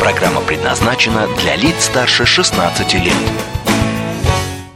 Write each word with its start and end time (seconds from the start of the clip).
Программа 0.00 0.40
предназначена 0.40 1.28
для 1.38 1.56
лиц 1.56 1.84
старше 1.84 2.24
16 2.24 2.94
лет. 2.94 3.12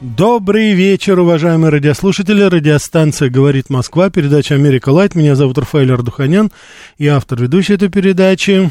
Добрый 0.02 0.74
вечер, 0.74 1.18
уважаемые 1.18 1.70
радиослушатели. 1.70 2.42
Радиостанция 2.42 3.30
«Говорит 3.30 3.70
Москва», 3.70 4.10
передача 4.10 4.54
«Америка 4.54 4.90
Лайт». 4.90 5.14
Меня 5.14 5.34
зовут 5.34 5.56
Рафаэль 5.56 5.90
Ардуханян, 5.90 6.52
и 6.98 7.06
автор 7.06 7.40
ведущей 7.40 7.72
этой 7.72 7.88
передачи. 7.88 8.70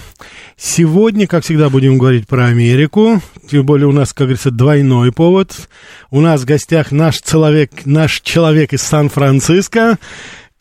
Сегодня, 0.55 1.25
как 1.25 1.43
всегда, 1.43 1.69
будем 1.69 1.97
говорить 1.97 2.27
про 2.27 2.45
Америку. 2.45 3.19
Тем 3.49 3.65
более 3.65 3.87
у 3.87 3.91
нас, 3.91 4.13
как 4.13 4.27
говорится, 4.27 4.51
двойной 4.51 5.11
повод. 5.11 5.67
У 6.11 6.21
нас 6.21 6.41
в 6.41 6.45
гостях 6.45 6.91
наш 6.91 7.19
человек, 7.19 7.71
наш 7.85 8.21
человек 8.21 8.73
из 8.73 8.83
Сан-Франциско. 8.83 9.97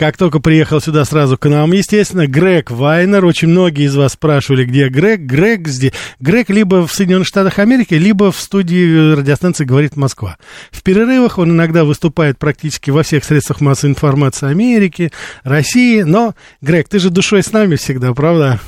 Как 0.02 0.16
только 0.16 0.40
приехал 0.40 0.80
сюда 0.80 1.04
сразу 1.04 1.38
к 1.38 1.48
нам, 1.48 1.70
естественно, 1.70 2.26
Грег 2.26 2.72
Вайнер. 2.72 3.24
Очень 3.24 3.50
многие 3.50 3.84
из 3.84 3.94
вас 3.94 4.14
спрашивали, 4.14 4.64
где 4.64 4.88
Грег. 4.88 5.20
Грег 5.20 5.68
здесь. 5.68 5.92
Грег 6.18 6.50
либо 6.50 6.84
в 6.88 6.92
Соединенных 6.92 7.28
Штатах 7.28 7.60
Америки, 7.60 7.94
либо 7.94 8.32
в 8.32 8.36
студии 8.36 9.12
радиостанции 9.12 9.64
«Говорит 9.64 9.94
Москва». 9.94 10.38
В 10.72 10.82
перерывах 10.82 11.38
он 11.38 11.52
иногда 11.52 11.84
выступает 11.84 12.36
практически 12.36 12.90
во 12.90 13.04
всех 13.04 13.22
средствах 13.22 13.60
массовой 13.60 13.90
информации 13.90 14.48
Америки, 14.48 15.12
России. 15.44 16.02
Но, 16.02 16.34
Грег, 16.62 16.88
ты 16.88 16.98
же 16.98 17.10
душой 17.10 17.44
с 17.44 17.52
нами 17.52 17.76
всегда, 17.76 18.12
правда? 18.12 18.58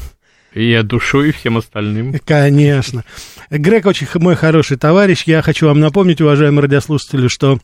И 0.52 0.70
я 0.70 0.84
душой 0.84 1.32
всем 1.32 1.56
остальным. 1.56 2.14
Конечно. 2.24 3.02
Грег 3.50 3.86
очень 3.86 4.06
мой 4.20 4.36
хороший 4.36 4.76
товарищ. 4.76 5.24
Я 5.26 5.42
хочу 5.42 5.66
вам 5.66 5.80
напомнить, 5.80 6.20
уважаемые 6.20 6.62
радиослушатели, 6.62 7.26
что 7.26 7.58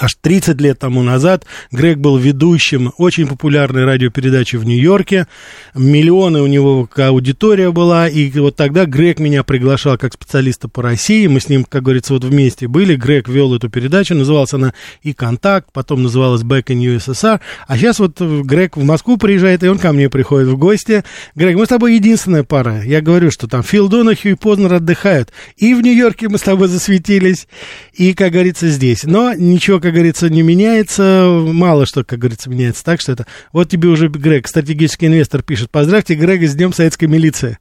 Аж 0.00 0.16
30 0.22 0.58
лет 0.60 0.78
тому 0.78 1.02
назад 1.02 1.44
Грег 1.70 1.98
был 1.98 2.16
ведущим 2.16 2.94
очень 2.96 3.26
популярной 3.26 3.84
радиопередачи 3.84 4.56
в 4.56 4.64
Нью-Йорке. 4.64 5.26
Миллионы 5.74 6.40
у 6.40 6.46
него 6.46 6.88
аудитория 6.96 7.70
была. 7.72 8.08
И 8.08 8.30
вот 8.38 8.56
тогда 8.56 8.86
Грег 8.86 9.18
меня 9.18 9.42
приглашал 9.42 9.98
как 9.98 10.14
специалиста 10.14 10.68
по 10.68 10.82
России. 10.82 11.26
Мы 11.26 11.40
с 11.40 11.50
ним, 11.50 11.64
как 11.64 11.82
говорится, 11.82 12.14
вот 12.14 12.24
вместе 12.24 12.68
были. 12.68 12.96
Грег 12.96 13.28
вел 13.28 13.54
эту 13.54 13.68
передачу. 13.68 14.14
Называлась 14.14 14.54
она 14.54 14.72
и 15.02 15.12
«Контакт», 15.12 15.68
потом 15.72 16.02
называлась 16.02 16.42
«Back 16.42 16.68
in 16.68 16.96
USSR». 16.96 17.40
А 17.66 17.76
сейчас 17.76 17.98
вот 17.98 18.18
Грег 18.18 18.78
в 18.78 18.84
Москву 18.84 19.18
приезжает, 19.18 19.62
и 19.62 19.68
он 19.68 19.78
ко 19.78 19.92
мне 19.92 20.08
приходит 20.08 20.48
в 20.48 20.56
гости. 20.56 21.04
Грег, 21.34 21.56
мы 21.56 21.66
с 21.66 21.68
тобой 21.68 21.96
единственная 21.96 22.44
пара. 22.44 22.82
Я 22.82 23.02
говорю, 23.02 23.30
что 23.30 23.46
там 23.46 23.62
Фил 23.62 23.88
Донахью 23.88 24.32
и 24.32 24.36
Познер 24.36 24.72
отдыхают. 24.72 25.32
И 25.58 25.74
в 25.74 25.82
Нью-Йорке 25.82 26.30
мы 26.30 26.38
с 26.38 26.42
тобой 26.42 26.68
засветились, 26.68 27.46
и, 27.92 28.14
как 28.14 28.32
говорится, 28.32 28.68
здесь. 28.68 29.04
Но 29.04 29.34
ничего 29.34 29.81
как 29.82 29.92
говорится, 29.92 30.30
не 30.30 30.42
меняется, 30.42 31.26
мало 31.28 31.84
что, 31.84 32.04
как 32.04 32.18
говорится, 32.18 32.48
меняется. 32.48 32.84
Так 32.84 33.00
что 33.00 33.12
это... 33.12 33.26
Вот 33.52 33.68
тебе 33.68 33.88
уже 33.88 34.08
Грег, 34.08 34.48
стратегический 34.48 35.06
инвестор, 35.06 35.42
пишет. 35.42 35.70
Поздравьте 35.70 36.14
Грега 36.14 36.46
с 36.46 36.54
Днем 36.54 36.72
Советской 36.72 37.06
милиции. 37.06 37.58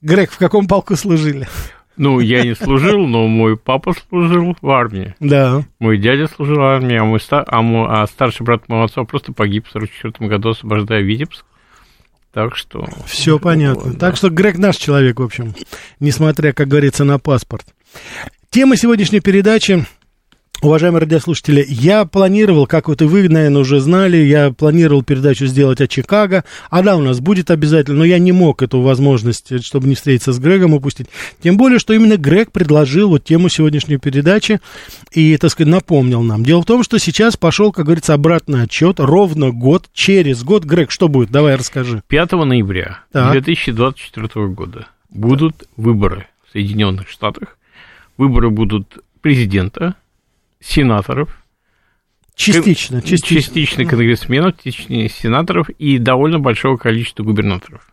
Грег, 0.00 0.30
в 0.30 0.38
каком 0.38 0.66
полку 0.66 0.96
служили? 0.96 1.46
Ну, 1.96 2.20
я 2.20 2.44
не 2.44 2.54
служил, 2.54 3.06
но 3.06 3.26
мой 3.26 3.58
папа 3.58 3.92
служил 4.08 4.56
в 4.62 4.70
армии. 4.70 5.14
Да. 5.20 5.64
Мой 5.78 5.98
дядя 5.98 6.28
служил 6.28 6.56
в 6.56 6.62
армии, 6.62 6.96
а, 6.96 7.04
мой 7.04 7.20
стар... 7.20 7.44
а, 7.46 7.60
мой... 7.60 7.86
а 7.90 8.06
старший 8.06 8.46
брат 8.46 8.66
моего 8.68 8.84
отца 8.84 9.04
просто 9.04 9.34
погиб 9.34 9.66
в 9.66 9.70
44 9.72 10.30
году, 10.30 10.50
освобождая 10.50 11.02
Витебск. 11.02 11.44
Так 12.32 12.56
что... 12.56 12.88
Все 13.04 13.38
понятно. 13.38 13.90
Вот, 13.90 13.98
так 13.98 14.12
да. 14.12 14.16
что 14.16 14.30
Грег 14.30 14.56
наш 14.56 14.76
человек, 14.76 15.18
в 15.18 15.22
общем, 15.22 15.52
несмотря, 15.98 16.52
как 16.52 16.68
говорится, 16.68 17.04
на 17.04 17.18
паспорт. 17.18 17.66
Тема 18.48 18.76
сегодняшней 18.76 19.20
передачи 19.20 19.84
Уважаемые 20.62 21.00
радиослушатели, 21.00 21.64
я 21.66 22.04
планировал, 22.04 22.66
как 22.66 22.88
вот 22.88 23.00
и 23.00 23.06
вы, 23.06 23.26
наверное, 23.30 23.62
уже 23.62 23.80
знали, 23.80 24.18
я 24.18 24.52
планировал 24.52 25.02
передачу 25.02 25.46
сделать 25.46 25.80
о 25.80 25.88
Чикаго. 25.88 26.44
Она 26.68 26.96
у 26.96 27.00
нас 27.00 27.18
будет 27.20 27.50
обязательно, 27.50 28.00
но 28.00 28.04
я 28.04 28.18
не 28.18 28.32
мог 28.32 28.60
эту 28.62 28.82
возможность, 28.82 29.64
чтобы 29.64 29.88
не 29.88 29.94
встретиться 29.94 30.34
с 30.34 30.38
Грегом, 30.38 30.74
упустить. 30.74 31.06
Тем 31.42 31.56
более, 31.56 31.78
что 31.78 31.94
именно 31.94 32.18
Грег 32.18 32.52
предложил 32.52 33.08
вот 33.08 33.24
тему 33.24 33.48
сегодняшней 33.48 33.96
передачи 33.96 34.60
и, 35.12 35.34
так 35.38 35.50
сказать, 35.50 35.72
напомнил 35.72 36.20
нам. 36.22 36.44
Дело 36.44 36.60
в 36.60 36.66
том, 36.66 36.82
что 36.82 36.98
сейчас 36.98 37.38
пошел, 37.38 37.72
как 37.72 37.86
говорится, 37.86 38.12
обратный 38.12 38.64
отчет, 38.64 39.00
ровно 39.00 39.52
год, 39.52 39.88
через 39.94 40.42
год. 40.44 40.64
Грег, 40.64 40.90
что 40.90 41.08
будет? 41.08 41.30
Давай 41.30 41.54
расскажи. 41.54 42.02
5 42.08 42.32
ноября 42.32 43.00
так. 43.12 43.32
2024 43.32 44.48
года 44.48 44.88
будут 45.08 45.66
выборы 45.78 46.26
в 46.46 46.52
Соединенных 46.52 47.08
Штатах. 47.08 47.56
Выборы 48.18 48.50
будут 48.50 48.98
президента, 49.22 49.94
сенаторов, 50.60 51.40
Частично, 52.40 53.02
частично. 53.02 53.42
Частично 53.42 53.84
конгрессменов, 53.84 54.54
частично 54.56 55.08
сенаторов 55.10 55.68
и 55.68 55.98
довольно 55.98 56.38
большого 56.38 56.78
количества 56.78 57.22
губернаторов. 57.22 57.86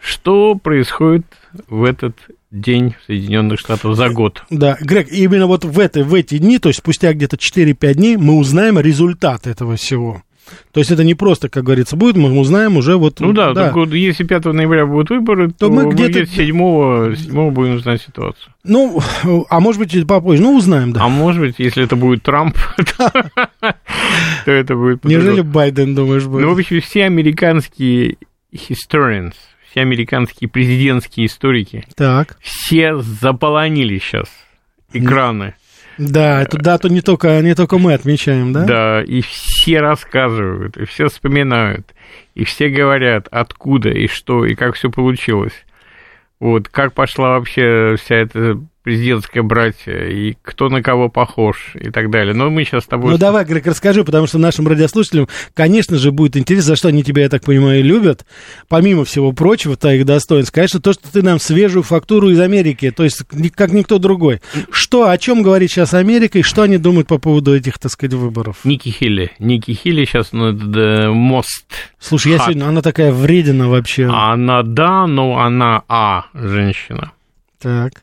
Что 0.00 0.56
происходит 0.56 1.26
в 1.68 1.84
этот 1.84 2.16
день 2.50 2.94
в 3.00 3.04
Соединенных 3.06 3.60
Штатах 3.60 3.94
за 3.94 4.08
год? 4.08 4.42
Да, 4.50 4.76
Грег, 4.80 5.08
именно 5.12 5.46
вот 5.46 5.64
в, 5.64 5.78
это, 5.78 6.02
в 6.02 6.14
эти 6.14 6.38
дни, 6.38 6.58
то 6.58 6.68
есть 6.68 6.80
спустя 6.80 7.12
где-то 7.12 7.36
4-5 7.36 7.94
дней, 7.94 8.16
мы 8.16 8.38
узнаем 8.38 8.78
результат 8.78 9.46
этого 9.46 9.76
всего. 9.76 10.22
То 10.72 10.80
есть 10.80 10.90
это 10.90 11.04
не 11.04 11.14
просто, 11.14 11.48
как 11.48 11.64
говорится, 11.64 11.96
будет, 11.96 12.16
мы 12.16 12.38
узнаем 12.38 12.76
уже 12.76 12.96
вот... 12.96 13.20
Ну 13.20 13.32
да, 13.32 13.52
да. 13.52 13.72
Вот, 13.72 13.92
если 13.92 14.24
5 14.24 14.46
ноября 14.46 14.86
будут 14.86 15.10
выборы, 15.10 15.48
то, 15.48 15.68
то 15.68 15.70
мы 15.70 15.92
где-то 15.92 16.26
7, 16.26 17.16
7 17.16 17.50
будем 17.50 17.80
знать 17.80 18.02
ситуацию. 18.02 18.52
Ну, 18.64 19.00
а 19.48 19.60
может 19.60 19.80
быть, 19.80 20.06
попозже, 20.06 20.42
ну, 20.42 20.56
узнаем, 20.56 20.92
да. 20.92 21.02
А 21.04 21.08
может 21.08 21.40
быть, 21.40 21.54
если 21.58 21.84
это 21.84 21.96
будет 21.96 22.22
Трамп, 22.22 22.56
то 22.98 24.50
это 24.50 24.74
будет... 24.74 25.04
Неужели 25.04 25.40
Байден, 25.40 25.94
думаешь, 25.94 26.24
будет? 26.24 26.42
Ну, 26.42 26.54
в 26.54 26.58
общем, 26.58 26.80
все 26.80 27.04
американские 27.04 28.16
historians, 28.52 29.34
все 29.70 29.80
американские 29.80 30.48
президентские 30.48 31.26
историки, 31.26 31.84
так. 31.96 32.36
все 32.40 32.96
заполонили 32.96 33.98
сейчас 33.98 34.28
экраны 34.92 35.54
да, 35.98 36.42
эту 36.42 36.58
дату 36.58 36.88
не 36.88 37.00
только, 37.00 37.40
не 37.40 37.54
только 37.54 37.78
мы 37.78 37.94
отмечаем, 37.94 38.52
да? 38.52 38.64
Да, 38.64 39.02
и 39.02 39.20
все 39.20 39.80
рассказывают, 39.80 40.76
и 40.76 40.84
все 40.84 41.08
вспоминают, 41.08 41.94
и 42.34 42.44
все 42.44 42.68
говорят, 42.68 43.28
откуда 43.30 43.90
и 43.90 44.06
что, 44.06 44.44
и 44.44 44.54
как 44.54 44.74
все 44.74 44.90
получилось. 44.90 45.64
Вот, 46.40 46.68
как 46.68 46.92
пошла 46.94 47.38
вообще 47.38 47.96
вся 47.96 48.16
эта 48.16 48.60
президентское 48.84 49.42
братья, 49.42 49.94
и 49.94 50.36
кто 50.42 50.68
на 50.68 50.82
кого 50.82 51.08
похож, 51.08 51.72
и 51.74 51.90
так 51.90 52.10
далее. 52.10 52.34
Но 52.34 52.50
мы 52.50 52.64
сейчас 52.64 52.84
с 52.84 52.86
тобой... 52.86 53.12
Ну, 53.12 53.18
давай, 53.18 53.46
Грег, 53.46 53.66
расскажи, 53.66 54.04
потому 54.04 54.26
что 54.26 54.38
нашим 54.38 54.68
радиослушателям, 54.68 55.26
конечно 55.54 55.96
же, 55.96 56.12
будет 56.12 56.36
интересно, 56.36 56.68
за 56.68 56.76
что 56.76 56.88
они 56.88 57.02
тебя, 57.02 57.22
я 57.22 57.28
так 57.30 57.42
понимаю, 57.42 57.82
любят. 57.82 58.26
Помимо 58.68 59.06
всего 59.06 59.32
прочего, 59.32 59.76
твоих 59.76 60.04
достоинств, 60.04 60.52
конечно, 60.52 60.80
то, 60.80 60.92
что 60.92 61.10
ты 61.10 61.22
нам 61.22 61.40
свежую 61.40 61.82
фактуру 61.82 62.28
из 62.28 62.38
Америки, 62.38 62.90
то 62.90 63.04
есть 63.04 63.22
как 63.54 63.72
никто 63.72 63.98
другой. 63.98 64.42
Что, 64.70 65.08
о 65.08 65.16
чем 65.16 65.42
говорит 65.42 65.70
сейчас 65.70 65.94
Америка, 65.94 66.38
и 66.38 66.42
что 66.42 66.62
они 66.62 66.76
думают 66.76 67.08
по 67.08 67.16
поводу 67.16 67.56
этих, 67.56 67.78
так 67.78 67.90
сказать, 67.90 68.12
выборов? 68.12 68.58
Ники 68.64 68.90
Хилли. 68.90 69.32
Ники 69.38 69.72
Хилли 69.72 70.04
сейчас 70.04 70.32
ну, 70.32 70.52
мост. 71.14 71.64
Слушай, 71.98 72.32
я 72.32 72.38
сегодня, 72.38 72.66
она 72.66 72.82
такая 72.82 73.12
вредина 73.12 73.70
вообще. 73.70 74.10
Она, 74.12 74.62
да, 74.62 75.06
но 75.06 75.38
она, 75.38 75.84
а, 75.88 76.26
женщина. 76.34 77.12
Так. 77.58 77.94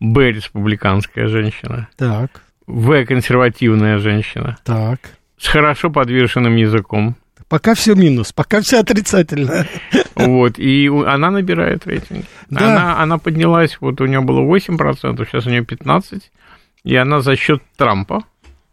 Б 0.00 0.32
республиканская 0.32 1.28
женщина. 1.28 1.88
Так. 1.96 2.42
В 2.66 3.04
консервативная 3.04 3.98
женщина. 3.98 4.56
Так. 4.64 5.00
С 5.38 5.46
хорошо 5.48 5.90
подвешенным 5.90 6.56
языком. 6.56 7.16
Пока 7.48 7.74
все 7.74 7.94
минус, 7.94 8.32
пока 8.32 8.60
все 8.60 8.80
отрицательно. 8.80 9.66
Вот, 10.16 10.58
и 10.58 10.88
она 10.88 11.30
набирает 11.30 11.86
рейтинг. 11.86 12.24
Да. 12.50 12.72
Она, 12.72 13.02
она 13.02 13.18
поднялась, 13.18 13.76
вот 13.80 14.00
у 14.00 14.06
нее 14.06 14.20
было 14.20 14.40
8%, 14.40 15.26
сейчас 15.26 15.46
у 15.46 15.50
нее 15.50 15.62
15%, 15.62 16.22
и 16.84 16.96
она 16.96 17.20
за 17.20 17.36
счет 17.36 17.62
Трампа 17.76 18.24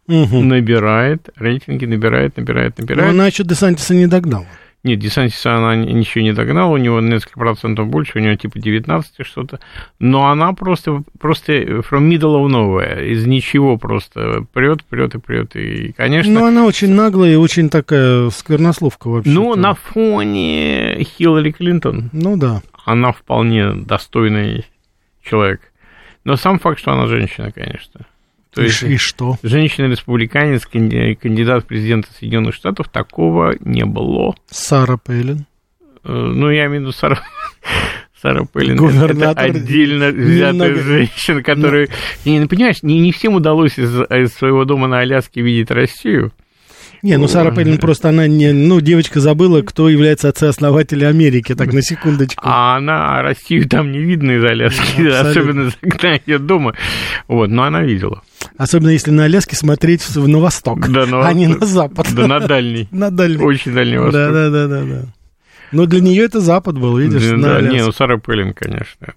угу. 0.07 0.41
набирает, 0.41 1.29
рейтинги 1.35 1.85
набирает, 1.85 2.37
набирает, 2.37 2.77
набирает. 2.79 3.07
Но 3.07 3.13
она 3.13 3.27
еще 3.27 3.43
Десантиса 3.43 3.93
не 3.93 4.07
догнала. 4.07 4.47
Нет, 4.83 4.99
Десантиса 4.99 5.55
она 5.55 5.77
ничего 5.77 6.25
не 6.25 6.33
догнала, 6.33 6.69
у 6.69 6.75
него 6.75 6.99
несколько 6.99 7.39
процентов 7.39 7.87
больше, 7.87 8.17
у 8.17 8.21
него 8.21 8.35
типа 8.35 8.59
19 8.59 9.25
что-то. 9.25 9.61
Но 9.99 10.27
она 10.27 10.51
просто, 10.51 11.03
просто 11.19 11.53
from 11.53 12.09
middle 12.09 12.35
of 12.35 12.47
nowhere, 12.49 13.05
из 13.05 13.25
ничего 13.25 13.77
просто 13.77 14.45
прет, 14.51 14.83
прет 14.83 15.15
и 15.15 15.19
прет. 15.19 15.55
И, 15.55 15.93
конечно... 15.93 16.33
Ну, 16.33 16.45
она 16.45 16.65
очень 16.65 16.91
наглая 16.91 17.31
и 17.31 17.35
очень 17.35 17.69
такая 17.69 18.29
сквернословка 18.29 19.07
вообще. 19.07 19.31
Ну, 19.31 19.55
на 19.55 19.73
фоне 19.73 21.01
Хиллари 21.01 21.51
Клинтон. 21.51 22.09
Ну, 22.11 22.35
да. 22.35 22.61
Она 22.83 23.13
вполне 23.13 23.71
достойный 23.73 24.65
человек. 25.23 25.61
Но 26.25 26.35
сам 26.35 26.59
факт, 26.59 26.79
что 26.79 26.91
она 26.91 27.07
женщина, 27.07 27.53
конечно. 27.53 28.01
То 28.53 28.61
и, 28.61 28.65
есть, 28.65 28.83
и 28.83 28.97
что? 28.97 29.37
Женщина-республиканец, 29.41 30.65
кандидат 30.65 31.63
в 31.63 31.67
президенты 31.67 32.09
Соединенных 32.17 32.53
Штатов, 32.53 32.89
такого 32.89 33.55
не 33.59 33.85
было. 33.85 34.35
Сара 34.49 34.97
Пейлин. 34.97 35.45
Э, 36.03 36.11
ну, 36.11 36.49
я 36.49 36.65
имею 36.65 36.81
в 36.81 36.83
виду 36.83 36.91
Сара... 36.91 37.19
Сара 38.21 38.45
Пеллин 38.45 38.79
это 38.79 39.31
отдельно 39.31 40.07
взятая 40.07 40.53
немного... 40.53 40.81
женщина, 40.81 41.43
которая... 41.43 41.89
Не, 42.23 42.39
ну, 42.39 42.47
понимаешь, 42.47 42.81
не, 42.81 42.99
не 42.99 43.11
всем 43.11 43.35
удалось 43.35 43.77
из, 43.77 43.93
из 43.99 44.33
своего 44.33 44.63
дома 44.63 44.87
на 44.87 44.99
Аляске 44.99 45.41
видеть 45.41 45.71
Россию. 45.71 46.31
Не, 47.03 47.17
ну 47.17 47.27
Сара 47.27 47.51
Пеллин 47.51 47.79
просто 47.79 48.09
она 48.09 48.27
не, 48.27 48.53
ну 48.53 48.79
девочка 48.79 49.19
забыла, 49.19 49.61
кто 49.61 49.89
является 49.89 50.29
отцеоснователем 50.29 51.09
Америки, 51.09 51.53
так 51.53 51.73
на 51.73 51.81
секундочку. 51.81 52.41
А 52.45 52.77
она 52.77 53.21
Россию 53.21 53.67
там 53.67 53.91
не 53.91 53.99
видно 53.99 54.31
из 54.31 54.43
Аляски, 54.45 55.05
особенно 55.07 55.69
когда 55.81 56.13
ее 56.25 56.39
дома. 56.39 56.75
Вот, 57.27 57.49
но 57.49 57.63
она 57.63 57.83
видела. 57.83 58.23
Особенно 58.57 58.91
если 58.91 59.11
на 59.11 59.25
Аляске 59.25 59.57
смотреть 59.57 60.15
на 60.15 60.39
восток, 60.39 60.89
да, 60.89 61.05
на 61.05 61.27
а 61.27 61.33
не 61.33 61.47
на 61.47 61.65
запад. 61.65 62.07
Да, 62.13 62.25
на 62.25 62.39
дальний. 62.39 62.87
На 62.91 63.11
дальний. 63.11 63.43
Очень 63.43 63.73
дальний 63.73 63.97
восток. 63.97 64.13
Да, 64.13 64.31
да, 64.31 64.49
да, 64.49 64.67
да, 64.67 64.83
да. 64.83 65.01
Но 65.73 65.85
для 65.85 65.99
нее 65.99 66.23
это 66.23 66.39
Запад 66.39 66.79
был, 66.79 66.97
видишь? 66.97 67.23
Да, 67.41 67.59
да 67.59 67.61
не, 67.61 67.83
ну 67.83 67.91
Сара 67.91 68.17
Пеллин, 68.17 68.53
конечно. 68.53 69.13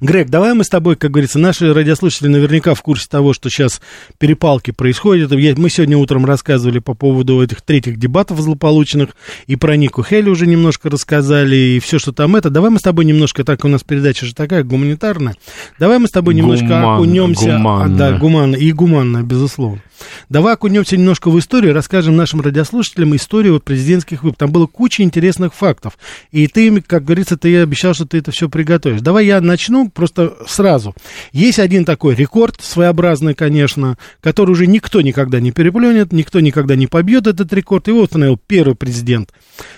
Грег, 0.00 0.28
давай 0.28 0.54
мы 0.54 0.64
с 0.64 0.68
тобой, 0.68 0.96
как 0.96 1.10
говорится, 1.10 1.38
наши 1.38 1.72
радиослушатели 1.72 2.28
наверняка 2.28 2.74
в 2.74 2.82
курсе 2.82 3.06
того, 3.08 3.32
что 3.32 3.50
сейчас 3.50 3.80
перепалки 4.18 4.70
происходят. 4.70 5.30
Мы 5.30 5.70
сегодня 5.70 5.96
утром 5.96 6.24
рассказывали 6.26 6.78
по 6.78 6.94
поводу 6.94 7.42
этих 7.42 7.62
третьих 7.62 7.98
дебатов 7.98 8.40
злополученных, 8.40 9.10
и 9.46 9.56
про 9.56 9.76
Нику 9.76 10.02
Хелли 10.02 10.28
уже 10.28 10.46
немножко 10.46 10.90
рассказали, 10.90 11.56
и 11.56 11.80
все, 11.80 11.98
что 11.98 12.12
там 12.12 12.36
это. 12.36 12.50
Давай 12.50 12.70
мы 12.70 12.78
с 12.78 12.82
тобой 12.82 13.04
немножко, 13.04 13.44
так 13.44 13.64
у 13.64 13.68
нас 13.68 13.82
передача 13.82 14.26
же 14.26 14.34
такая 14.34 14.64
гуманитарная, 14.64 15.36
давай 15.78 15.98
мы 15.98 16.08
с 16.08 16.10
тобой 16.10 16.34
немножко 16.34 16.66
Гуман, 16.66 16.94
окунемся. 16.96 17.52
Гуманно. 17.56 17.94
А, 17.94 17.98
да, 17.98 18.18
гуманно, 18.18 18.56
и 18.56 18.72
гуманно, 18.72 19.22
безусловно. 19.22 19.82
Давай 20.28 20.54
окунемся 20.54 20.96
немножко 20.96 21.30
в 21.30 21.38
историю, 21.38 21.74
расскажем 21.74 22.16
нашим 22.16 22.40
радиослушателям 22.40 23.14
историю 23.16 23.54
вот 23.54 23.64
президентских 23.64 24.22
выборов. 24.22 24.38
Там 24.38 24.52
было 24.52 24.66
куча 24.66 25.02
интересных 25.02 25.54
фактов. 25.54 25.98
И 26.30 26.46
ты, 26.46 26.80
как 26.80 27.04
говорится, 27.04 27.36
ты 27.36 27.60
обещал, 27.60 27.94
что 27.94 28.06
ты 28.06 28.18
это 28.18 28.30
все 28.30 28.48
приготовишь. 28.48 29.00
Давай 29.00 29.26
я 29.26 29.40
начну 29.40 29.88
просто 29.90 30.36
сразу. 30.46 30.94
Есть 31.32 31.58
один 31.58 31.84
такой 31.84 32.14
рекорд, 32.14 32.60
своеобразный, 32.60 33.34
конечно, 33.34 33.98
который 34.20 34.52
уже 34.52 34.66
никто 34.66 35.00
никогда 35.00 35.40
не 35.40 35.52
переплюнет, 35.52 36.12
никто 36.12 36.40
никогда 36.40 36.76
не 36.76 36.86
побьет 36.86 37.26
этот 37.26 37.52
рекорд. 37.52 37.88
Его 37.88 38.02
установил 38.02 38.38
первый 38.38 38.74
президент 38.74 39.32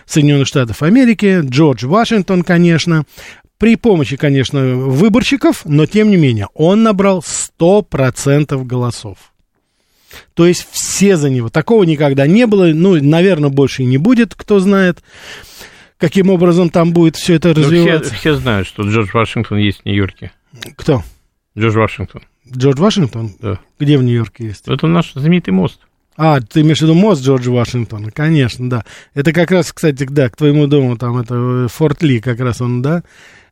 Соединенных 0.07 0.47
Штатов 0.47 0.83
Америки, 0.83 1.41
Джордж 1.43 1.87
Вашингтон, 1.87 2.43
конечно 2.43 3.05
при 3.63 3.77
помощи, 3.77 4.17
конечно, 4.17 4.75
выборщиков, 4.75 5.65
но 5.65 5.87
тем 5.87 6.11
не 6.11 6.17
менее, 6.17 6.49
он 6.53 6.83
набрал 6.83 7.23
100% 7.61 8.65
голосов. 8.65 9.32
То 10.35 10.47
есть 10.47 10.67
все 10.71 11.17
за 11.17 11.31
него. 11.31 11.49
Такого 11.49 11.85
никогда 11.85 12.27
не 12.27 12.47
было. 12.47 12.67
Ну, 12.67 13.03
наверное, 13.03 13.51
больше 13.51 13.83
и 13.83 13.87
не 13.87 13.99
будет, 13.99 14.35
кто 14.35 14.61
знает, 14.61 15.03
каким 15.99 16.31
образом 16.31 16.71
там 16.71 16.93
будет 16.93 17.17
все 17.17 17.35
это 17.35 17.55
развиваться. 17.55 18.11
Все, 18.11 18.19
все 18.19 18.35
знают, 18.35 18.67
что 18.67 18.83
Джордж 18.83 19.11
Вашингтон 19.13 19.59
есть 19.59 19.83
в 19.83 19.85
Нью-Йорке. 19.87 20.33
Кто? 20.77 21.03
Джордж 21.57 21.77
Вашингтон. 21.77 22.23
Джордж 22.51 22.81
Вашингтон? 22.81 23.33
Да. 23.41 23.61
Где 23.79 23.99
в 23.99 24.03
Нью-Йорке 24.03 24.47
есть? 24.47 24.69
Это 24.69 24.87
наш 24.87 25.13
знаменитый 25.13 25.55
мост. 25.55 25.81
А, 26.17 26.41
ты 26.41 26.61
имеешь 26.61 26.79
в 26.79 26.83
виду 26.83 26.95
мост 26.95 27.23
Джорджа 27.23 27.51
Вашингтона? 27.51 28.11
Конечно, 28.11 28.69
да. 28.69 28.85
Это 29.15 29.33
как 29.33 29.51
раз, 29.51 29.73
кстати, 29.73 30.05
да, 30.05 30.29
к 30.29 30.37
твоему 30.37 30.67
дому, 30.67 30.99
там, 30.99 31.17
это 31.19 31.35
э, 31.35 31.69
Форт 31.69 32.03
Ли, 32.03 32.21
как 32.21 32.41
раз 32.41 32.61
он, 32.61 32.83
да, 32.83 33.03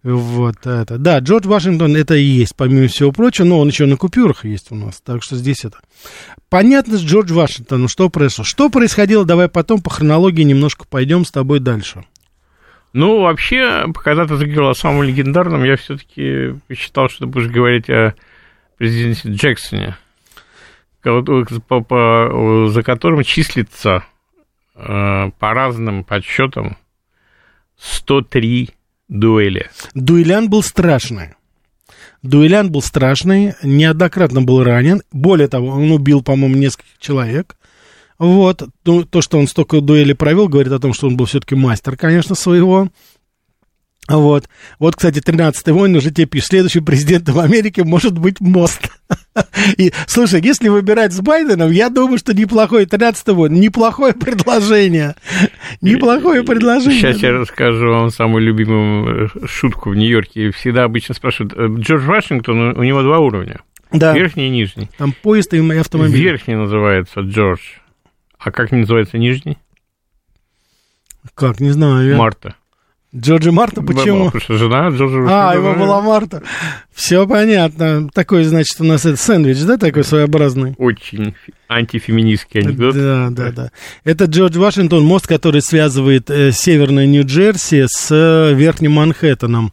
вот 0.03 0.67
это. 0.67 0.99
Да, 0.99 1.19
Джордж 1.19 1.47
Вашингтон 1.47 1.95
это 1.95 2.15
и 2.15 2.23
есть, 2.23 2.57
помимо 2.57 2.89
всего 2.89 3.13
прочего, 3.13 3.45
но 3.45 3.61
он 3.61 3.69
еще 3.69 3.87
на 3.87 3.97
купюрах 3.97 4.45
есть 4.45 4.73
у 4.73 4.75
нас, 4.75 5.01
так 5.01 5.23
что 5.23 5.37
здесь 5.37 5.65
это. 5.65 5.79
Понятно 6.49 6.97
с 6.97 7.03
Джордж 7.03 7.33
Вашингтоном, 7.33 7.89
что 7.89 8.09
произошло. 8.09 8.45
Что 8.45 8.71
происходило, 8.71 9.25
давай 9.25 9.49
потом 9.49 9.83
по 9.83 9.91
хронологии 9.91 10.43
немножко 10.43 10.87
пойдем 10.89 11.25
с 11.25 11.31
тобой 11.31 11.61
дальше. 11.61 12.05
Ну, 12.93 13.21
вообще, 13.21 13.87
когда 13.95 14.27
ты 14.27 14.37
заговорил 14.37 14.71
о 14.71 14.75
самом 14.75 15.05
легендарном, 15.05 15.65
я 15.65 15.77
все-таки 15.77 16.57
считал, 16.75 17.09
что 17.09 17.21
ты 17.21 17.27
будешь 17.27 17.49
говорить 17.49 17.89
о 17.89 18.15
президенте 18.79 19.29
Джексоне, 19.29 19.97
по, 21.03 22.69
за 22.69 22.83
которым 22.83 23.23
числится 23.23 24.05
э, 24.75 25.31
по 25.39 25.55
разным 25.55 26.03
подсчетам 26.03 26.79
103 27.79 28.71
дуэли. 29.11 29.69
Дуэлян 29.95 30.49
был 30.49 30.63
страшный. 30.63 31.35
Дуэлян 32.23 32.71
был 32.71 32.81
страшный, 32.81 33.55
неоднократно 33.63 34.41
был 34.41 34.63
ранен. 34.63 35.03
Более 35.13 35.49
того, 35.49 35.69
он 35.69 35.91
убил, 35.91 36.23
по-моему, 36.23 36.57
нескольких 36.57 36.99
человек. 36.99 37.57
Вот, 38.19 38.63
то, 38.83 39.05
то, 39.05 39.23
что 39.23 39.39
он 39.39 39.49
столько 39.49 39.81
дуэлей 39.81 40.15
провел, 40.15 40.49
говорит 40.49 40.73
о 40.73 40.79
том, 40.79 40.93
что 40.93 41.07
он 41.07 41.17
был 41.17 41.25
все-таки 41.25 41.55
мастер, 41.55 41.97
конечно, 41.97 42.35
своего. 42.35 42.89
Вот. 44.11 44.49
Вот, 44.81 44.97
кстати, 44.97 45.21
13-й 45.21 45.73
войн 45.73 45.95
уже 45.95 46.11
тебе 46.11 46.27
пишет. 46.27 46.49
Следующим 46.49 46.85
президентом 46.85 47.39
Америки 47.39 47.81
может 47.83 48.19
быть 48.19 48.41
мост. 48.41 48.91
И, 49.79 49.93
слушай, 50.07 50.41
если 50.43 50.69
выбирать 50.69 51.13
с 51.13 51.21
Байденом, 51.21 51.71
я 51.71 51.91
думаю, 51.91 52.19
что 52.19 52.35
неплохое 52.35 52.87
13-й 52.87 53.33
войн, 53.33 53.55
неплохое 53.55 54.13
предложение. 54.13 55.15
Неплохое 55.81 56.43
предложение. 56.43 57.01
Сейчас 57.01 57.23
я 57.23 57.33
расскажу 57.33 57.89
вам 57.89 58.11
самую 58.11 58.43
любимую 58.43 59.31
э, 59.33 59.47
шутку 59.47 59.91
в 59.91 59.95
Нью-Йорке. 59.95 60.51
Всегда 60.51 60.85
обычно 60.85 61.15
спрашивают, 61.15 61.55
э, 61.57 61.69
Джордж 61.81 62.05
Вашингтон, 62.05 62.77
у 62.77 62.83
него 62.83 63.03
два 63.03 63.21
уровня. 63.21 63.61
Да. 63.93 64.13
Верхний 64.13 64.49
и 64.49 64.51
нижний. 64.51 64.89
Там 64.99 65.13
поезд 65.13 65.55
и 65.55 65.79
автомобиль. 65.79 66.21
Верхний 66.21 66.57
называется 66.57 67.21
Джордж. 67.21 67.61
А 68.39 68.51
как 68.51 68.73
называется 68.73 69.19
нижний? 69.19 69.59
Как, 71.35 71.61
не 71.61 71.71
знаю. 71.71 72.09
Я... 72.09 72.17
Марта. 72.17 72.55
Джорджи 73.15 73.51
Марта, 73.51 73.83
почему? 73.83 74.27
Потому 74.27 74.41
что 74.41 74.57
жена 74.57 74.89
Джорджа 74.91 75.51
А, 75.51 75.55
его 75.55 75.75
была 75.75 76.01
Марта. 76.01 76.43
Все 76.93 77.27
понятно. 77.27 78.09
Такой, 78.15 78.45
значит, 78.45 78.81
у 78.81 78.85
нас 78.85 79.05
это 79.05 79.17
сэндвич, 79.17 79.59
да, 79.65 79.79
такой 79.79 80.05
своеобразный? 80.05 80.75
Очень 80.79 81.35
антифеминистский 81.69 82.61
анекдот. 82.61 82.95
Да, 82.95 83.29
да, 83.31 83.51
да. 83.51 83.71
Это 84.05 84.27
Джордж 84.27 84.57
Вашингтон, 84.59 85.05
мост, 85.05 85.27
который 85.27 85.61
связывает 85.61 86.31
э, 86.31 86.53
северное 86.53 87.07
Нью-Джерси 87.07 87.87
с 87.89 88.09
э, 88.13 88.55
верхним 88.55 88.93
Манхэттеном. 88.93 89.73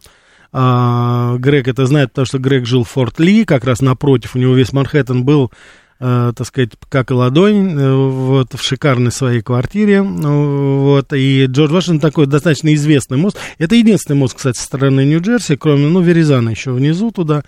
А, 0.52 1.36
Грег 1.38 1.68
это 1.68 1.86
знает, 1.86 2.10
потому 2.10 2.26
что 2.26 2.40
Грег 2.40 2.66
жил 2.66 2.84
в 2.84 2.90
Форт 2.90 3.20
Ли, 3.20 3.46
как 3.46 3.66
раз 3.66 3.82
напротив, 3.82 4.36
у 4.36 4.40
него 4.40 4.56
весь 4.56 4.74
Манхэттен 4.74 5.24
был 5.24 5.52
э, 6.00 6.34
так 6.36 6.48
сказать, 6.48 6.72
как 6.90 7.12
и 7.12 7.14
ладонь, 7.14 7.78
э, 7.78 7.94
вот, 7.94 8.54
в 8.54 8.64
шикарной 8.64 9.12
своей 9.12 9.42
квартире, 9.42 10.02
ну, 10.02 10.82
вот, 10.82 11.14
и 11.14 11.46
Джордж 11.46 11.72
Вашингтон 11.72 12.00
такой 12.00 12.28
достаточно 12.28 12.74
известный 12.74 13.18
мост, 13.18 13.38
это 13.58 13.76
единственный 13.76 14.18
мост, 14.18 14.36
кстати, 14.36 14.58
со 14.58 14.64
стороны 14.64 15.06
Нью-Джерси, 15.06 15.56
кроме, 15.56 15.88
ну, 15.88 16.02
Веризана 16.02 16.50
еще 16.50 16.72
внизу 16.72 17.12
туда, 17.12 17.44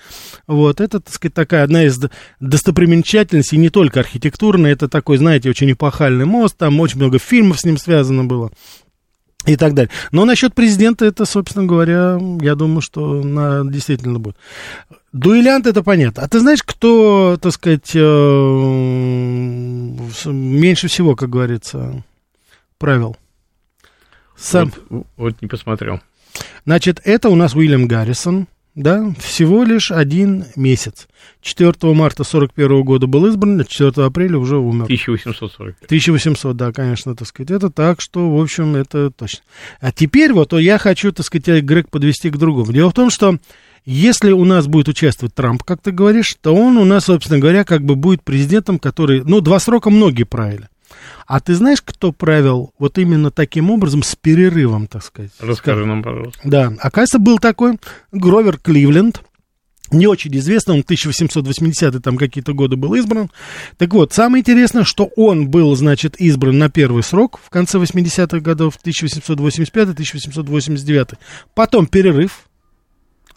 вот, 0.47 0.81
это, 0.81 0.99
так 0.99 1.13
сказать, 1.13 1.33
такая 1.33 1.63
одна 1.63 1.83
из 1.85 1.99
достопримечательностей, 2.39 3.57
не 3.57 3.69
только 3.69 3.99
архитектурная, 3.99 4.71
это 4.71 4.87
такой, 4.87 5.17
знаете, 5.17 5.49
очень 5.49 5.71
эпохальный 5.71 6.25
мост, 6.25 6.57
там 6.57 6.79
очень 6.79 6.97
много 6.97 7.19
фильмов 7.19 7.59
с 7.59 7.65
ним 7.65 7.77
связано 7.77 8.25
было, 8.25 8.51
и 9.49 9.55
так 9.55 9.73
далее. 9.73 9.89
Но 10.11 10.25
насчет 10.25 10.53
президента 10.53 11.05
это, 11.05 11.25
собственно 11.25 11.65
говоря, 11.65 12.19
я 12.41 12.55
думаю, 12.55 12.81
что 12.81 13.23
на, 13.23 13.63
действительно 13.69 14.19
будет. 14.19 14.37
Дуэлянт 15.11 15.65
это 15.65 15.81
понятно. 15.81 16.23
А 16.23 16.27
ты 16.27 16.39
знаешь, 16.39 16.61
кто, 16.63 17.37
так 17.41 17.51
сказать, 17.51 17.91
э, 17.95 17.99
меньше 20.25 20.87
всего, 20.87 21.15
как 21.15 21.29
говорится, 21.29 22.03
правил? 22.77 23.17
Сам... 24.37 24.71
Вот, 24.89 25.07
вот 25.17 25.41
не 25.41 25.47
посмотрел. 25.47 25.99
Значит, 26.65 27.01
это 27.03 27.29
у 27.29 27.35
нас 27.35 27.55
Уильям 27.55 27.87
Гаррисон, 27.87 28.47
да, 28.75 29.13
всего 29.19 29.63
лишь 29.63 29.91
один 29.91 30.45
месяц. 30.55 31.07
4 31.41 31.73
марта 31.93 32.23
41 32.23 32.83
года 32.83 33.07
был 33.07 33.25
избран, 33.27 33.65
4 33.65 34.05
апреля 34.05 34.37
уже 34.37 34.57
умер. 34.57 34.83
1840. 34.83 35.75
1800, 35.85 36.55
да, 36.55 36.71
конечно, 36.71 37.15
так 37.15 37.27
сказать. 37.27 37.51
Это 37.51 37.69
так, 37.69 38.01
что, 38.01 38.29
в 38.29 38.41
общем, 38.41 38.75
это 38.75 39.11
точно. 39.11 39.41
А 39.79 39.91
теперь 39.91 40.33
вот 40.33 40.53
я 40.53 40.77
хочу, 40.77 41.11
так 41.11 41.25
сказать, 41.25 41.63
Грег 41.63 41.89
подвести 41.89 42.29
к 42.29 42.37
другому. 42.37 42.71
Дело 42.71 42.91
в 42.91 42.93
том, 42.93 43.09
что 43.09 43.37
если 43.85 44.31
у 44.31 44.45
нас 44.45 44.67
будет 44.67 44.87
участвовать 44.87 45.33
Трамп, 45.33 45.63
как 45.63 45.81
ты 45.81 45.91
говоришь, 45.91 46.35
то 46.41 46.53
он 46.53 46.77
у 46.77 46.85
нас, 46.85 47.05
собственно 47.05 47.39
говоря, 47.39 47.63
как 47.63 47.83
бы 47.83 47.95
будет 47.95 48.23
президентом, 48.23 48.77
который... 48.77 49.23
Ну, 49.23 49.41
два 49.41 49.59
срока 49.59 49.89
многие 49.89 50.23
правили. 50.23 50.67
А 51.29 51.39
ты 51.39 51.53
знаешь, 51.53 51.81
кто 51.85 52.11
правил 52.11 52.73
вот 52.79 52.97
именно 52.97 53.29
таким 53.29 53.69
образом, 53.69 54.01
с 54.01 54.15
перерывом, 54.15 54.87
так 54.87 55.03
сказать? 55.03 55.29
Расскажи 55.39 55.85
нам, 55.85 56.01
пожалуйста. 56.01 56.39
Да, 56.43 56.73
оказывается, 56.79 57.19
был 57.19 57.37
такой 57.37 57.77
Гровер 58.11 58.57
Кливленд, 58.57 59.21
не 59.91 60.07
очень 60.07 60.35
известно, 60.37 60.73
он 60.73 60.79
1880 60.79 62.03
там 62.03 62.17
какие-то 62.17 62.53
годы 62.53 62.77
был 62.77 62.95
избран. 62.95 63.29
Так 63.77 63.93
вот, 63.93 64.11
самое 64.11 64.41
интересное, 64.41 64.83
что 64.83 65.11
он 65.15 65.49
был, 65.49 65.75
значит, 65.75 66.19
избран 66.19 66.57
на 66.57 66.71
первый 66.71 67.03
срок 67.03 67.39
в 67.43 67.51
конце 67.51 67.77
80-х 67.77 68.39
годов, 68.39 68.79
1885-1889. 68.83 71.13
Потом 71.53 71.85
перерыв, 71.85 72.48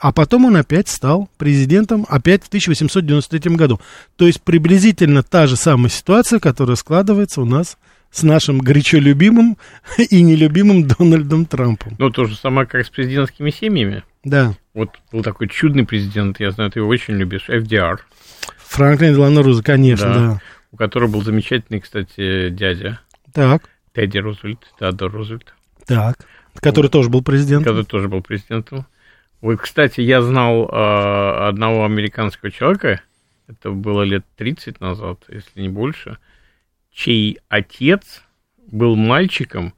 а 0.02 0.10
потом 0.10 0.46
он 0.46 0.56
опять 0.56 0.88
стал 0.88 1.30
президентом, 1.38 2.04
опять 2.08 2.42
в 2.42 2.48
1893 2.48 3.54
году. 3.54 3.80
То 4.16 4.26
есть 4.26 4.42
приблизительно 4.42 5.22
та 5.22 5.46
же 5.46 5.54
самая 5.54 5.90
ситуация, 5.90 6.40
которая 6.40 6.74
складывается 6.74 7.40
у 7.40 7.44
нас 7.44 7.78
с 8.10 8.24
нашим 8.24 8.58
горячо 8.58 8.98
любимым 8.98 9.56
и 9.98 10.22
нелюбимым 10.22 10.88
Дональдом 10.88 11.46
Трампом. 11.46 11.94
Ну, 12.00 12.10
то 12.10 12.24
же 12.24 12.34
самое, 12.34 12.66
как 12.66 12.84
с 12.84 12.90
президентскими 12.90 13.50
семьями. 13.50 14.02
Да. 14.24 14.54
Вот 14.74 14.90
был 15.12 15.22
такой 15.22 15.48
чудный 15.48 15.86
президент, 15.86 16.40
я 16.40 16.50
знаю, 16.50 16.72
ты 16.72 16.80
его 16.80 16.88
очень 16.88 17.14
любишь, 17.14 17.48
FDR. 17.48 17.98
Франклин 18.58 19.14
Делано 19.14 19.42
Рузвельт, 19.44 19.66
конечно, 19.66 20.06
да. 20.06 20.14
да. 20.14 20.40
У 20.72 20.76
которого 20.76 21.12
был 21.12 21.22
замечательный, 21.22 21.78
кстати, 21.78 22.48
дядя. 22.48 22.98
Так. 23.32 23.70
Тедди 23.92 24.18
Рузвельт, 24.18 24.58
Теодор 24.80 25.12
Рузвельт. 25.12 25.54
Так. 25.86 26.26
Который 26.56 26.86
вот. 26.86 26.92
тоже 26.92 27.08
был 27.08 27.22
президентом. 27.22 27.72
Который 27.72 27.86
тоже 27.86 28.08
был 28.08 28.20
президентом. 28.20 28.84
Вот, 29.42 29.60
кстати, 29.60 30.00
я 30.00 30.22
знал 30.22 30.68
э, 30.68 31.48
одного 31.48 31.84
американского 31.84 32.52
человека, 32.52 33.02
это 33.48 33.70
было 33.70 34.02
лет 34.02 34.24
30 34.36 34.80
назад, 34.80 35.24
если 35.28 35.60
не 35.60 35.68
больше, 35.68 36.18
чей 36.92 37.38
отец 37.48 38.22
был 38.70 38.94
мальчиком, 38.94 39.74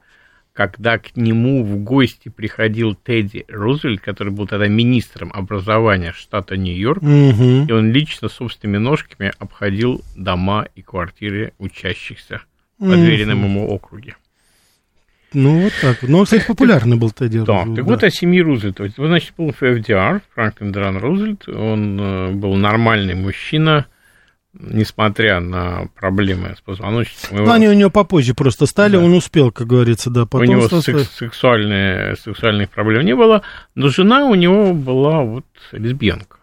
когда 0.53 0.99
к 0.99 1.17
нему 1.17 1.65
в 1.65 1.77
гости 1.79 2.29
приходил 2.29 2.93
Тедди 2.93 3.43
Рузвельт, 3.49 4.01
который 4.01 4.31
был 4.31 4.47
тогда 4.47 4.67
министром 4.67 5.31
образования 5.33 6.13
штата 6.13 6.55
Нью-Йорк, 6.55 7.01
угу. 7.01 7.65
и 7.67 7.71
он 7.71 7.91
лично 7.91 8.29
собственными 8.29 8.77
ножками 8.77 9.33
обходил 9.39 10.01
дома 10.15 10.67
и 10.75 10.83
квартиры 10.83 11.53
учащихся 11.57 12.41
в 12.77 12.87
угу. 12.87 12.93
ему 12.93 13.67
округе. 13.67 14.15
Ну, 15.35 15.63
вот 15.63 15.73
так. 15.81 16.01
Но 16.03 16.19
он, 16.19 16.23
кстати, 16.23 16.45
популярный 16.47 16.95
был 16.95 17.11
Тедди 17.11 17.39
Да, 17.39 17.65
так 17.75 17.83
вот 17.85 18.03
о 18.03 18.09
семье 18.09 18.41
Рузвельта. 18.41 18.83
Вот, 18.83 18.91
значит, 18.95 19.33
был 19.37 19.49
FDR, 19.49 20.21
Франклин 20.33 20.71
Дран 20.71 20.97
Рузвельт. 20.97 21.47
Он 21.49 21.99
э, 21.99 22.31
был 22.31 22.55
нормальный 22.55 23.15
мужчина, 23.15 23.85
несмотря 24.53 25.41
на 25.41 25.87
проблемы 25.99 26.55
с 26.57 26.61
позвоночником. 26.61 27.37
Его... 27.37 27.47
Ну, 27.47 27.51
они 27.51 27.67
у 27.67 27.73
него 27.73 27.89
попозже 27.89 28.33
просто 28.33 28.65
стали, 28.65 28.93
да. 28.93 28.99
он 28.99 29.13
успел, 29.13 29.51
как 29.51 29.67
говорится, 29.67 30.09
да, 30.09 30.25
потом... 30.25 30.47
У 30.47 30.51
него 30.51 30.69
секс- 30.69 31.17
сексуальные, 31.17 32.15
сексуальных 32.15 32.69
проблем 32.69 33.05
не 33.05 33.15
было, 33.15 33.41
но 33.75 33.89
жена 33.89 34.25
у 34.25 34.35
него 34.35 34.73
была 34.73 35.21
вот 35.21 35.45
лесбиянка. 35.73 36.37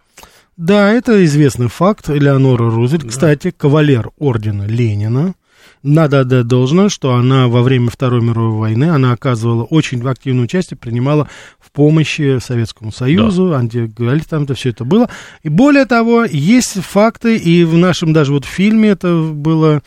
Да, 0.58 0.92
это 0.92 1.25
известный 1.25 1.68
факт. 1.68 2.11
Элеонора 2.11 2.70
Рузвельт, 2.70 3.04
да. 3.04 3.08
кстати, 3.08 3.50
кавалер 3.50 4.11
ордена 4.18 4.66
Ленина. 4.66 5.34
Надо 5.83 6.21
отдать 6.21 6.47
должное, 6.47 6.89
что 6.89 7.15
она 7.15 7.49
во 7.49 7.62
время 7.62 7.91
Второй 7.91 8.23
мировой 8.23 8.59
войны, 8.59 8.85
она 8.85 9.12
оказывала 9.12 9.65
очень 9.65 10.07
активное 10.07 10.45
участие, 10.45 10.79
принимала 10.79 11.29
в 11.59 11.73
помощи 11.73 12.39
Советскому 12.41 12.93
Союзу, 12.93 13.51
да. 13.51 13.59
антигалит, 13.59 14.29
там 14.29 14.45
это 14.45 14.55
все 14.55 14.71
это 14.71 14.85
было. 14.85 15.11
И 15.43 15.49
более 15.49 15.85
того, 15.85 16.25
есть 16.25 16.81
факты, 16.81 17.37
и 17.37 17.65
в 17.65 17.77
нашем 17.77 18.12
даже 18.12 18.33
вот 18.33 18.45
фильме 18.45 18.91
это 18.91 19.21
было 19.21 19.83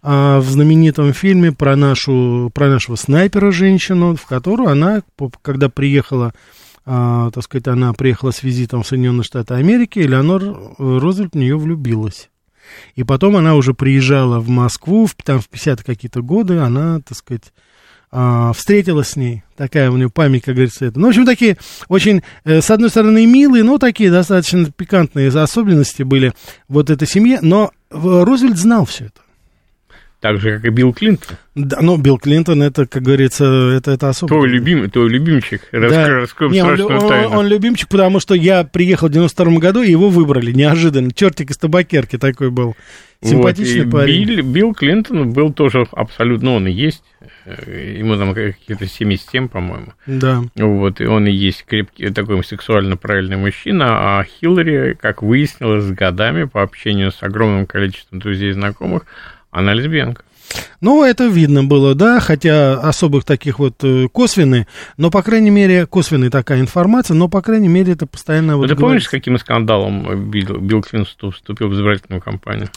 а, 0.00 0.38
в 0.38 0.48
знаменитом 0.48 1.12
фильме 1.12 1.50
про 1.50 1.74
нашу, 1.74 2.50
про 2.54 2.68
нашего 2.68 2.94
снайпера 2.94 3.50
женщину, 3.50 4.14
в 4.14 4.26
которую 4.26 4.68
она, 4.68 5.02
когда 5.42 5.68
приехала 5.68 6.32
а, 6.84 7.30
так 7.30 7.44
сказать, 7.44 7.68
она 7.68 7.92
приехала 7.92 8.32
с 8.32 8.42
визитом 8.42 8.82
в 8.82 8.86
Соединенные 8.86 9.22
Штаты 9.22 9.54
Америки, 9.54 10.00
Элеонор 10.00 10.74
Рузвельт 10.78 11.34
в 11.34 11.38
нее 11.38 11.56
влюбилась. 11.56 12.28
И 12.94 13.04
потом 13.04 13.36
она 13.36 13.54
уже 13.54 13.74
приезжала 13.74 14.40
в 14.40 14.48
Москву, 14.48 15.06
в, 15.06 15.14
там 15.14 15.40
в 15.40 15.48
50 15.48 15.82
какие-то 15.82 16.22
годы, 16.22 16.58
она, 16.58 17.00
так 17.00 17.16
сказать, 17.16 17.52
а, 18.14 18.52
встретилась 18.52 19.08
с 19.08 19.16
ней. 19.16 19.42
Такая 19.56 19.90
у 19.90 19.96
нее 19.96 20.10
память, 20.10 20.44
как 20.44 20.54
говорится, 20.54 20.84
это. 20.84 21.00
Ну, 21.00 21.06
в 21.06 21.08
общем, 21.08 21.24
такие 21.24 21.56
очень, 21.88 22.22
э, 22.44 22.60
с 22.60 22.70
одной 22.70 22.90
стороны, 22.90 23.24
милые, 23.24 23.64
но 23.64 23.78
такие 23.78 24.10
достаточно 24.10 24.70
пикантные 24.70 25.28
особенности 25.28 26.02
были 26.02 26.34
вот 26.68 26.90
этой 26.90 27.08
семье. 27.08 27.38
Но 27.40 27.70
Рузвельт 27.90 28.58
знал 28.58 28.84
все 28.84 29.06
это. 29.06 29.21
Так 30.22 30.40
же, 30.40 30.52
как 30.52 30.64
и 30.64 30.68
Билл 30.68 30.92
Клинтон. 30.92 31.36
Да, 31.56 31.78
ну, 31.82 31.96
Билл 31.96 32.16
Клинтон, 32.16 32.62
это, 32.62 32.86
как 32.86 33.02
говорится, 33.02 33.44
это, 33.76 33.90
это 33.90 34.08
особо. 34.08 34.28
Твой, 34.28 34.48
любим, 34.48 34.88
твой 34.88 35.08
любимчик. 35.08 35.62
Да. 35.72 36.20
Раскроем 36.20 36.52
Не, 36.52 36.62
он, 36.62 36.80
он, 36.80 37.12
он 37.34 37.46
любимчик, 37.48 37.88
потому 37.88 38.20
что 38.20 38.36
я 38.36 38.62
приехал 38.62 39.08
в 39.08 39.10
92 39.10 39.58
году, 39.58 39.82
и 39.82 39.90
его 39.90 40.10
выбрали 40.10 40.52
неожиданно. 40.52 41.10
Чертик 41.12 41.50
из 41.50 41.56
табакерки 41.56 42.18
такой 42.18 42.52
был. 42.52 42.76
Симпатичный 43.20 43.84
вот, 43.84 43.92
парень. 43.92 44.24
Билл, 44.24 44.46
Билл 44.46 44.74
Клинтон 44.74 45.32
был 45.32 45.52
тоже 45.52 45.88
абсолютно, 45.90 46.54
он 46.54 46.68
и 46.68 46.72
есть. 46.72 47.02
Э, 47.44 47.96
ему 47.98 48.16
там 48.16 48.34
какие-то 48.34 48.86
77, 48.86 49.48
по-моему. 49.48 49.92
Да. 50.06 50.44
Вот, 50.54 51.00
и 51.00 51.06
он 51.06 51.26
и 51.26 51.32
есть 51.32 51.64
крепкий, 51.64 52.10
такой 52.10 52.44
сексуально 52.44 52.96
правильный 52.96 53.36
мужчина, 53.36 54.20
а 54.20 54.24
Хиллари, 54.24 54.96
как 55.00 55.22
выяснилось 55.22 55.84
с 55.84 55.90
годами, 55.90 56.44
по 56.44 56.62
общению 56.62 57.10
с 57.10 57.22
огромным 57.24 57.66
количеством 57.66 58.20
друзей 58.20 58.50
и 58.50 58.52
знакомых, 58.52 59.06
она 59.52 59.74
лесбиянка. 59.74 60.24
Ну, 60.80 61.04
это 61.04 61.28
видно 61.28 61.62
было, 61.62 61.94
да, 61.94 62.18
хотя 62.18 62.74
особых 62.80 63.24
таких 63.24 63.58
вот 63.58 63.82
э, 63.84 64.08
косвенных, 64.12 64.66
но, 64.96 65.10
по 65.10 65.22
крайней 65.22 65.50
мере, 65.50 65.86
косвенная 65.86 66.30
такая 66.30 66.60
информация, 66.60 67.14
но, 67.14 67.28
по 67.28 67.40
крайней 67.40 67.68
мере, 67.68 67.92
это 67.92 68.06
постоянно... 68.06 68.56
Вот 68.56 68.64
ты 68.64 68.74
говорится. 68.74 68.84
помнишь, 68.84 69.04
с 69.04 69.08
каким 69.08 69.38
скандалом 69.38 70.30
Билл, 70.30 70.58
Билл 70.58 70.82
Клинтон 70.82 71.30
вступил 71.30 71.68
в 71.68 71.74
избирательную 71.74 72.20
кампанию? 72.20 72.68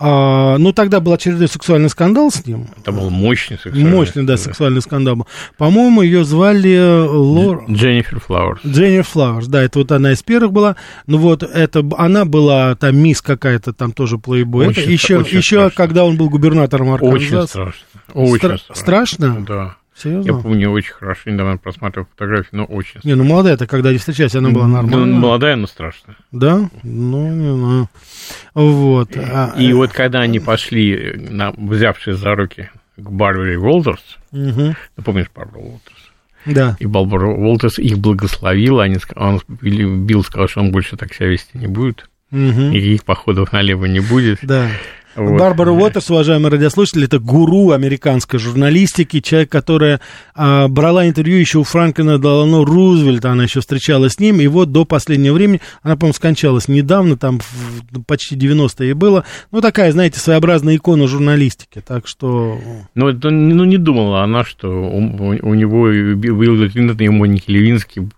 А, 0.00 0.58
ну, 0.58 0.72
тогда 0.72 1.00
был 1.00 1.12
очередной 1.12 1.48
сексуальный 1.48 1.90
скандал 1.90 2.30
с 2.30 2.46
ним. 2.46 2.68
Это 2.76 2.92
был 2.92 3.10
мощный 3.10 3.58
сексуальный 3.58 3.90
Мощный, 3.90 4.22
да, 4.24 4.36
сексуальный 4.36 4.80
скандал. 4.80 5.26
По-моему, 5.56 6.02
ее 6.02 6.24
звали 6.24 6.72
э, 6.72 7.04
Лор... 7.08 7.64
Дженнифер 7.68 8.20
Флауэрс. 8.20 8.60
Дженнифер 8.64 9.02
Флауэрс, 9.02 9.48
да, 9.48 9.62
это 9.62 9.80
вот 9.80 9.90
она 9.90 10.12
из 10.12 10.22
первых 10.22 10.52
была. 10.52 10.76
Ну, 11.06 11.18
вот 11.18 11.42
это, 11.42 11.84
она 11.96 12.24
была 12.24 12.76
там 12.76 12.96
мисс 12.96 13.20
какая-то, 13.20 13.72
там 13.72 13.90
тоже 13.90 14.18
плейбой. 14.18 14.68
Очень, 14.68 14.82
это 14.82 14.90
еще, 14.92 15.18
очень 15.18 15.38
еще 15.38 15.56
страшно. 15.56 15.76
когда 15.76 16.04
он 16.04 16.16
был 16.16 16.28
губернатором 16.30 16.92
Арканзаса. 16.92 17.16
Очень 17.34 17.48
страшно. 17.48 17.84
Очень 18.14 18.34
Стра- 18.36 18.58
страшно. 18.58 18.74
Страшно? 18.74 19.44
Да. 19.46 19.76
Серьезно? 19.98 20.30
Я 20.30 20.38
помню 20.38 20.70
очень 20.70 20.92
хорошо, 20.92 21.30
недавно 21.30 21.58
просматривал 21.58 22.06
фотографии, 22.10 22.50
но 22.52 22.64
очень 22.64 23.00
Не, 23.02 23.14
ну 23.14 23.24
молодая 23.24 23.54
это 23.54 23.66
когда 23.66 23.90
не 23.90 23.98
встречались, 23.98 24.34
она 24.36 24.50
была 24.50 24.68
нормальная. 24.68 25.06
Ну, 25.06 25.18
молодая, 25.18 25.56
но 25.56 25.66
страшная. 25.66 26.16
Да? 26.30 26.70
Ну, 26.84 27.28
не 27.32 27.56
знаю. 27.56 27.88
Вот. 28.54 29.16
И, 29.16 29.20
а, 29.20 29.54
и 29.58 29.72
вот 29.72 29.92
когда 29.92 30.20
они 30.20 30.38
пошли, 30.38 31.14
на, 31.16 31.50
взявшись 31.50 32.16
за 32.16 32.36
руки 32.36 32.70
к 32.96 33.10
Барбаре 33.10 33.58
Уолтерс, 33.58 34.18
угу. 34.30 34.76
ты 34.94 35.02
помнишь 35.02 35.30
Барбару 35.34 35.64
Уолтерс? 35.64 35.98
Да. 36.46 36.76
И 36.78 36.86
Барбара 36.86 37.26
Уолтерс 37.26 37.80
их 37.80 37.98
благословила, 37.98 38.84
они, 38.84 38.98
он, 39.16 39.40
Билл 39.48 40.22
сказал, 40.22 40.46
что 40.46 40.60
он 40.60 40.70
больше 40.70 40.96
так 40.96 41.12
себя 41.12 41.26
вести 41.26 41.58
не 41.58 41.66
будет, 41.66 42.08
угу. 42.30 42.38
никаких 42.38 43.04
походов 43.04 43.52
налево 43.52 43.86
не 43.86 44.00
будет. 44.00 44.38
Да. 44.42 44.68
Вот. 45.18 45.38
Барбара 45.38 45.72
Уотерс, 45.72 46.10
уважаемые 46.10 46.52
радиослушатели, 46.52 47.06
это 47.06 47.18
гуру 47.18 47.72
американской 47.72 48.38
журналистики, 48.38 49.20
человек, 49.20 49.50
которая 49.50 50.00
а, 50.34 50.68
брала 50.68 51.08
интервью 51.08 51.38
еще 51.38 51.58
у 51.58 51.64
Франклина 51.64 52.18
Делано 52.18 52.64
Рузвельта, 52.64 53.32
она 53.32 53.44
еще 53.44 53.60
встречалась 53.60 54.14
с 54.14 54.20
ним, 54.20 54.40
и 54.40 54.46
вот 54.46 54.70
до 54.70 54.84
последнего 54.84 55.34
времени, 55.34 55.60
она, 55.82 55.96
по-моему, 55.96 56.14
скончалась 56.14 56.68
недавно, 56.68 57.16
там 57.16 57.40
в, 57.40 58.02
почти 58.04 58.36
90-е 58.36 58.94
было, 58.94 59.24
ну, 59.50 59.60
такая, 59.60 59.90
знаете, 59.90 60.20
своеобразная 60.20 60.76
икона 60.76 61.08
журналистики, 61.08 61.82
так 61.84 62.06
что... 62.06 62.58
Ну, 62.94 63.08
это, 63.08 63.30
ну 63.30 63.64
не 63.64 63.76
думала 63.76 64.22
она, 64.22 64.44
что 64.44 64.68
у, 64.68 64.98
у 64.98 65.54
него 65.54 65.90
Билл 65.90 66.70
Клинтон 66.70 66.96
и 66.96 67.08
Моники 67.08 67.50
Левинский 67.50 68.08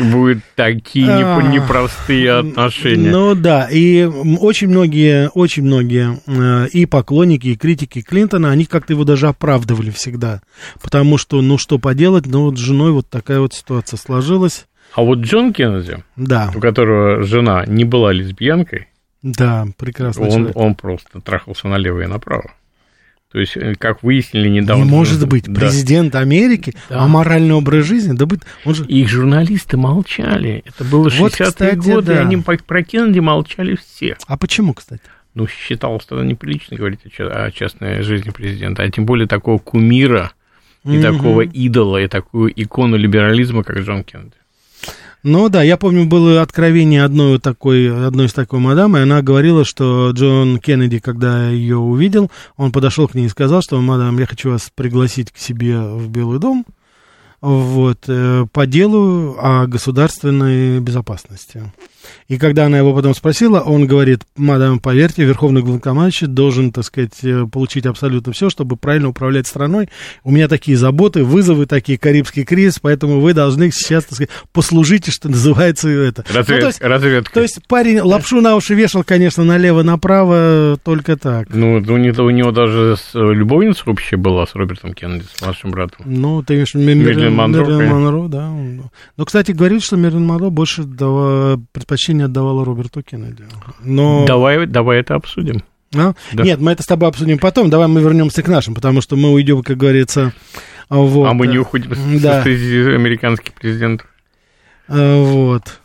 будут 0.00 0.38
такие 0.54 1.08
а, 1.08 1.40
непростые 1.42 2.32
отношения. 2.38 3.10
Ну 3.10 3.34
да, 3.34 3.68
и 3.70 4.04
очень 4.04 4.68
многие, 4.68 5.28
очень 5.30 5.64
многие 5.64 6.18
э, 6.26 6.68
и 6.68 6.86
поклонники, 6.86 7.48
и 7.48 7.56
критики 7.56 8.02
Клинтона, 8.02 8.50
они 8.50 8.64
как-то 8.64 8.92
его 8.92 9.04
даже 9.04 9.28
оправдывали 9.28 9.90
всегда. 9.90 10.40
Потому 10.80 11.18
что, 11.18 11.42
ну 11.42 11.58
что 11.58 11.78
поделать, 11.78 12.26
ну 12.26 12.44
вот 12.44 12.58
с 12.58 12.60
женой 12.60 12.92
вот 12.92 13.08
такая 13.08 13.40
вот 13.40 13.54
ситуация 13.54 13.96
сложилась. 13.96 14.66
А 14.94 15.02
вот 15.02 15.20
Джон 15.20 15.52
Кеннеди, 15.52 16.02
да. 16.16 16.50
у 16.54 16.60
которого 16.60 17.22
жена 17.22 17.64
не 17.66 17.84
была 17.84 18.12
лесбиянкой, 18.12 18.88
да, 19.22 19.66
прекрасно. 19.78 20.26
Он, 20.26 20.50
он 20.54 20.74
просто 20.74 21.20
трахался 21.20 21.68
налево 21.68 22.00
и 22.00 22.06
направо. 22.06 22.52
То 23.32 23.40
есть, 23.40 23.56
э, 23.56 23.74
как 23.76 24.02
выяснили 24.02 24.48
недавно... 24.48 24.84
Не 24.84 24.90
может 24.90 25.26
быть, 25.26 25.44
да. 25.44 25.60
президент 25.60 26.14
Америки, 26.14 26.74
да. 26.90 27.02
а 27.02 27.08
моральный 27.08 27.54
образ 27.54 27.86
жизни, 27.86 28.12
да 28.12 28.26
быть... 28.26 28.42
Он 28.66 28.74
же... 28.74 28.84
Их 28.84 29.08
журналисты 29.08 29.78
молчали. 29.78 30.62
Это 30.66 30.84
было 30.84 31.08
60-е 31.08 31.20
вот, 31.20 31.32
кстати, 31.32 31.74
годы, 31.76 32.14
да. 32.14 32.20
они 32.20 32.36
про 32.36 32.82
Кеннеди 32.82 33.20
молчали 33.20 33.76
все. 33.76 34.18
А 34.26 34.36
почему, 34.36 34.74
кстати? 34.74 35.02
Ну, 35.34 35.46
считалось 35.46 36.04
тогда 36.04 36.24
неприлично 36.24 36.76
говорить 36.76 37.00
о 37.18 37.50
частной 37.50 38.02
жизни 38.02 38.28
президента, 38.28 38.82
а 38.82 38.90
тем 38.90 39.06
более 39.06 39.26
такого 39.26 39.58
кумира 39.58 40.32
и 40.84 40.88
mm-hmm. 40.88 41.02
такого 41.02 41.40
идола, 41.40 42.02
и 42.02 42.08
такую 42.08 42.52
икону 42.54 42.98
либерализма, 42.98 43.64
как 43.64 43.78
Джон 43.78 44.04
Кеннеди. 44.04 44.34
Ну 45.22 45.48
да, 45.48 45.62
я 45.62 45.76
помню, 45.76 46.04
было 46.04 46.42
откровение 46.42 47.04
одной 47.04 47.38
такой, 47.38 48.06
одной 48.06 48.26
из 48.26 48.32
такой 48.32 48.58
мадамы, 48.58 48.98
и 48.98 49.02
она 49.02 49.22
говорила, 49.22 49.64
что 49.64 50.10
Джон 50.10 50.58
Кеннеди, 50.58 50.98
когда 50.98 51.48
ее 51.48 51.76
увидел, 51.76 52.28
он 52.56 52.72
подошел 52.72 53.06
к 53.06 53.14
ней 53.14 53.26
и 53.26 53.30
сказал, 53.30 53.62
что, 53.62 53.80
мадам, 53.80 54.18
я 54.18 54.26
хочу 54.26 54.50
вас 54.50 54.70
пригласить 54.74 55.30
к 55.30 55.38
себе 55.38 55.80
в 55.80 56.08
Белый 56.08 56.40
дом, 56.40 56.66
вот, 57.40 58.04
э, 58.08 58.46
по 58.52 58.66
делу 58.66 59.36
о 59.38 59.66
государственной 59.68 60.80
безопасности. 60.80 61.70
И 62.28 62.38
когда 62.38 62.66
она 62.66 62.78
его 62.78 62.94
потом 62.94 63.14
спросила, 63.14 63.60
он 63.60 63.86
говорит, 63.86 64.22
мадам, 64.36 64.80
поверьте, 64.80 65.24
верховный 65.24 65.62
главнокомандующий 65.62 66.26
должен, 66.26 66.72
так 66.72 66.84
сказать, 66.84 67.22
э, 67.22 67.46
получить 67.50 67.86
абсолютно 67.86 68.32
все, 68.32 68.50
чтобы 68.50 68.76
правильно 68.76 69.08
управлять 69.08 69.46
страной. 69.46 69.88
У 70.24 70.30
меня 70.30 70.48
такие 70.48 70.76
заботы, 70.76 71.24
вызовы 71.24 71.66
такие, 71.66 71.98
Карибский 71.98 72.44
кризис, 72.44 72.78
поэтому 72.80 73.20
вы 73.20 73.34
должны 73.34 73.70
сейчас, 73.70 74.04
так 74.04 74.14
сказать, 74.14 74.30
послужите, 74.52 75.10
что 75.10 75.28
называется 75.28 75.88
это. 75.88 76.24
Развед, 76.32 76.56
ну, 76.56 76.60
то, 76.60 76.66
есть, 76.66 76.80
разведка. 76.82 77.32
то 77.32 77.40
есть 77.42 77.60
парень 77.68 78.00
лапшу 78.00 78.40
на 78.40 78.56
уши 78.56 78.74
вешал, 78.74 79.04
конечно, 79.04 79.44
налево-направо, 79.44 80.78
только 80.82 81.16
так. 81.16 81.48
Ну, 81.50 81.74
у 81.74 81.96
него, 81.96 82.24
у 82.24 82.30
него 82.30 82.50
даже 82.50 82.96
любовница 83.14 83.82
общая 83.86 84.16
была 84.16 84.46
с 84.46 84.54
Робертом 84.54 84.94
Кеннеди, 84.94 85.24
с 85.34 85.42
младшим 85.42 85.70
братом. 85.70 86.04
Ну, 86.06 86.42
ты 86.42 86.54
имеешь 86.54 86.74
Мерлин 86.74 87.34
Монро, 87.34 87.64
Монро, 87.64 88.28
да. 88.28 88.50
Но, 89.16 89.24
кстати, 89.24 89.52
говорит, 89.52 89.82
что 89.82 89.96
Мерлин 89.96 90.24
Монро 90.24 90.50
больше 90.50 90.84
дава, 90.84 91.60
предпочтение 91.92 92.24
отдавала 92.26 92.64
Роберту 92.64 93.02
Кеннеди. 93.02 93.44
Но... 93.82 94.24
Давай, 94.26 94.66
давай 94.66 95.00
это 95.00 95.14
обсудим. 95.14 95.62
А? 95.94 96.14
Да. 96.32 96.42
Нет, 96.42 96.58
мы 96.60 96.72
это 96.72 96.82
с 96.82 96.86
тобой 96.86 97.08
обсудим 97.08 97.38
потом. 97.38 97.68
Давай 97.68 97.86
мы 97.86 98.00
вернемся 98.00 98.42
к 98.42 98.48
нашим, 98.48 98.74
потому 98.74 99.02
что 99.02 99.16
мы 99.16 99.30
уйдем, 99.30 99.62
как 99.62 99.76
говорится. 99.76 100.32
Вот. 100.88 101.26
А 101.26 101.34
мы 101.34 101.46
не 101.46 101.58
уходим 101.58 101.90
да. 102.20 102.42
с 102.44 102.46
американских 102.46 103.52
президентов. 103.52 104.08
А, 104.88 105.22
вот. 105.22 105.80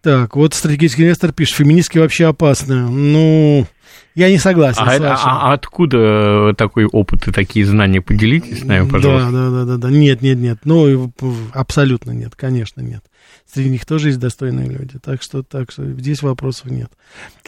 Так, 0.00 0.36
вот 0.36 0.54
стратегический 0.54 1.02
инвестор 1.02 1.32
пишет, 1.32 1.56
феминистки 1.56 1.98
вообще 1.98 2.26
опасны. 2.26 2.88
Ну, 2.88 3.66
я 4.14 4.30
не 4.30 4.38
согласен 4.38 4.82
а, 4.82 4.96
с 4.96 4.98
вашим. 4.98 5.28
А, 5.28 5.50
а 5.50 5.52
откуда 5.52 6.54
такой 6.54 6.86
опыт 6.86 7.28
и 7.28 7.32
такие 7.32 7.66
знания? 7.66 8.00
Поделитесь 8.00 8.62
с 8.62 8.64
нами, 8.64 8.88
пожалуйста. 8.88 9.30
Да, 9.30 9.50
да, 9.50 9.50
да, 9.50 9.64
да, 9.64 9.76
да. 9.76 9.90
Нет, 9.90 10.22
нет, 10.22 10.38
нет. 10.38 10.58
Ну, 10.64 11.12
абсолютно 11.52 12.12
нет, 12.12 12.34
конечно, 12.34 12.80
нет. 12.80 13.04
Среди 13.52 13.68
них 13.68 13.84
тоже 13.84 14.08
есть 14.08 14.18
достойные 14.18 14.66
люди. 14.66 14.98
Так 15.02 15.22
что, 15.22 15.42
так 15.42 15.70
что 15.70 15.84
здесь 15.84 16.22
вопросов 16.22 16.70
нет. 16.70 16.90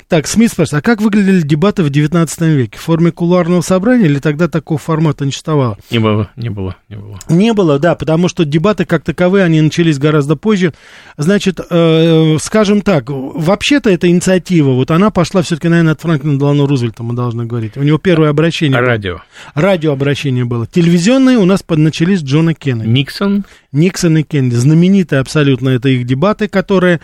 Так, 0.07 0.27
Смит 0.27 0.51
спрашивает, 0.51 0.85
а 0.85 0.87
как 0.87 1.01
выглядели 1.01 1.41
дебаты 1.41 1.83
в 1.83 1.89
19 1.89 2.41
веке? 2.43 2.79
В 2.79 2.83
форме 2.83 3.11
кулуарного 3.11 3.63
собрания 3.63 4.05
или 4.05 4.19
тогда 4.19 4.49
такого 4.49 4.79
формата 4.79 5.25
не 5.25 5.31
существовало? 5.31 5.79
Не 5.91 6.01
было, 6.01 6.31
не 6.37 6.51
было, 6.51 6.77
не 6.91 6.97
было. 6.97 7.19
Не 7.31 7.55
было, 7.55 7.79
да, 7.79 7.95
потому 7.95 8.29
что 8.29 8.45
дебаты 8.45 8.85
как 8.85 9.03
таковые, 9.03 9.45
они 9.45 9.63
начались 9.63 9.99
гораздо 9.99 10.37
позже. 10.37 10.75
Значит, 11.17 11.59
э, 11.71 12.37
скажем 12.39 12.83
так, 12.83 13.05
вообще-то 13.09 13.89
эта 13.89 14.07
инициатива, 14.11 14.73
вот 14.73 14.91
она 14.91 15.11
пошла 15.11 15.41
все-таки, 15.41 15.69
наверное, 15.69 15.93
от 15.93 16.03
Франклина 16.03 16.39
Делано 16.39 16.67
Рузвельта, 16.67 17.03
мы 17.03 17.15
должны 17.15 17.47
говорить. 17.47 17.79
У 17.79 17.83
него 17.83 17.97
первое 17.97 18.29
обращение. 18.29 18.79
Радио. 18.79 19.15
Было. 19.15 19.23
Радиообращение 19.55 20.45
было. 20.45 20.67
Телевизионные 20.67 21.39
у 21.39 21.47
нас 21.47 21.65
начались 21.67 22.21
Джона 22.21 22.53
Кеннеди. 22.53 22.89
Никсон? 22.89 23.45
Никсон 23.75 24.19
и 24.19 24.23
Кеннеди. 24.23 24.55
Знаменитые 24.55 25.21
абсолютно 25.21 25.71
это 25.71 25.89
их 25.89 26.07
дебаты, 26.07 26.49
которые 26.49 27.01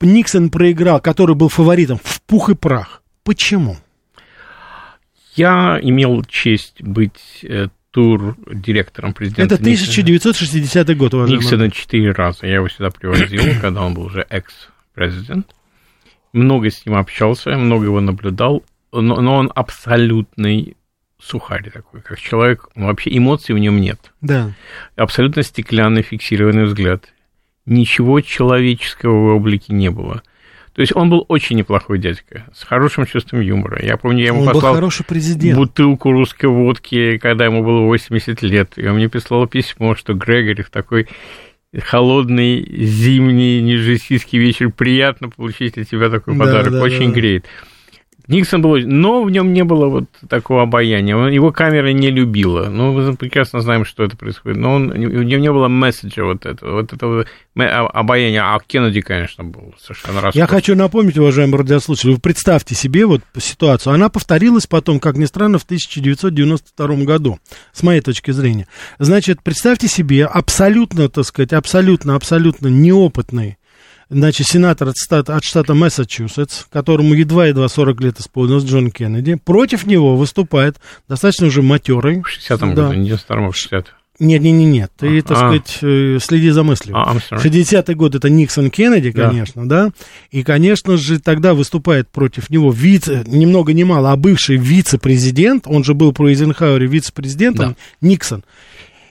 Никсон 0.00 0.50
проиграл, 0.50 1.00
который 1.00 1.34
был 1.34 1.48
фаворитом 1.48 1.98
в 2.02 2.22
пух 2.22 2.50
и 2.50 2.54
прах. 2.54 3.02
Почему? 3.24 3.76
Я 5.34 5.78
имел 5.80 6.24
честь 6.24 6.82
быть 6.82 7.40
э, 7.42 7.68
тур-директором 7.90 9.12
президента. 9.12 9.54
Это 9.54 9.62
1960 9.62 10.96
год, 10.96 11.14
уважаемый. 11.14 11.42
Никсона 11.42 11.70
четыре 11.70 12.12
раза. 12.12 12.46
Я 12.46 12.56
его 12.56 12.68
сюда 12.68 12.90
привозил, 12.90 13.42
когда 13.60 13.82
он 13.82 13.94
был 13.94 14.04
уже 14.04 14.26
экс-президент. 14.28 15.54
Много 16.32 16.70
с 16.70 16.86
ним 16.86 16.96
общался, 16.96 17.56
много 17.56 17.86
его 17.86 18.00
наблюдал, 18.00 18.64
но, 18.92 19.20
но 19.20 19.36
он 19.36 19.50
абсолютный 19.54 20.76
сухарь 21.22 21.70
такой, 21.70 22.00
как 22.00 22.18
человек, 22.18 22.68
вообще 22.74 23.16
эмоций 23.16 23.54
в 23.54 23.58
нем 23.58 23.80
нет. 23.80 24.12
Да. 24.20 24.52
Абсолютно 24.96 25.42
стеклянный 25.42 26.02
фиксированный 26.02 26.64
взгляд 26.64 27.12
ничего 27.66 28.20
человеческого 28.20 29.12
в 29.12 29.36
облике 29.36 29.72
не 29.72 29.90
было. 29.90 30.22
То 30.74 30.82
есть 30.82 30.94
он 30.94 31.10
был 31.10 31.24
очень 31.28 31.56
неплохой 31.56 31.98
дядька, 31.98 32.46
с 32.54 32.62
хорошим 32.62 33.04
чувством 33.04 33.40
юмора. 33.40 33.84
Я 33.84 33.96
помню, 33.96 34.20
я 34.20 34.28
ему 34.28 34.42
он 34.42 34.46
послал 34.52 34.74
бутылку 35.54 36.12
русской 36.12 36.46
водки, 36.46 37.18
когда 37.18 37.44
ему 37.44 37.64
было 37.64 37.80
80 37.86 38.40
лет, 38.42 38.72
и 38.76 38.86
он 38.86 38.96
мне 38.96 39.08
прислал 39.08 39.46
письмо, 39.46 39.96
что 39.96 40.14
Грегори 40.14 40.62
в 40.62 40.70
такой 40.70 41.08
холодный 41.78 42.66
зимний 42.84 43.60
нижесийский 43.60 44.38
вечер 44.38 44.70
приятно 44.70 45.28
получить 45.28 45.76
от 45.76 45.88
тебя 45.88 46.08
такой 46.08 46.34
да, 46.34 46.44
подарок, 46.44 46.72
да, 46.72 46.82
очень 46.82 47.12
да. 47.12 47.14
греет. 47.14 47.46
Никсон 48.30 48.62
был, 48.62 48.78
но 48.78 49.24
в 49.24 49.30
нем 49.30 49.52
не 49.52 49.64
было 49.64 49.86
вот 49.86 50.04
такого 50.28 50.62
обаяния. 50.62 51.16
Его 51.26 51.50
камера 51.50 51.92
не 51.92 52.10
любила. 52.10 52.68
Ну, 52.68 52.92
мы 52.92 53.16
прекрасно 53.16 53.60
знаем, 53.60 53.84
что 53.84 54.04
это 54.04 54.16
происходит. 54.16 54.56
Но 54.56 54.74
он, 54.74 54.90
в 54.90 55.24
нем 55.24 55.40
не 55.40 55.50
было 55.52 55.66
месседжа 55.66 56.22
вот 56.22 56.46
этого, 56.46 56.74
вот 56.74 56.92
этого 56.92 57.26
обаяния. 57.56 58.44
А 58.44 58.60
Кеннеди, 58.64 59.00
конечно, 59.00 59.42
был 59.42 59.74
совершенно 59.80 60.20
роскошный. 60.20 60.38
Я 60.38 60.46
хочу 60.46 60.76
напомнить, 60.76 61.18
уважаемые 61.18 61.58
радиослушатели, 61.58 62.12
вы 62.12 62.20
представьте 62.20 62.76
себе 62.76 63.04
вот 63.04 63.22
ситуацию. 63.36 63.94
Она 63.94 64.08
повторилась 64.08 64.68
потом, 64.68 65.00
как 65.00 65.16
ни 65.16 65.24
странно, 65.24 65.58
в 65.58 65.64
1992 65.64 66.86
году, 67.04 67.40
с 67.72 67.82
моей 67.82 68.00
точки 68.00 68.30
зрения. 68.30 68.68
Значит, 69.00 69.42
представьте 69.42 69.88
себе 69.88 70.24
абсолютно, 70.24 71.08
так 71.08 71.24
сказать, 71.24 71.52
абсолютно, 71.52 72.14
абсолютно 72.14 72.68
неопытный 72.68 73.56
значит, 74.10 74.46
сенатор 74.46 74.88
от 74.88 74.96
штата, 74.96 75.36
от 75.36 75.44
штата 75.44 75.74
Массачусетс, 75.74 76.64
которому 76.70 77.14
едва-едва 77.14 77.68
40 77.68 78.00
лет 78.00 78.20
исполнилось, 78.20 78.64
Джон 78.64 78.90
Кеннеди, 78.90 79.36
против 79.36 79.86
него 79.86 80.16
выступает 80.16 80.76
достаточно 81.08 81.46
уже 81.46 81.62
матерый. 81.62 82.20
В 82.20 82.26
60-м 82.26 82.74
да. 82.74 82.88
году, 82.88 82.94
не 82.94 83.06
92 83.06 83.52
60 83.52 83.86
нет, 84.20 84.42
нет, 84.42 84.52
нет, 84.52 84.68
нет. 84.68 84.90
Ты, 84.98 85.18
а, 85.18 85.22
так 85.22 85.30
а. 85.30 85.40
сказать, 85.40 85.78
э, 85.80 86.18
следи 86.20 86.50
за 86.50 86.62
мыслью. 86.62 86.94
А, 86.94 87.16
60-й 87.16 87.94
год 87.94 88.14
это 88.14 88.28
Никсон 88.28 88.70
Кеннеди, 88.70 89.12
конечно, 89.12 89.66
да. 89.66 89.86
да. 89.86 89.92
И, 90.30 90.42
конечно 90.42 90.98
же, 90.98 91.18
тогда 91.18 91.54
выступает 91.54 92.10
против 92.10 92.50
него 92.50 92.70
вице, 92.70 93.24
ни 93.26 93.46
много 93.46 93.72
ни 93.72 93.82
мало, 93.82 94.12
а 94.12 94.16
бывший 94.16 94.58
вице-президент, 94.58 95.64
он 95.66 95.84
же 95.84 95.94
был 95.94 96.12
при 96.12 96.28
Эйзенхауэре 96.28 96.86
вице-президентом, 96.86 97.70
да. 97.70 98.06
Никсон. 98.06 98.44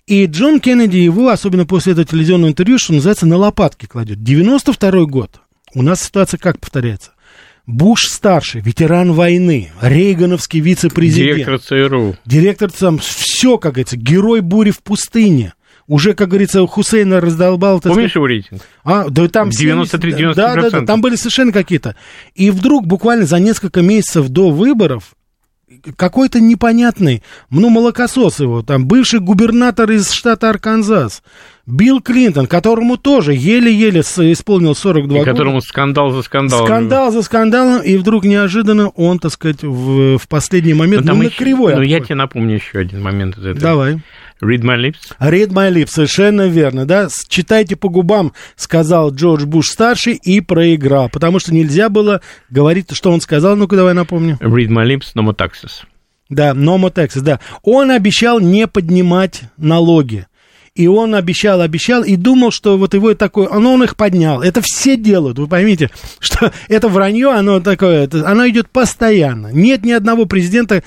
И 0.09 0.25
Джон 0.25 0.59
Кеннеди 0.59 0.97
его, 0.97 1.29
особенно 1.29 1.67
после 1.67 1.93
этого 1.93 2.03
телевизионного 2.03 2.49
интервью, 2.49 2.79
что 2.79 2.93
называется, 2.93 3.27
на 3.27 3.37
лопатки 3.37 3.85
кладет. 3.85 4.23
92 4.23 5.05
год. 5.05 5.39
У 5.75 5.83
нас 5.83 6.01
ситуация 6.01 6.39
как 6.39 6.59
повторяется? 6.59 7.11
Буш 7.67 8.05
старший, 8.07 8.61
ветеран 8.61 9.13
войны, 9.13 9.69
Рейгановский 9.79 10.61
вице-президент. 10.61 11.35
Директор 11.35 11.59
ЦРУ. 11.59 12.17
Директор 12.25 12.71
там, 12.71 12.97
все, 12.97 13.59
как 13.59 13.73
говорится, 13.73 13.97
герой 13.97 14.41
бури 14.41 14.71
в 14.71 14.81
пустыне. 14.81 15.53
Уже, 15.85 16.15
как 16.15 16.29
говорится, 16.29 16.65
Хусейна 16.65 17.21
раздолбал... 17.21 17.79
Помнишь 17.79 18.15
его 18.15 18.25
рейтинг? 18.25 18.63
А, 18.83 19.09
да 19.09 19.27
там... 19.27 19.49
93-90%. 19.49 20.33
Да, 20.33 20.55
да, 20.55 20.69
да, 20.71 20.85
там 20.87 21.01
были 21.01 21.17
совершенно 21.17 21.51
какие-то. 21.51 21.95
И 22.33 22.49
вдруг, 22.49 22.87
буквально 22.87 23.27
за 23.27 23.37
несколько 23.37 23.83
месяцев 23.83 24.27
до 24.29 24.49
выборов, 24.49 25.13
какой-то 25.95 26.39
непонятный, 26.39 27.23
ну, 27.49 27.69
молокосос 27.69 28.39
его, 28.39 28.61
там, 28.63 28.87
бывший 28.87 29.19
губернатор 29.19 29.89
из 29.91 30.11
штата 30.11 30.49
Арканзас, 30.49 31.21
Билл 31.65 32.01
Клинтон, 32.01 32.47
которому 32.47 32.97
тоже 32.97 33.33
еле-еле 33.33 34.01
исполнил 34.01 34.75
42 34.75 35.15
и 35.15 35.19
года. 35.19 35.31
которому 35.31 35.61
скандал 35.61 36.11
за 36.11 36.23
скандалом. 36.23 36.65
Скандал 36.65 37.11
за 37.11 37.21
скандалом, 37.21 37.81
и 37.83 37.97
вдруг 37.97 38.25
неожиданно 38.25 38.89
он, 38.89 39.19
так 39.19 39.31
сказать, 39.31 39.61
в, 39.61 40.17
в 40.17 40.27
последний 40.27 40.73
момент, 40.73 41.05
но 41.05 41.13
ну, 41.13 41.23
на 41.23 41.29
кривой. 41.29 41.75
Ну, 41.75 41.81
я 41.81 41.99
тебе 41.99 42.15
напомню 42.15 42.55
еще 42.55 42.79
один 42.79 43.01
момент 43.01 43.37
из 43.37 43.45
этого. 43.45 43.59
Давай. 43.59 43.99
Read 44.41 44.61
my 44.61 44.77
lips. 44.77 45.11
Read 45.19 45.49
my 45.49 45.71
lips, 45.71 45.89
совершенно 45.91 46.47
верно, 46.47 46.85
да. 46.85 47.09
Читайте 47.27 47.75
по 47.75 47.89
губам, 47.89 48.33
сказал 48.55 49.11
Джордж 49.13 49.45
Буш 49.45 49.67
старший 49.67 50.13
и 50.13 50.39
проиграл, 50.39 51.09
потому 51.09 51.39
что 51.39 51.53
нельзя 51.53 51.89
было 51.89 52.21
говорить, 52.49 52.95
что 52.95 53.11
он 53.11 53.19
сказал. 53.19 53.57
Ну-ка, 53.57 53.75
давай 53.75 53.93
напомню. 53.93 54.37
Read 54.41 54.69
my 54.69 54.85
lips, 54.85 55.13
no 55.15 55.23
more 55.23 55.35
taxes. 55.35 55.83
Да, 56.29 56.51
more 56.51 56.93
taxes, 56.93 57.21
да. 57.21 57.39
Он 57.63 57.91
обещал 57.91 58.39
не 58.39 58.67
поднимать 58.67 59.43
налоги 59.57 60.27
и 60.79 60.87
он 60.87 61.13
обещал, 61.13 61.59
обещал, 61.59 62.05
и 62.05 62.15
думал, 62.15 62.51
что 62.51 62.77
вот 62.77 62.93
его 62.93 63.13
такой, 63.13 63.49
но 63.49 63.59
ну, 63.59 63.73
он 63.73 63.83
их 63.83 63.97
поднял. 63.97 64.41
Это 64.41 64.61
все 64.63 64.95
делают, 64.95 65.37
вы 65.37 65.45
поймите, 65.45 65.89
что 66.21 66.53
это 66.69 66.87
вранье, 66.87 67.31
оно 67.31 67.59
такое, 67.59 68.05
это, 68.05 68.25
оно 68.25 68.47
идет 68.47 68.69
постоянно. 68.69 69.47
Нет 69.47 69.83
ни 69.83 69.91
одного 69.91 70.25
президента, 70.25 70.81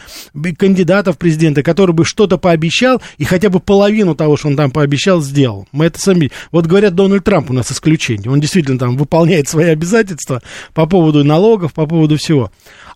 кандидата 0.56 1.12
в 1.12 1.18
президенты, 1.18 1.62
который 1.62 1.92
бы 1.92 2.06
что-то 2.06 2.38
пообещал, 2.38 3.02
и 3.18 3.24
хотя 3.24 3.50
бы 3.50 3.60
половину 3.60 4.14
того, 4.14 4.38
что 4.38 4.48
он 4.48 4.56
там 4.56 4.70
пообещал, 4.70 5.20
сделал. 5.20 5.68
Мы 5.72 5.84
это 5.84 6.00
сами... 6.00 6.30
Вот 6.52 6.64
говорят, 6.64 6.94
Дональд 6.94 7.24
Трамп 7.24 7.50
у 7.50 7.52
нас 7.52 7.70
исключение. 7.70 8.30
Он 8.30 8.40
действительно 8.40 8.78
там 8.78 8.96
выполняет 8.96 9.46
свои 9.46 9.66
обязательства 9.66 10.40
по 10.72 10.86
поводу 10.86 11.22
налогов, 11.22 11.74
по 11.74 11.84
поводу 11.84 12.16
всего. 12.16 12.50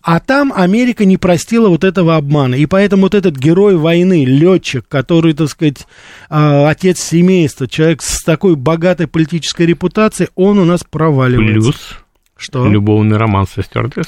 А 0.07 0.21
там 0.21 0.53
Америка 0.55 1.03
не 1.03 1.17
простила 1.17 1.67
вот 1.67 1.83
этого 1.83 2.15
обмана. 2.15 2.55
И 2.55 2.65
поэтому 2.65 3.01
вот 3.03 3.13
этот 3.13 3.35
герой 3.35 3.75
войны, 3.75 4.23
летчик, 4.23 4.87
который, 4.87 5.33
так 5.33 5.49
сказать, 5.49 5.85
а, 6.29 6.69
отец 6.69 7.01
семейства, 7.01 7.67
человек 7.67 8.01
с 8.01 8.23
такой 8.23 8.55
богатой 8.55 9.07
политической 9.07 9.65
репутацией, 9.65 10.29
он 10.35 10.59
у 10.59 10.63
нас 10.63 10.85
проваливается. 10.85 11.59
Плюс 11.59 11.99
что? 12.37 12.65
Любовный 12.65 13.17
роман 13.17 13.47
со 13.47 13.61
стюардесс. 13.61 14.07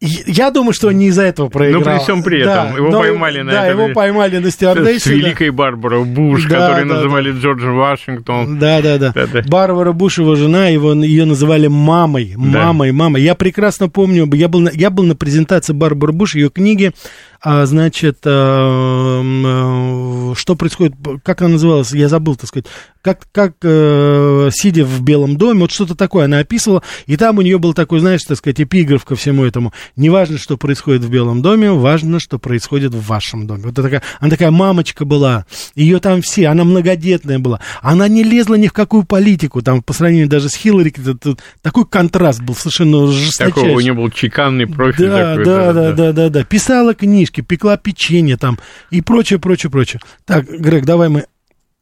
Я 0.00 0.52
думаю, 0.52 0.72
что 0.72 0.92
не 0.92 1.08
из-за 1.08 1.22
этого 1.22 1.48
проиграл. 1.48 1.82
Но 1.82 1.90
при 1.90 2.02
всем 2.04 2.22
при 2.22 2.40
этом, 2.40 2.70
да, 2.70 2.76
его 2.76 2.90
но, 2.90 3.00
поймали 3.00 3.40
на 3.40 3.50
Да, 3.50 3.66
этом, 3.66 3.80
его 3.80 3.94
поймали 3.94 4.38
на 4.38 4.50
стюардессе. 4.52 5.00
С 5.00 5.06
великой 5.06 5.50
Барбарой 5.50 6.04
Буш, 6.04 6.44
да, 6.44 6.60
которую 6.60 6.88
да, 6.88 6.94
называли 6.94 7.32
да. 7.32 7.38
Джордж 7.40 7.64
Вашингтон. 7.64 8.58
Да, 8.60 8.80
да, 8.80 8.98
да. 8.98 9.12
Да, 9.12 9.26
да. 9.26 9.42
Барбара 9.48 9.92
Буш, 9.92 10.18
его 10.18 10.36
жена, 10.36 10.68
его, 10.68 10.92
ее 10.92 11.24
называли 11.24 11.66
мамой. 11.66 12.34
Мамой, 12.36 12.92
мамой. 12.92 13.22
Я 13.22 13.34
прекрасно 13.34 13.88
помню, 13.88 14.32
я 14.34 14.46
был, 14.46 14.60
на, 14.60 14.70
я 14.72 14.90
был 14.90 15.02
на 15.02 15.16
презентации 15.16 15.72
Барбары 15.72 16.12
Буш, 16.12 16.36
ее 16.36 16.50
книги, 16.50 16.92
а, 17.40 17.66
значит, 17.66 18.18
а, 18.24 19.22
а, 19.22 20.34
что 20.34 20.56
происходит, 20.56 20.94
как 21.24 21.40
она 21.42 21.50
называлась, 21.50 21.92
я 21.92 22.08
забыл, 22.08 22.34
так 22.34 22.48
сказать, 22.48 22.66
как, 23.00 23.28
как 23.30 23.54
а, 23.64 24.48
сидя 24.52 24.84
в 24.84 25.02
Белом 25.02 25.36
доме, 25.36 25.60
вот 25.60 25.70
что-то 25.70 25.94
такое 25.94 26.24
она 26.24 26.40
описывала, 26.40 26.82
и 27.06 27.16
там 27.16 27.38
у 27.38 27.42
нее 27.42 27.58
был 27.58 27.74
такой, 27.74 28.00
знаешь, 28.00 28.22
так 28.22 28.38
сказать, 28.38 28.60
эпиграф 28.60 29.04
ко 29.04 29.14
всему 29.14 29.44
этому. 29.44 29.72
Не 29.96 30.10
важно, 30.10 30.38
что 30.38 30.56
происходит 30.56 31.02
в 31.02 31.10
Белом 31.10 31.42
доме, 31.42 31.70
важно, 31.72 32.20
что 32.20 32.38
происходит 32.38 32.94
в 32.94 33.06
вашем 33.06 33.46
доме. 33.46 33.64
Вот 33.64 33.74
такая, 33.74 34.02
она 34.20 34.30
такая 34.30 34.50
мамочка 34.50 35.04
была, 35.04 35.46
ее 35.74 36.00
там 36.00 36.22
все, 36.22 36.48
она 36.48 36.64
многодетная 36.64 37.38
была, 37.38 37.60
она 37.82 38.08
не 38.08 38.22
лезла 38.22 38.54
ни 38.54 38.68
в 38.68 38.72
какую 38.72 39.04
политику, 39.04 39.62
там, 39.62 39.82
по 39.82 39.92
сравнению 39.92 40.28
даже 40.28 40.48
с 40.48 40.54
Хиллари, 40.54 40.90
тут 40.90 41.40
такой 41.62 41.86
контраст 41.86 42.40
был 42.40 42.54
совершенно 42.54 43.06
жесточайший. 43.06 43.62
Такой 43.62 43.74
у 43.74 43.80
нее 43.80 43.94
был 43.94 44.10
чеканный 44.10 44.66
профиль. 44.66 45.08
Да, 45.08 45.30
такой, 45.30 45.44
да, 45.44 45.72
да, 45.72 45.92
да, 45.92 46.12
да, 46.12 46.28
да. 46.28 46.44
Писала 46.44 46.94
книжки, 46.94 47.40
пекла 47.40 47.76
печенье 47.76 48.36
там 48.36 48.58
и 48.90 49.00
прочее, 49.00 49.38
прочее, 49.38 49.70
прочее. 49.70 50.00
Так, 50.24 50.48
Грег, 50.48 50.84
давай 50.84 51.08
мы, 51.08 51.26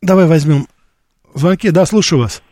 давай 0.02 0.26
возьмем 0.26 0.68
звонки. 1.34 1.70
Да, 1.70 1.86
слушаю 1.86 2.20
вас. 2.20 2.42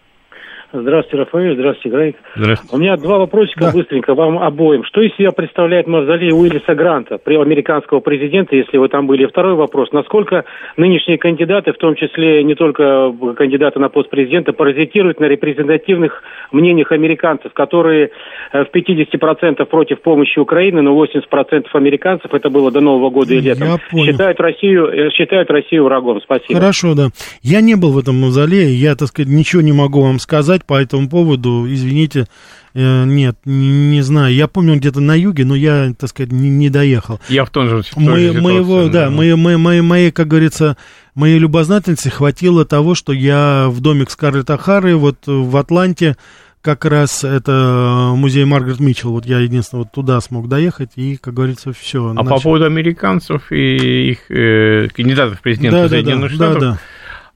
Здравствуйте, 0.75 1.25
Рафаэль. 1.25 1.55
Здравствуйте, 1.55 1.97
Грейк. 1.97 2.17
Здравствуйте. 2.35 2.75
У 2.77 2.79
меня 2.79 2.97
два 2.97 3.19
вопросика 3.19 3.67
Да. 3.67 3.73
быстренько 3.73 4.15
вам 4.15 4.39
обоим. 4.39 4.85
Что 4.85 5.03
из 5.03 5.15
себя 5.17 5.31
представляет 5.31 5.87
мавзолей 5.87 6.33
Уиллиса 6.33 6.75
Гранта, 6.75 7.19
при 7.19 7.37
американского 7.37 8.01
президента, 8.01 8.57
если 8.57 8.77
вы 8.79 8.89
там 8.89 9.07
были? 9.07 9.27
Второй 9.27 9.55
вопрос. 9.55 9.93
Насколько 9.93 10.45
нынешние 10.77 11.17
кандидаты, 11.19 11.73
в 11.73 11.77
том 11.79 11.95
числе 11.95 12.43
не 12.43 12.55
только 12.57 13.15
кандидаты 13.37 13.79
на 13.79 13.89
пост 13.89 14.11
президента, 14.11 14.53
паразитируют 14.53 15.21
на 15.21 15.27
репрезентативных 15.27 16.23
мнениях 16.51 16.91
американцев, 16.91 17.53
которые 17.53 18.11
э, 18.53 18.65
в 18.65 18.69
50% 18.75 19.65
против 19.67 20.01
помощи 20.03 20.39
Украины, 20.39 20.83
но 20.83 20.93
80% 21.01 21.67
американцев, 21.73 22.35
это 22.35 22.51
было 22.51 22.73
до 22.73 22.81
Нового 22.81 23.11
года 23.11 23.33
и 23.35 23.41
летом, 23.41 23.69
Я 23.69 23.77
понял. 23.91 24.13
считают 24.13 24.41
Россию, 24.41 24.89
э, 24.89 25.11
считают 25.11 25.51
Россию 25.51 25.85
врагом. 25.85 26.21
Спасибо. 26.21 26.59
Хорошо, 26.59 26.95
да. 26.95 27.09
Я 27.43 27.61
не 27.61 27.77
был 27.77 27.93
в 27.93 27.99
этом 27.99 28.21
мавзолее, 28.21 28.75
я, 28.75 28.97
так 28.97 29.09
сказать, 29.09 29.31
ничего 29.31 29.63
не 29.63 29.73
могу 29.73 30.01
вам 30.03 30.19
сказать 30.19 30.63
по 30.65 30.81
этому 30.81 31.09
поводу. 31.09 31.67
Извините, 31.69 32.27
э, 32.75 33.05
нет, 33.05 33.37
не, 33.45 33.91
не 33.91 34.03
знаю. 34.03 34.35
Я 34.35 34.49
помню, 34.49 34.77
где-то 34.77 35.01
на 35.01 35.15
юге, 35.15 35.45
но 35.45 35.55
я, 35.55 35.93
так 35.99 36.11
сказать, 36.11 36.33
не, 36.33 36.51
не 36.51 36.71
доехал. 36.71 37.21
Я 37.29 37.45
в 37.45 37.51
том 37.51 37.69
же 37.69 37.83
в 37.83 37.95
той 37.95 38.05
Мы, 38.05 38.19
же 38.19 38.29
ситуации, 38.29 38.41
моего, 38.41 38.89
да, 38.89 39.11
мы, 39.11 39.37
мы, 39.37 39.59
мы, 39.59 39.83
моей, 39.83 40.11
как 40.11 40.29
говорится, 40.29 40.77
моей 41.15 41.39
любознательности 41.39 42.09
хватило 42.09 42.65
того, 42.65 42.95
что 42.95 43.13
я 43.13 43.67
в 43.69 43.81
домик 43.81 44.11
Скарлетт 44.11 44.51
Ахары 44.51 44.97
вот 44.97 45.19
в 45.27 45.57
Атланте, 45.57 46.17
как 46.65 46.87
раз 46.87 47.25
это 47.25 48.13
музей 48.17 48.47
Маргарет 48.47 48.81
Митчелл, 48.81 49.13
вот 49.13 49.27
я 49.27 49.39
единственное 49.39 49.83
вот 49.83 49.93
туда 49.93 50.19
смог 50.23 50.49
доехать, 50.49 50.93
и, 50.97 51.19
как 51.19 51.35
говорится, 51.35 51.75
все. 51.75 52.15
А 52.17 52.25
по 52.25 52.41
поводу 52.41 52.65
американцев 52.65 53.53
и 53.53 54.13
их 54.13 54.31
э, 54.31 54.89
кандидатов 54.89 55.41
в 55.41 55.43
президенты 55.43 55.77
да, 55.77 55.83
да, 55.83 55.89
Соединенных 55.91 56.31
да, 56.31 56.35
Штатов, 56.35 56.61
да, 56.61 56.71
да. 56.71 56.79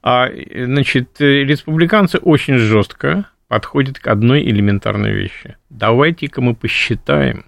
А, 0.01 0.29
значит, 0.29 1.19
э, 1.19 1.43
республиканцы 1.43 2.17
очень 2.17 2.57
жестко 2.57 3.25
подходят 3.47 3.99
к 3.99 4.07
одной 4.07 4.43
элементарной 4.43 5.11
вещи. 5.11 5.57
Давайте-ка 5.69 6.41
мы 6.41 6.55
посчитаем, 6.55 7.45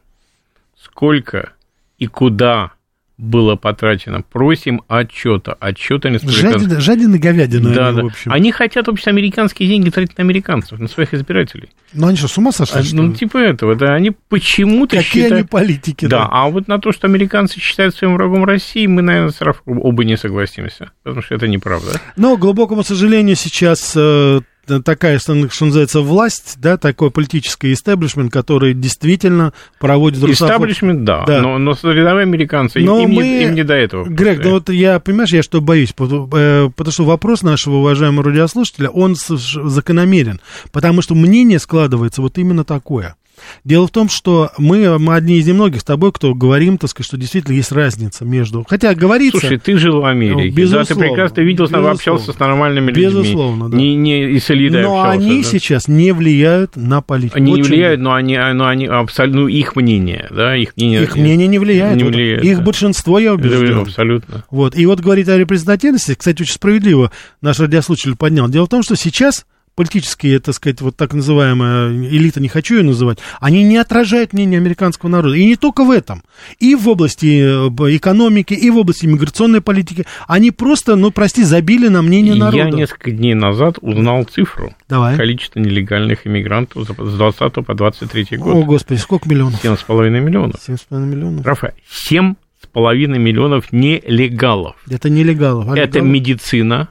сколько 0.75 1.53
и 1.97 2.07
куда 2.07 2.73
было 3.21 3.55
потрачено. 3.55 4.23
Просим 4.23 4.81
отчета. 4.87 5.53
Отчета 5.59 6.09
республиканцев. 6.09 6.61
Жадина, 6.61 6.81
жадина 6.81 7.17
говядина, 7.19 7.73
Да, 7.73 7.87
они, 7.89 7.97
да. 7.97 8.03
в 8.03 8.05
общем. 8.07 8.31
Они 8.33 8.51
хотят 8.51 8.87
вообще 8.87 9.11
американские 9.11 9.69
деньги 9.69 9.91
тратить 9.91 10.17
на 10.17 10.23
американцев, 10.23 10.79
на 10.79 10.87
своих 10.87 11.13
избирателей. 11.13 11.69
Ну, 11.93 12.07
они 12.07 12.17
что, 12.17 12.27
с 12.27 12.37
ума 12.39 12.51
сошли, 12.51 12.79
А, 12.79 12.83
что 12.83 12.95
ну, 12.95 13.13
типа 13.13 13.37
этого, 13.37 13.75
да. 13.75 13.93
Они 13.93 14.11
почему-то 14.29 14.97
Какие 14.97 15.23
считают... 15.23 15.33
они 15.33 15.43
политики, 15.43 16.05
Да, 16.05 16.19
да. 16.21 16.29
а 16.31 16.49
вот 16.49 16.67
на 16.67 16.79
то, 16.79 16.91
что 16.91 17.05
американцы 17.05 17.59
считают 17.59 17.95
своим 17.95 18.15
врагом 18.15 18.43
России, 18.43 18.87
мы, 18.87 19.03
наверное, 19.03 19.31
сразу 19.31 19.59
оба 19.67 20.03
не 20.03 20.17
согласимся, 20.17 20.89
потому 21.03 21.21
что 21.21 21.35
это 21.35 21.47
неправда. 21.47 22.01
Но, 22.15 22.35
к 22.37 22.39
глубокому 22.39 22.83
сожалению, 22.83 23.35
сейчас 23.35 23.93
э, 23.95 24.41
такая, 24.79 25.19
что 25.19 25.49
что 25.49 25.65
называется, 25.65 26.01
власть, 26.01 26.57
да, 26.59 26.77
такой 26.77 27.11
политический 27.11 27.73
истеблишмент, 27.73 28.31
который 28.31 28.73
действительно 28.73 29.53
проводит 29.79 30.23
русофоб- 30.23 30.31
Истаблишмент, 30.31 31.03
да, 31.03 31.25
Да. 31.25 31.41
Но, 31.41 31.57
но 31.57 31.71
рядовые 31.83 32.23
американцы, 32.23 32.79
Но 32.79 33.01
им, 33.01 33.11
мы- 33.11 33.23
не, 33.23 33.43
им 33.43 33.55
не 33.55 33.63
до 33.63 33.73
этого. 33.73 34.05
Грег, 34.05 34.43
ну 34.43 34.51
вот 34.51 34.69
я, 34.69 34.99
понимаешь, 34.99 35.33
я 35.33 35.43
что 35.43 35.59
боюсь, 35.61 35.93
потому, 35.93 36.29
э, 36.33 36.69
потому 36.75 36.91
что 36.93 37.03
вопрос 37.03 37.41
нашего 37.41 37.77
уважаемого 37.77 38.23
радиослушателя, 38.25 38.89
он 38.89 39.15
закономерен, 39.15 40.39
потому 40.71 41.01
что 41.01 41.15
мнение 41.15 41.59
складывается 41.59 42.21
вот 42.21 42.37
именно 42.37 42.63
такое. 42.63 43.15
Дело 43.63 43.87
в 43.87 43.91
том, 43.91 44.09
что 44.09 44.51
мы, 44.57 44.97
мы 44.99 45.15
одни 45.15 45.37
из 45.37 45.47
немногих 45.47 45.81
с 45.81 45.83
тобой, 45.83 46.11
кто 46.11 46.33
говорим, 46.33 46.77
так 46.77 46.89
сказать, 46.89 47.07
что 47.07 47.17
действительно 47.17 47.53
есть 47.53 47.71
разница 47.71 48.25
между... 48.25 48.65
Хотя 48.67 48.93
говорится... 48.95 49.39
Слушай, 49.39 49.57
ты 49.57 49.77
жил 49.77 50.01
в 50.01 50.05
Америке, 50.05 50.49
Безусловно, 50.49 50.87
да, 50.87 50.93
ты 50.95 50.99
прекрасно 50.99 51.41
видел, 51.41 51.63
безусловно. 51.65 51.91
общался 51.91 52.33
с 52.33 52.39
нормальными 52.39 52.87
людьми. 52.87 53.03
Безусловно, 53.03 53.69
да. 53.69 53.77
Не, 53.77 53.95
не 53.95 54.23
и 54.31 54.39
с 54.39 54.49
элитой 54.51 54.83
но 54.83 55.01
общался, 55.01 55.19
они 55.19 55.43
да. 55.43 55.49
сейчас 55.49 55.87
не 55.87 56.11
влияют 56.11 56.75
на 56.75 57.01
политику. 57.01 57.37
Они 57.37 57.51
Вот 57.51 57.57
не 57.57 57.63
влияют, 57.63 58.01
но 58.01 58.13
они, 58.13 58.37
но 58.37 58.67
они 58.67 58.85
абсолютно, 58.85 59.41
ну, 59.41 59.47
их 59.47 59.75
мнение, 59.75 60.27
да, 60.31 60.55
их 60.55 60.75
мнение. 60.75 61.03
Их 61.03 61.15
мнение 61.15 61.47
не 61.47 61.59
влияет. 61.59 61.97
Не 61.97 62.03
Вот 62.03 62.15
влияет, 62.15 62.43
Их 62.43 62.57
да. 62.57 62.63
большинство, 62.63 63.19
я 63.19 63.33
убежден. 63.33 63.79
Абсолютно. 63.79 64.45
Вот. 64.49 64.75
И 64.75 64.85
вот 64.85 64.99
говорить 64.99 65.27
о 65.27 65.37
репрезентативности, 65.37 66.15
кстати, 66.15 66.41
очень 66.41 66.53
справедливо 66.53 67.11
наш 67.41 67.59
радиослушатель 67.59 68.15
поднял. 68.15 68.49
Дело 68.49 68.65
в 68.65 68.69
том, 68.69 68.83
что 68.83 68.95
сейчас 68.95 69.45
политические, 69.75 70.39
так 70.39 70.55
сказать, 70.55 70.81
вот 70.81 70.95
так 70.95 71.13
называемая 71.13 71.89
элита, 71.91 72.39
не 72.39 72.49
хочу 72.49 72.77
ее 72.77 72.83
называть, 72.83 73.19
они 73.39 73.63
не 73.63 73.77
отражают 73.77 74.33
мнение 74.33 74.57
американского 74.59 75.09
народа. 75.09 75.35
И 75.35 75.45
не 75.45 75.55
только 75.55 75.83
в 75.83 75.91
этом. 75.91 76.23
И 76.59 76.75
в 76.75 76.87
области 76.89 77.41
э, 77.41 77.95
экономики, 77.95 78.53
и 78.53 78.69
в 78.69 78.77
области 78.77 79.05
миграционной 79.05 79.61
политики. 79.61 80.05
Они 80.27 80.51
просто, 80.51 80.95
ну, 80.95 81.11
прости, 81.11 81.43
забили 81.43 81.87
на 81.87 82.01
мнение 82.01 82.35
народа. 82.35 82.57
Я 82.57 82.69
несколько 82.69 83.11
дней 83.11 83.33
назад 83.33 83.77
узнал 83.81 84.23
цифру 84.25 84.75
Давай. 84.87 85.15
количества 85.15 85.59
нелегальных 85.59 86.27
иммигрантов 86.27 86.87
с 86.89 87.15
20 87.15 87.53
по 87.65 87.73
23 87.73 88.37
год. 88.37 88.55
О, 88.55 88.63
господи, 88.63 88.99
сколько 88.99 89.27
миллионов? 89.29 89.63
7,5 89.63 90.09
миллионов. 90.19 90.55
7,5 90.67 90.99
миллионов. 91.05 91.45
Рафа, 91.45 91.73
7,5 92.09 93.17
миллионов 93.17 93.71
нелегалов. 93.71 94.75
Это 94.89 95.09
нелегалов. 95.09 95.69
а 95.69 95.77
Это 95.77 95.99
легалов? 95.99 96.13
медицина, 96.13 96.89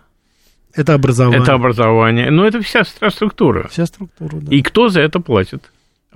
это 0.74 0.94
образование. 0.94 1.42
это 1.42 1.54
образование, 1.54 2.30
но 2.30 2.46
это 2.46 2.60
вся 2.62 2.84
структура. 2.84 3.68
Вся 3.68 3.86
структура, 3.86 4.36
да. 4.36 4.54
И 4.54 4.62
кто 4.62 4.88
за 4.88 5.00
это 5.00 5.20
платит? 5.20 5.70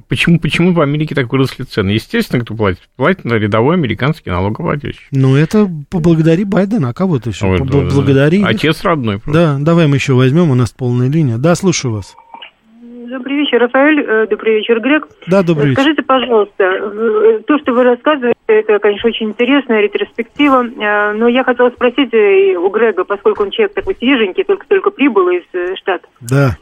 Почему, 0.09 0.41
почему 0.41 0.73
в 0.73 0.81
Америке 0.81 1.15
так 1.15 1.31
выросли 1.31 1.63
цены? 1.63 1.91
Естественно, 1.91 2.43
кто 2.43 2.55
платит? 2.55 2.81
Платит 2.97 3.25
на 3.25 3.35
рядовой 3.35 3.77
американский 3.77 4.31
налогоплательщик. 4.31 5.07
Ну, 5.13 5.37
это 5.37 5.71
поблагодари 5.89 6.45
Байдена, 6.45 6.89
а 6.89 6.93
кого 6.93 7.21
ты 7.21 7.31
еще? 7.31 7.47
Ой, 7.47 7.59
да, 7.59 7.65
да, 7.65 7.71
да. 7.71 7.89
Поблагодари. 7.91 8.43
Отец 8.43 8.83
родной. 8.83 9.21
просто. 9.21 9.41
Да, 9.41 9.59
давай 9.61 9.87
мы 9.87 9.97
еще 9.97 10.15
возьмем, 10.15 10.51
у 10.51 10.55
нас 10.57 10.73
полная 10.73 11.09
линия. 11.09 11.39
Да, 11.39 11.55
слушаю 11.55 11.95
вас. 11.95 12.17
Добрый 13.09 13.37
вечер, 13.37 13.61
Рафаэль. 13.61 14.01
Э, 14.01 14.27
Добрый 14.27 14.57
вечер, 14.57 14.81
Грег. 14.81 15.07
Да, 15.27 15.43
добрый 15.43 15.71
вечер. 15.71 15.81
Скажите, 15.81 16.03
пожалуйста, 16.03 16.65
э, 16.65 17.41
то, 17.47 17.59
что 17.59 17.73
вы 17.73 17.83
рассказываете, 17.83 18.39
это, 18.47 18.79
конечно, 18.79 19.09
очень 19.09 19.29
интересная 19.29 19.81
ретроспектива, 19.81 20.65
э, 20.65 21.13
но 21.13 21.29
я 21.29 21.45
хотела 21.45 21.71
спросить 21.71 22.15
у 22.15 22.69
Грега, 22.71 23.05
поскольку 23.05 23.43
он 23.43 23.51
человек 23.51 23.75
такой 23.75 23.95
свеженький, 23.97 24.45
только-только 24.45 24.91
прибыл 24.91 25.29
из 25.29 25.45
Штатов, 25.79 26.11
Да. 26.21 26.57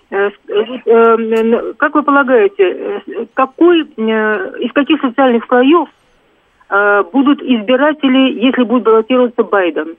Как 1.77 1.95
вы 1.95 2.03
полагаете, 2.03 3.03
какой, 3.35 3.83
из 3.83 4.73
каких 4.73 5.01
социальных 5.01 5.45
слоев 5.47 5.89
будут 7.13 7.43
избиратели, 7.43 8.45
если 8.45 8.65
будет 8.65 8.83
баллотироваться 8.83 9.43
Байден? 9.45 9.97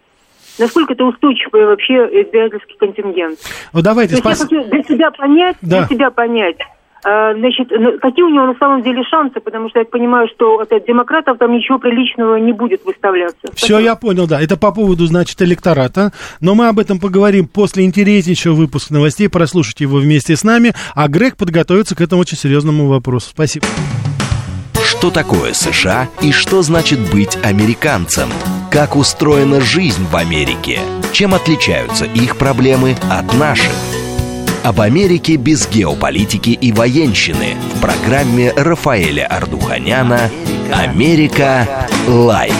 Насколько 0.59 0.93
это 0.93 1.05
устойчивый 1.05 1.65
вообще 1.65 1.93
избирательский 1.93 2.75
контингент? 2.79 3.39
Ну, 3.73 3.81
давайте, 3.81 4.17
спас... 4.17 4.39
я 4.39 4.45
хочу 4.45 4.69
для 4.69 4.83
себя 4.83 5.11
понять, 5.11 5.57
Да. 5.61 5.79
для 5.79 5.87
себя 5.87 6.11
понять, 6.11 6.57
э, 7.05 7.33
значит, 7.37 7.67
ну, 7.71 7.97
какие 7.99 8.23
у 8.23 8.29
него 8.29 8.45
на 8.45 8.55
самом 8.55 8.83
деле 8.83 9.03
шансы, 9.03 9.39
потому 9.39 9.69
что 9.69 9.79
я 9.79 9.85
понимаю, 9.85 10.27
что 10.33 10.59
от 10.59 10.71
от 10.71 10.85
демократов 10.85 11.37
там 11.37 11.51
ничего 11.51 11.79
приличного 11.79 12.37
не 12.37 12.53
будет 12.53 12.85
выставляться. 12.85 13.47
Все, 13.55 13.79
я 13.79 13.95
понял, 13.95 14.27
да. 14.27 14.41
Это 14.41 14.55
по 14.57 14.71
поводу, 14.71 15.05
значит, 15.07 15.41
электората. 15.41 16.11
Но 16.39 16.55
мы 16.55 16.67
об 16.67 16.79
этом 16.79 16.99
поговорим 16.99 17.47
после 17.47 17.85
интереснейшего 17.85 18.53
выпуска 18.53 18.93
новостей. 18.93 19.29
Прослушайте 19.29 19.85
его 19.85 19.97
вместе 19.97 20.35
с 20.35 20.43
нами. 20.43 20.73
А 20.95 21.07
Грег 21.07 21.35
подготовится 21.37 21.95
к 21.95 22.01
этому 22.01 22.21
очень 22.21 22.37
серьезному 22.37 22.87
вопросу. 22.87 23.29
Спасибо. 23.31 23.65
Что 24.83 25.09
такое 25.11 25.53
США 25.53 26.07
и 26.21 26.31
что 26.31 26.61
значит 26.61 26.99
быть 27.11 27.37
американцем? 27.43 28.29
Как 28.73 28.95
устроена 28.95 29.61
жизнь 29.61 30.03
в 30.11 30.15
Америке? 30.15 30.79
Чем 31.11 31.35
отличаются 31.35 32.05
их 32.05 32.37
проблемы 32.37 32.97
от 33.07 33.31
наших? 33.35 33.71
Об 34.63 34.81
Америке 34.81 35.35
без 35.35 35.69
геополитики 35.69 36.49
и 36.49 36.71
военщины 36.71 37.53
в 37.75 37.81
программе 37.81 38.51
Рафаэля 38.51 39.27
Ардуханяна 39.27 40.31
«Америка. 40.73 41.87
Лайт». 42.07 42.55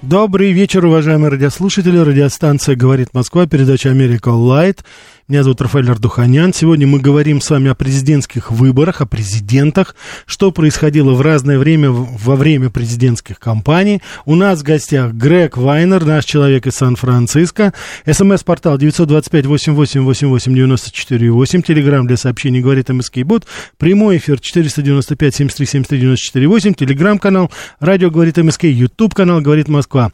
Добрый 0.00 0.52
вечер, 0.52 0.86
уважаемые 0.86 1.30
радиослушатели. 1.30 1.98
Радиостанция 1.98 2.76
«Говорит 2.76 3.08
Москва», 3.12 3.48
передача 3.48 3.90
«Америка 3.90 4.28
Лайт». 4.28 4.84
Меня 5.30 5.44
зовут 5.44 5.62
Рафаэль 5.62 5.88
Ардуханян. 5.88 6.52
Сегодня 6.52 6.88
мы 6.88 6.98
говорим 6.98 7.40
с 7.40 7.48
вами 7.50 7.70
о 7.70 7.76
президентских 7.76 8.50
выборах, 8.50 9.00
о 9.00 9.06
президентах, 9.06 9.94
что 10.26 10.50
происходило 10.50 11.12
в 11.12 11.20
разное 11.20 11.56
время 11.56 11.92
во 11.92 12.34
время 12.34 12.68
президентских 12.68 13.38
кампаний. 13.38 14.02
У 14.24 14.34
нас 14.34 14.58
в 14.58 14.64
гостях 14.64 15.12
Грег 15.12 15.56
Вайнер, 15.56 16.04
наш 16.04 16.24
человек 16.24 16.66
из 16.66 16.74
Сан-Франциско. 16.74 17.72
СМС-портал 18.10 18.76
925-88-98-94-8. 18.78 21.62
Телеграмм 21.62 22.08
для 22.08 22.16
сообщений 22.16 22.60
«Говорит 22.60 22.88
МСК 22.88 23.18
Бот». 23.18 23.46
Прямой 23.78 24.16
эфир 24.16 24.38
495-73-73-94-8. 24.38 26.74
Телеграм-канал 26.74 27.52
«Радио 27.78 28.10
говорит 28.10 28.36
МСК». 28.36 28.64
Ютуб-канал 28.64 29.40
«Говорит 29.42 29.68
Москва». 29.68 30.10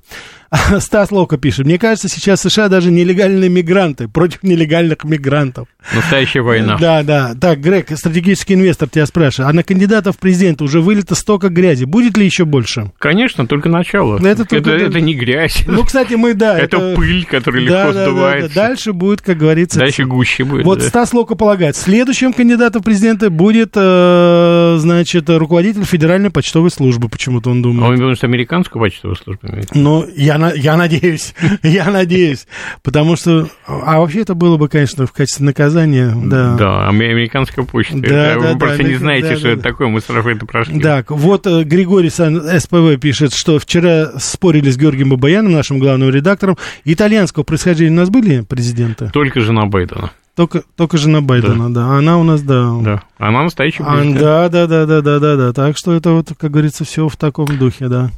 Стас 0.81 1.11
Лока 1.11 1.39
пишет. 1.39 1.67
Мне 1.67 1.79
кажется, 1.79 2.09
сейчас 2.09 2.41
США 2.41 2.69
даже 2.69 2.91
нелегальные 2.91 3.51
мигранты 3.51 4.09
против 4.09 4.43
нелегальных 4.43 5.05
мигрантов. 5.05 5.69
Настоящая 5.95 6.43
война. 6.43 6.77
Да, 6.79 7.03
да. 7.03 7.35
Так, 7.41 7.61
Грег, 7.61 7.91
стратегический 7.97 8.55
инвестор 8.55 8.89
тебя 8.89 9.07
спрашивает. 9.07 9.51
А 9.51 9.53
на 9.53 9.63
кандидатов 9.63 10.17
в 10.17 10.19
президенты 10.19 10.65
уже 10.65 10.81
вылито 10.81 11.15
столько 11.15 11.49
грязи. 11.49 11.85
Будет 11.85 12.17
ли 12.17 12.25
еще 12.25 12.45
больше? 12.45 12.93
Конечно, 12.99 13.47
только 13.47 13.69
начало. 13.69 14.19
Это, 14.19 14.45
только... 14.45 14.71
это, 14.71 14.85
это 14.85 15.01
не 15.01 15.15
грязь. 15.15 15.65
Ну, 15.67 15.85
кстати, 15.85 16.15
мы, 16.15 16.35
да. 16.35 16.59
Это, 16.67 16.79
это... 16.79 16.97
пыль, 16.97 17.25
которая 17.25 17.63
легко 17.63 17.93
да, 17.93 18.05
сдувается. 18.05 18.49
Да, 18.49 18.55
да, 18.55 18.69
Дальше 18.69 18.93
будет, 18.93 19.21
как 19.21 19.37
говорится... 19.39 19.79
Дальше 19.79 20.05
гуще 20.05 20.45
будет. 20.45 20.65
Вот 20.65 20.79
да. 20.79 20.89
Стас 20.89 21.13
Лока 21.13 21.35
полагает, 21.35 21.77
следующим 21.77 22.33
кандидатом 22.33 22.83
в 22.83 22.85
президенты 22.85 23.31
будет, 23.31 23.73
э, 23.75 24.77
значит, 24.79 25.29
руководитель 25.29 25.85
Федеральной 25.85 26.31
почтовой 26.31 26.71
службы, 26.71 27.09
почему-то 27.09 27.51
он 27.51 27.63
думает. 27.63 27.91
Он 27.91 27.97
думает, 27.97 28.19
что 28.19 28.27
американскую 28.27 28.83
почтовую 28.83 29.17
службу 29.17 29.47
имеет. 29.49 29.75
Ну, 29.75 30.07
я, 30.17 30.36
я 30.55 30.77
надеюсь, 30.77 31.35
я 31.62 31.90
надеюсь, 31.90 32.46
потому 32.83 33.16
что... 33.16 33.49
А 33.66 34.01
вообще 34.01 34.20
это 34.20 34.35
было 34.35 34.57
бы, 34.57 34.68
конечно, 34.68 35.07
в 35.07 35.12
качестве 35.12 35.44
наказания, 35.46 36.12
да. 36.14 36.57
Да, 36.57 36.88
американская 36.88 37.64
почта. 37.64 37.99
Да, 37.99 38.33
это, 38.33 38.40
да, 38.40 38.53
вы 38.53 38.59
просто 38.59 38.83
да, 38.83 38.88
не 38.88 38.94
знаете, 38.96 39.29
да, 39.31 39.37
что 39.37 39.44
да, 39.44 39.53
это 39.53 39.62
такое, 39.62 39.88
мы 39.88 40.01
сразу 40.01 40.29
это 40.29 40.46
прошли. 40.46 40.81
Так, 40.81 41.11
вот 41.11 41.46
э, 41.46 41.64
Григорий 41.64 42.11
Сан, 42.11 42.42
СПВ 42.61 42.99
пишет, 43.01 43.33
что 43.35 43.59
вчера 43.59 44.18
спорили 44.18 44.70
с 44.70 44.77
Георгием 44.77 45.11
Бабаяном, 45.11 45.53
нашим 45.53 45.79
главным 45.79 46.11
редактором. 46.11 46.57
Итальянского 46.85 47.42
происхождения 47.42 47.92
у 47.92 48.01
нас 48.01 48.11
были 48.11 48.42
президенты? 48.42 49.11
Только 49.12 49.40
жена 49.40 49.66
Байдена. 49.66 50.11
Только, 50.37 50.62
только 50.77 50.99
жена 50.99 51.22
Байдена, 51.22 51.72
да. 51.72 51.87
да. 51.87 51.99
Она 51.99 52.18
у 52.18 52.22
нас, 52.22 52.42
да. 52.42 52.70
Да. 52.83 53.03
Она 53.16 53.42
настоящая 53.44 53.85
а, 53.85 54.05
да, 54.05 54.49
да, 54.51 54.66
да, 54.66 54.85
да, 54.85 55.01
да, 55.01 55.18
да, 55.18 55.37
да. 55.37 55.53
Так 55.55 55.79
что 55.79 55.94
это 55.94 56.11
вот, 56.11 56.29
как 56.38 56.51
говорится, 56.51 56.85
все 56.85 57.09
в 57.09 57.16
таком 57.16 57.46
духе, 57.59 57.88
да. 57.88 58.11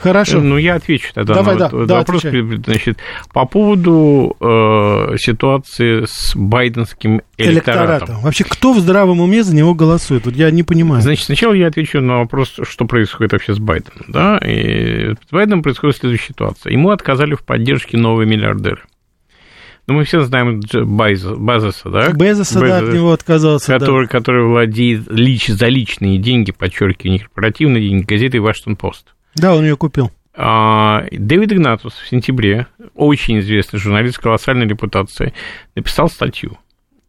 Хорошо. 0.00 0.40
Ну, 0.40 0.56
я 0.56 0.76
отвечу 0.76 1.12
тогда 1.14 1.34
Давай, 1.34 1.54
на 1.54 1.58
да, 1.58 1.68
вот 1.68 1.86
да, 1.86 1.98
вопрос. 1.98 2.24
отвечай. 2.24 2.58
Значит, 2.64 2.98
по 3.32 3.44
поводу 3.44 4.36
э, 4.40 5.16
ситуации 5.18 6.04
с 6.06 6.34
байденским 6.34 7.20
электоратом. 7.36 8.20
Вообще, 8.20 8.44
кто 8.44 8.72
в 8.72 8.80
здравом 8.80 9.20
уме 9.20 9.42
за 9.42 9.54
него 9.54 9.74
голосует? 9.74 10.24
Вот 10.24 10.34
я 10.34 10.50
не 10.50 10.62
понимаю. 10.62 11.02
Значит, 11.02 11.26
сначала 11.26 11.52
я 11.52 11.66
отвечу 11.66 12.00
на 12.00 12.18
вопрос, 12.18 12.54
что 12.62 12.86
происходит 12.86 13.32
вообще 13.32 13.54
с 13.54 13.58
Байденом. 13.58 14.06
Да? 14.08 14.38
И 14.38 15.14
с 15.28 15.32
Байденом 15.32 15.62
происходит 15.62 15.96
следующая 15.96 16.28
ситуация. 16.28 16.72
Ему 16.72 16.90
отказали 16.90 17.34
в 17.34 17.44
поддержке 17.44 17.98
новые 17.98 18.26
миллиардеры. 18.26 18.82
Ну, 19.86 19.94
мы 19.94 20.04
все 20.04 20.22
знаем 20.22 20.60
Байза, 20.72 21.34
Базоса, 21.34 21.90
да? 21.90 22.12
Безоса, 22.12 22.60
да, 22.60 22.78
от 22.78 22.92
него 22.92 23.12
отказался, 23.12 23.76
который, 23.76 24.06
да. 24.06 24.12
который 24.12 24.44
владеет 24.44 25.10
лич, 25.10 25.48
за 25.48 25.66
личные 25.66 26.18
деньги, 26.18 26.52
подчеркиваю, 26.52 27.14
не 27.14 27.18
корпоративные 27.18 27.88
деньги, 27.88 28.04
газетой 28.04 28.38
«Вашингтон-Пост». 28.40 29.14
Да, 29.34 29.54
он 29.54 29.64
ее 29.64 29.76
купил. 29.76 30.10
А, 30.34 31.04
Дэвид 31.10 31.52
Игнатус 31.52 31.94
в 31.94 32.08
сентябре, 32.08 32.66
очень 32.94 33.40
известный 33.40 33.78
журналист 33.78 34.16
с 34.16 34.18
колоссальной 34.18 34.66
репутацией, 34.66 35.32
написал 35.74 36.08
статью 36.08 36.58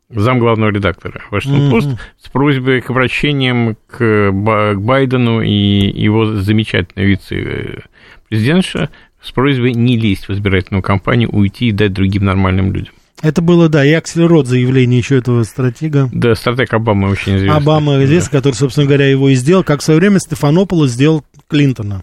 зам 0.10 0.40
главного 0.40 0.70
редактора 0.72 1.22
Вашингтон-Пост 1.32 1.88
mm-hmm. 1.88 2.00
с 2.22 2.30
просьбой 2.30 2.82
к 2.82 2.90
обращениям 2.90 3.78
к 3.88 4.32
Байдену 4.32 5.42
и 5.42 5.52
его 5.52 6.26
замечательной 6.26 7.06
вице-президентша 7.06 8.90
с 9.24 9.32
просьбой 9.32 9.74
не 9.74 9.98
лезть 9.98 10.28
в 10.28 10.34
избирательную 10.34 10.82
кампанию, 10.82 11.30
уйти 11.30 11.68
и 11.68 11.72
дать 11.72 11.94
другим 11.94 12.26
нормальным 12.26 12.74
людям. 12.74 12.94
Это 13.22 13.42
было, 13.42 13.70
да, 13.70 13.86
и 13.86 13.92
Аксель 13.92 14.24
Рот 14.24 14.48
заявление 14.48 14.98
еще 14.98 15.18
этого 15.18 15.44
стратега. 15.44 16.10
Да, 16.12 16.34
стратег 16.34 16.74
Обамы 16.74 17.10
очень 17.10 17.38
известный. 17.38 17.56
Обама 17.56 18.04
известный, 18.04 18.32
да. 18.32 18.38
который, 18.40 18.56
собственно 18.56 18.88
говоря, 18.88 19.08
его 19.08 19.30
и 19.30 19.36
сделал, 19.36 19.64
как 19.64 19.82
в 19.82 19.84
свое 19.84 20.00
время 20.00 20.20
Стефанополос 20.20 20.90
сделал 20.90 21.24
Клинтона. 21.48 22.02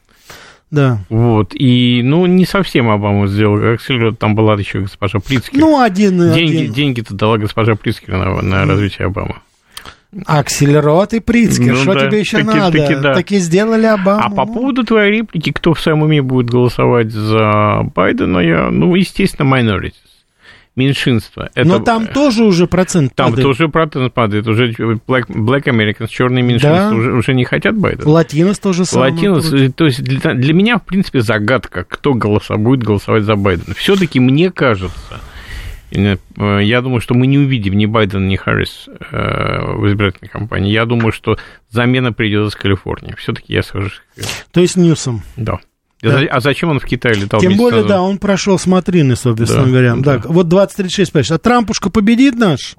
Да. 0.71 0.99
Вот, 1.09 1.55
и, 1.55 2.03
ну, 2.05 2.27
не 2.27 2.45
совсем 2.45 2.91
Обаму 2.91 3.27
сделал, 3.27 3.57
Рот, 3.57 4.19
там 4.19 4.35
была 4.35 4.55
еще 4.55 4.81
госпожа 4.81 5.19
Прицкер. 5.19 5.59
Ну, 5.59 5.81
один, 5.81 6.19
деньги, 6.33 6.57
один. 6.59 6.73
Деньги-то 6.73 7.15
дала 7.15 7.39
госпожа 7.39 7.75
Прицкер 7.75 8.17
на, 8.17 8.43
на 8.43 8.67
развитие 8.67 9.07
Обамы. 9.07 9.37
Акселерот 10.27 11.15
и 11.15 11.21
Прицкер, 11.21 11.75
ну, 11.75 11.83
что 11.83 11.95
да, 11.95 12.09
тебе 12.09 12.21
еще 12.21 12.39
таки, 12.39 12.59
надо? 12.59 12.79
Таки, 12.79 12.95
да. 12.95 13.15
таки 13.15 13.39
сделали 13.39 13.87
Обаму. 13.87 14.23
А 14.25 14.31
по 14.31 14.47
поводу 14.47 14.85
твоей 14.85 15.19
реплики, 15.19 15.53
кто 15.53 15.75
в 15.75 15.81
своем 15.81 16.03
уме 16.03 16.23
будет 16.23 16.51
голосовать 16.51 17.13
за 17.13 17.83
Байдена, 17.95 18.39
я, 18.39 18.71
ну, 18.71 18.95
естественно, 18.95 19.47
minorities 19.47 19.93
меньшинство. 20.79 21.49
Это, 21.55 21.69
Но 21.69 21.81
там 21.81 22.07
тоже 22.07 22.45
уже 22.45 22.67
процент 22.67 23.15
там 23.15 23.31
падает. 23.31 23.43
Там 23.43 23.55
тоже 23.55 23.69
процент 23.69 24.15
падает. 24.15 24.47
Уже 24.47 24.71
Black, 24.71 25.27
Black 25.27 25.65
Americans, 25.65 26.09
черные 26.09 26.43
меньшинства, 26.43 26.91
да. 26.91 26.97
уже, 26.97 27.13
уже 27.13 27.35
не 27.35 27.45
хотят 27.45 27.77
Байдена. 27.77 28.09
Латинос 28.09 28.59
тоже 28.59 28.85
самое. 28.85 29.13
Латинос, 29.13 29.53
то 29.75 29.85
есть 29.85 30.03
для, 30.03 30.35
для 30.35 30.55
меня, 30.55 30.79
в 30.79 30.85
принципе, 30.85 31.21
загадка, 31.21 31.85
кто 31.85 32.15
голоса, 32.15 32.57
будет 32.57 32.83
голосовать 32.83 33.25
за 33.25 33.37
Байдена. 33.37 33.75
Все-таки 33.75 34.21
мне 34.21 34.51
кажется, 34.51 35.21
я 35.91 36.81
думаю, 36.81 37.01
что 37.01 37.15
мы 37.15 37.27
не 37.27 37.39
увидим 37.39 37.75
ни 37.75 37.87
Байдена, 37.87 38.25
ни 38.27 38.37
Харрис 38.37 38.89
в 39.11 39.89
избирательной 39.89 40.29
кампании. 40.29 40.71
Я 40.71 40.85
думаю, 40.85 41.13
что 41.13 41.39
замена 41.71 42.13
придет 42.13 42.49
из 42.49 42.55
Калифорнии. 42.55 43.15
Все-таки 43.17 43.53
я 43.53 43.63
схожу. 43.63 43.91
То 44.53 44.61
есть 44.61 44.77
Ньюсом. 44.77 45.23
Да. 45.37 45.59
Да. 46.03 46.21
А 46.31 46.41
зачем 46.41 46.71
он 46.71 46.79
в 46.79 46.85
Китае 46.85 47.17
летал? 47.17 47.41
Тем 47.41 47.57
более, 47.57 47.83
назад? 47.83 47.89
да, 47.89 48.03
он 48.03 48.19
прошел 48.19 48.59
смотрины, 48.59 49.17
собственно 49.17 49.65
да, 49.65 49.71
говоря. 49.71 49.97
Да. 49.97 50.15
Так, 50.15 50.27
вот 50.27 50.49
2036 50.49 51.11
спрашивает, 51.11 51.41
а 51.41 51.43
Трампушка 51.43 51.91
победит 51.91 52.37
наш? 52.37 52.77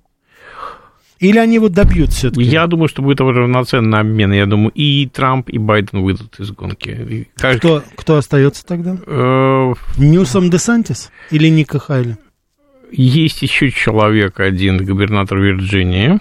Или 1.20 1.38
они 1.38 1.60
вот 1.60 1.74
добьют 1.74 2.12
все-таки? 2.12 2.44
Я 2.44 2.66
думаю, 2.68 2.88
что 2.88 3.02
будет 3.02 3.20
равноценный 3.20 4.00
обмен. 4.00 4.32
Я 4.32 4.46
думаю, 4.46 4.72
и 4.72 5.06
Трамп, 5.08 5.50
и 5.50 5.58
Байден 5.58 6.02
выйдут 6.02 6.40
из 6.40 6.52
гонки. 6.52 7.28
Каждый... 7.36 7.60
Кто, 7.60 7.84
кто 7.98 8.16
остается 8.16 8.66
тогда? 8.66 8.98
Э... 9.06 9.74
Ньюсом 9.98 10.50
Десантис 10.50 11.12
или 11.30 11.50
Ника 11.50 11.78
Хайли? 11.78 12.18
Есть 12.92 13.42
еще 13.42 13.70
человек 13.70 14.40
один, 14.40 14.84
губернатор 14.84 15.40
Вирджинии, 15.40 16.20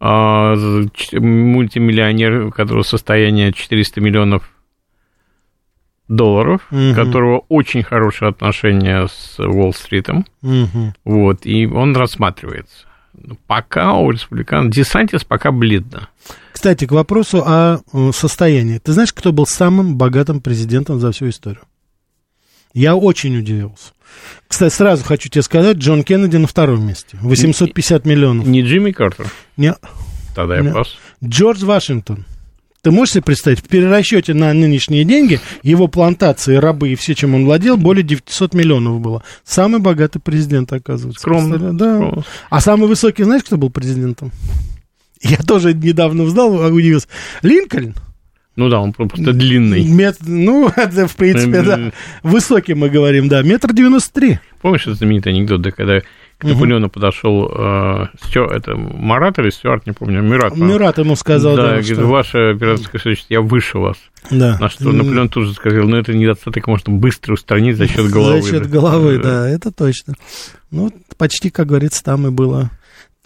мультимиллионер, 0.00 2.46
у 2.46 2.50
которого 2.50 2.82
состояние 2.82 3.52
400 3.52 4.00
миллионов 4.00 4.50
долларов, 6.08 6.62
угу. 6.70 6.90
у 6.90 6.94
которого 6.94 7.44
очень 7.48 7.82
хорошие 7.82 8.28
отношения 8.28 9.06
с 9.06 9.38
Уолл-стритом. 9.38 10.26
Угу. 10.42 10.94
Вот, 11.04 11.46
и 11.46 11.66
он 11.66 11.96
рассматривается. 11.96 12.86
Пока 13.46 13.94
у 13.94 14.10
республиканцев... 14.10 14.74
Десантис 14.74 15.24
пока 15.24 15.50
бледно. 15.50 16.08
Кстати, 16.52 16.86
к 16.86 16.92
вопросу 16.92 17.42
о 17.44 17.80
состоянии. 18.12 18.78
Ты 18.78 18.92
знаешь, 18.92 19.12
кто 19.12 19.32
был 19.32 19.46
самым 19.46 19.96
богатым 19.96 20.40
президентом 20.40 21.00
за 21.00 21.12
всю 21.12 21.30
историю? 21.30 21.62
Я 22.72 22.94
очень 22.94 23.38
удивился. 23.38 23.92
Кстати, 24.46 24.72
сразу 24.72 25.02
хочу 25.04 25.28
тебе 25.28 25.42
сказать, 25.42 25.78
Джон 25.78 26.02
Кеннеди 26.02 26.36
на 26.36 26.46
втором 26.46 26.86
месте. 26.86 27.16
850 27.22 28.04
не, 28.04 28.10
миллионов. 28.10 28.46
Не 28.46 28.62
Джимми 28.62 28.92
Картер? 28.92 29.26
Нет. 29.56 29.78
Тогда 30.34 30.56
я 30.56 30.62
Нет. 30.62 30.74
пас. 30.74 30.88
Джордж 31.24 31.64
Вашингтон. 31.64 32.26
Ты 32.86 32.92
можешь 32.92 33.14
себе 33.14 33.22
представить, 33.24 33.58
в 33.58 33.64
перерасчете 33.64 34.32
на 34.32 34.52
нынешние 34.52 35.02
деньги 35.02 35.40
его 35.64 35.88
плантации, 35.88 36.54
рабы 36.54 36.90
и 36.90 36.94
все, 36.94 37.16
чем 37.16 37.34
он 37.34 37.44
владел, 37.44 37.76
более 37.76 38.04
900 38.04 38.54
миллионов 38.54 39.00
было. 39.00 39.24
Самый 39.42 39.80
богатый 39.80 40.20
президент, 40.20 40.72
оказывается. 40.72 41.20
Скромно. 41.20 41.72
Да. 41.72 41.96
Скромно. 41.96 42.24
А 42.48 42.60
самый 42.60 42.86
высокий, 42.86 43.24
знаешь, 43.24 43.42
кто 43.42 43.56
был 43.56 43.70
президентом? 43.70 44.30
Я 45.20 45.38
тоже 45.38 45.74
недавно 45.74 46.22
узнал, 46.22 46.54
удивился. 46.72 47.08
Линкольн. 47.42 47.96
Ну 48.54 48.68
да, 48.68 48.78
он 48.78 48.92
просто 48.92 49.32
длинный. 49.32 49.84
Мет, 49.84 50.18
ну, 50.20 50.68
это, 50.76 51.08
в 51.08 51.16
принципе, 51.16 51.62
да. 51.62 51.90
Высокий 52.22 52.74
мы 52.74 52.88
говорим, 52.88 53.28
да. 53.28 53.42
Метр 53.42 53.72
девяносто 53.72 54.14
три. 54.14 54.38
Помнишь 54.62 54.82
этот 54.82 54.98
знаменитый 54.98 55.32
анекдот, 55.32 55.60
да, 55.60 55.72
когда 55.72 56.02
к 56.38 56.44
Наполеону 56.44 56.90
подошел 56.90 57.50
э, 57.50 58.06
Стю- 58.20 58.44
это 58.44 58.76
Марат 58.76 59.38
или 59.38 59.48
Стюарт, 59.48 59.86
не 59.86 59.92
помню, 59.92 60.20
Мират. 60.20 60.50
по-моему. 60.50 60.74
Мюрат 60.74 60.98
ему 60.98 61.16
сказал, 61.16 61.56
да, 61.56 61.62
да, 61.62 61.68
говорит, 61.68 61.86
что... 61.86 62.06
ваше 62.06 62.38
операторское 62.50 62.92
высочество, 62.92 63.32
я 63.32 63.40
выше 63.40 63.78
вас. 63.78 63.96
Да. 64.30 64.58
На 64.60 64.68
что 64.68 64.92
Наполеон 64.92 65.30
тут 65.30 65.46
же 65.46 65.54
сказал, 65.54 65.86
ну 65.86 65.96
это 65.96 66.12
недостаток 66.12 66.66
можно 66.66 66.92
быстро 66.92 67.34
устранить 67.34 67.78
за 67.78 67.86
счет 67.86 68.10
головы. 68.10 68.42
За 68.42 68.50
счет 68.50 68.68
головы, 68.68 69.18
да, 69.18 69.48
это 69.48 69.72
точно. 69.72 70.14
Ну, 70.70 70.92
почти, 71.16 71.50
как 71.50 71.68
говорится, 71.68 72.04
там 72.04 72.26
и 72.26 72.30
было. 72.30 72.70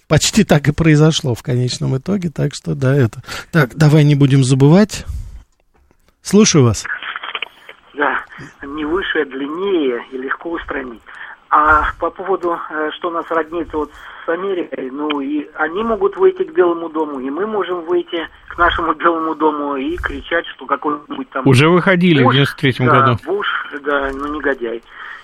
Почти 0.06 0.44
так 0.44 0.68
и 0.68 0.72
произошло 0.72 1.34
в 1.34 1.42
конечном 1.42 1.96
итоге, 1.96 2.30
так 2.30 2.52
что 2.54 2.74
да, 2.74 2.94
это. 2.94 3.22
Так, 3.50 3.76
давай 3.76 4.04
не 4.04 4.14
будем 4.14 4.44
забывать. 4.44 5.04
Слушаю 6.22 6.64
вас. 6.64 6.84
Да, 7.96 8.24
не 8.66 8.84
выше, 8.84 9.20
а 9.20 9.24
длиннее 9.24 10.00
и 10.12 10.16
легко 10.16 10.50
устранить. 10.52 11.02
А 11.50 11.82
по 11.98 12.10
поводу, 12.10 12.56
э, 12.70 12.90
что 12.92 13.10
нас 13.10 13.26
роднит 13.28 13.72
вот 13.72 13.90
с 14.24 14.28
Америкой, 14.28 14.88
ну 14.92 15.20
и 15.20 15.48
они 15.54 15.82
могут 15.82 16.16
выйти 16.16 16.44
к 16.44 16.52
Белому 16.52 16.88
дому, 16.88 17.18
и 17.18 17.28
мы 17.28 17.44
можем 17.44 17.80
выйти 17.82 18.28
к 18.46 18.56
нашему 18.56 18.94
Белому 19.02 19.34
дому 19.34 19.74
и 19.74 19.96
кричать, 19.96 20.46
что 20.46 20.66
какой-нибудь 20.66 21.28
там... 21.30 21.46
Уже 21.48 21.68
выходили 21.68 22.22
в 22.22 22.26
Буш, 22.26 22.34
93 22.34 22.74
да, 22.78 23.00
году. 23.00 23.18
Буш, 23.26 23.66
да, 23.82 24.10
ну 24.14 24.32
негодяй. 24.32 24.80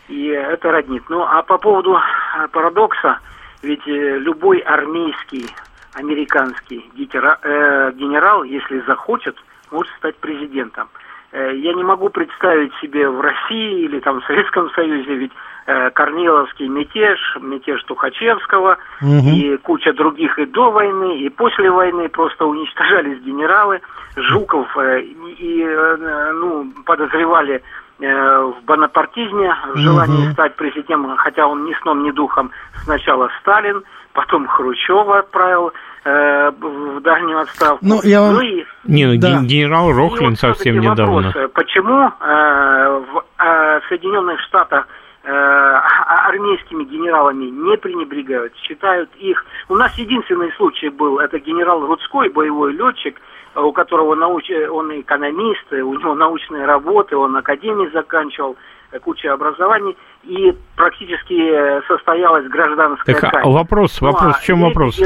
И 0.08 0.26
это 0.26 0.72
роднит. 0.72 1.04
Ну, 1.08 1.22
а 1.22 1.42
по 1.42 1.58
поводу 1.58 1.96
э, 1.96 2.48
парадокса, 2.48 3.20
ведь 3.62 3.86
э, 3.86 4.18
любой 4.18 4.58
армейский, 4.58 5.46
американский 5.94 6.90
генерал, 6.96 8.42
если 8.42 8.80
захочет, 8.80 9.36
может 9.70 9.92
стать 9.98 10.16
президентом. 10.16 10.88
Э, 11.36 11.52
Я 11.54 11.74
не 11.74 11.84
могу 11.84 12.08
представить 12.08 12.72
себе 12.80 13.08
в 13.10 13.20
России 13.20 13.82
или 13.84 14.00
там 14.00 14.20
в 14.20 14.24
Советском 14.24 14.70
Союзе, 14.70 15.14
ведь 15.16 15.32
э, 15.66 15.90
Корниловский 15.90 16.66
мятеж, 16.66 17.18
мятеж 17.42 17.82
Тухачевского 17.84 18.78
Мгм. 19.02 19.28
и 19.34 19.56
куча 19.58 19.92
других 19.92 20.38
и 20.38 20.46
до 20.46 20.70
войны, 20.70 21.18
и 21.18 21.28
после 21.28 21.70
войны 21.70 22.08
просто 22.08 22.46
уничтожались 22.46 23.20
генералы. 23.20 23.80
Жуков 24.16 24.66
э, 24.78 25.00
и, 25.02 25.64
ну, 26.34 26.72
подозревали 26.86 27.62
в 27.98 28.56
бонапартизме, 28.66 29.54
в 29.74 29.78
желании 29.78 30.24
Мгм. 30.24 30.32
стать 30.34 30.54
президентом, 30.56 31.16
хотя 31.16 31.46
он 31.46 31.64
ни 31.64 31.72
сном, 31.80 32.02
ни 32.02 32.10
духом. 32.10 32.50
Сначала 32.84 33.30
Сталин, 33.40 33.84
потом 34.12 34.46
Хрущева 34.46 35.18
отправил 35.20 35.72
э, 36.06 36.50
в 36.50 37.00
дальнюю 37.00 37.40
отставку. 37.40 37.78
Ну, 37.82 38.00
я 38.04 38.20
вам- 38.20 38.40
и 38.42 38.64
Не, 38.84 39.06
ну 39.06 39.20
Да. 39.20 39.28
ген- 39.28 39.46
генерал 39.46 39.90
и 39.90 39.92
Рохлин 39.94 40.30
вот 40.30 40.38
совсем 40.38 40.78
недавно. 40.80 41.32
вопрос, 41.32 41.50
почему 41.54 42.10
э, 42.20 43.02
в 43.12 43.24
э, 43.38 43.80
Соединенных 43.88 44.40
Штатах 44.42 44.86
э, 45.24 45.28
а- 45.32 46.28
армейскими 46.28 46.84
генералами 46.84 47.46
не 47.46 47.76
пренебрегают, 47.76 48.52
считают 48.62 49.10
их... 49.16 49.44
У 49.68 49.74
нас 49.74 49.92
единственный 49.98 50.52
случай 50.52 50.88
был, 50.88 51.18
это 51.18 51.40
генерал 51.40 51.84
Рудской, 51.84 52.28
боевой 52.28 52.72
летчик, 52.72 53.20
э, 53.56 53.60
у 53.60 53.72
которого 53.72 54.14
науч... 54.14 54.48
он 54.70 55.00
экономист, 55.00 55.66
э, 55.72 55.80
у 55.80 55.94
него 55.98 56.14
научные 56.14 56.64
работы, 56.64 57.16
он 57.16 57.36
академии 57.36 57.90
заканчивал, 57.92 58.52
э, 58.52 58.75
куча 59.02 59.32
образований, 59.32 59.96
и 60.24 60.52
практически 60.74 61.34
э, 61.34 61.82
состоялась 61.86 62.46
гражданская 62.48 63.14
Так, 63.14 63.24
а 63.24 63.30
казнь. 63.30 63.48
вопрос, 63.50 64.00
Ну, 64.00 64.08
вопрос, 64.12 64.34
а 64.36 64.38
в 64.38 64.42
чем 64.42 64.62
вопрос? 64.62 64.98
э, 64.98 65.02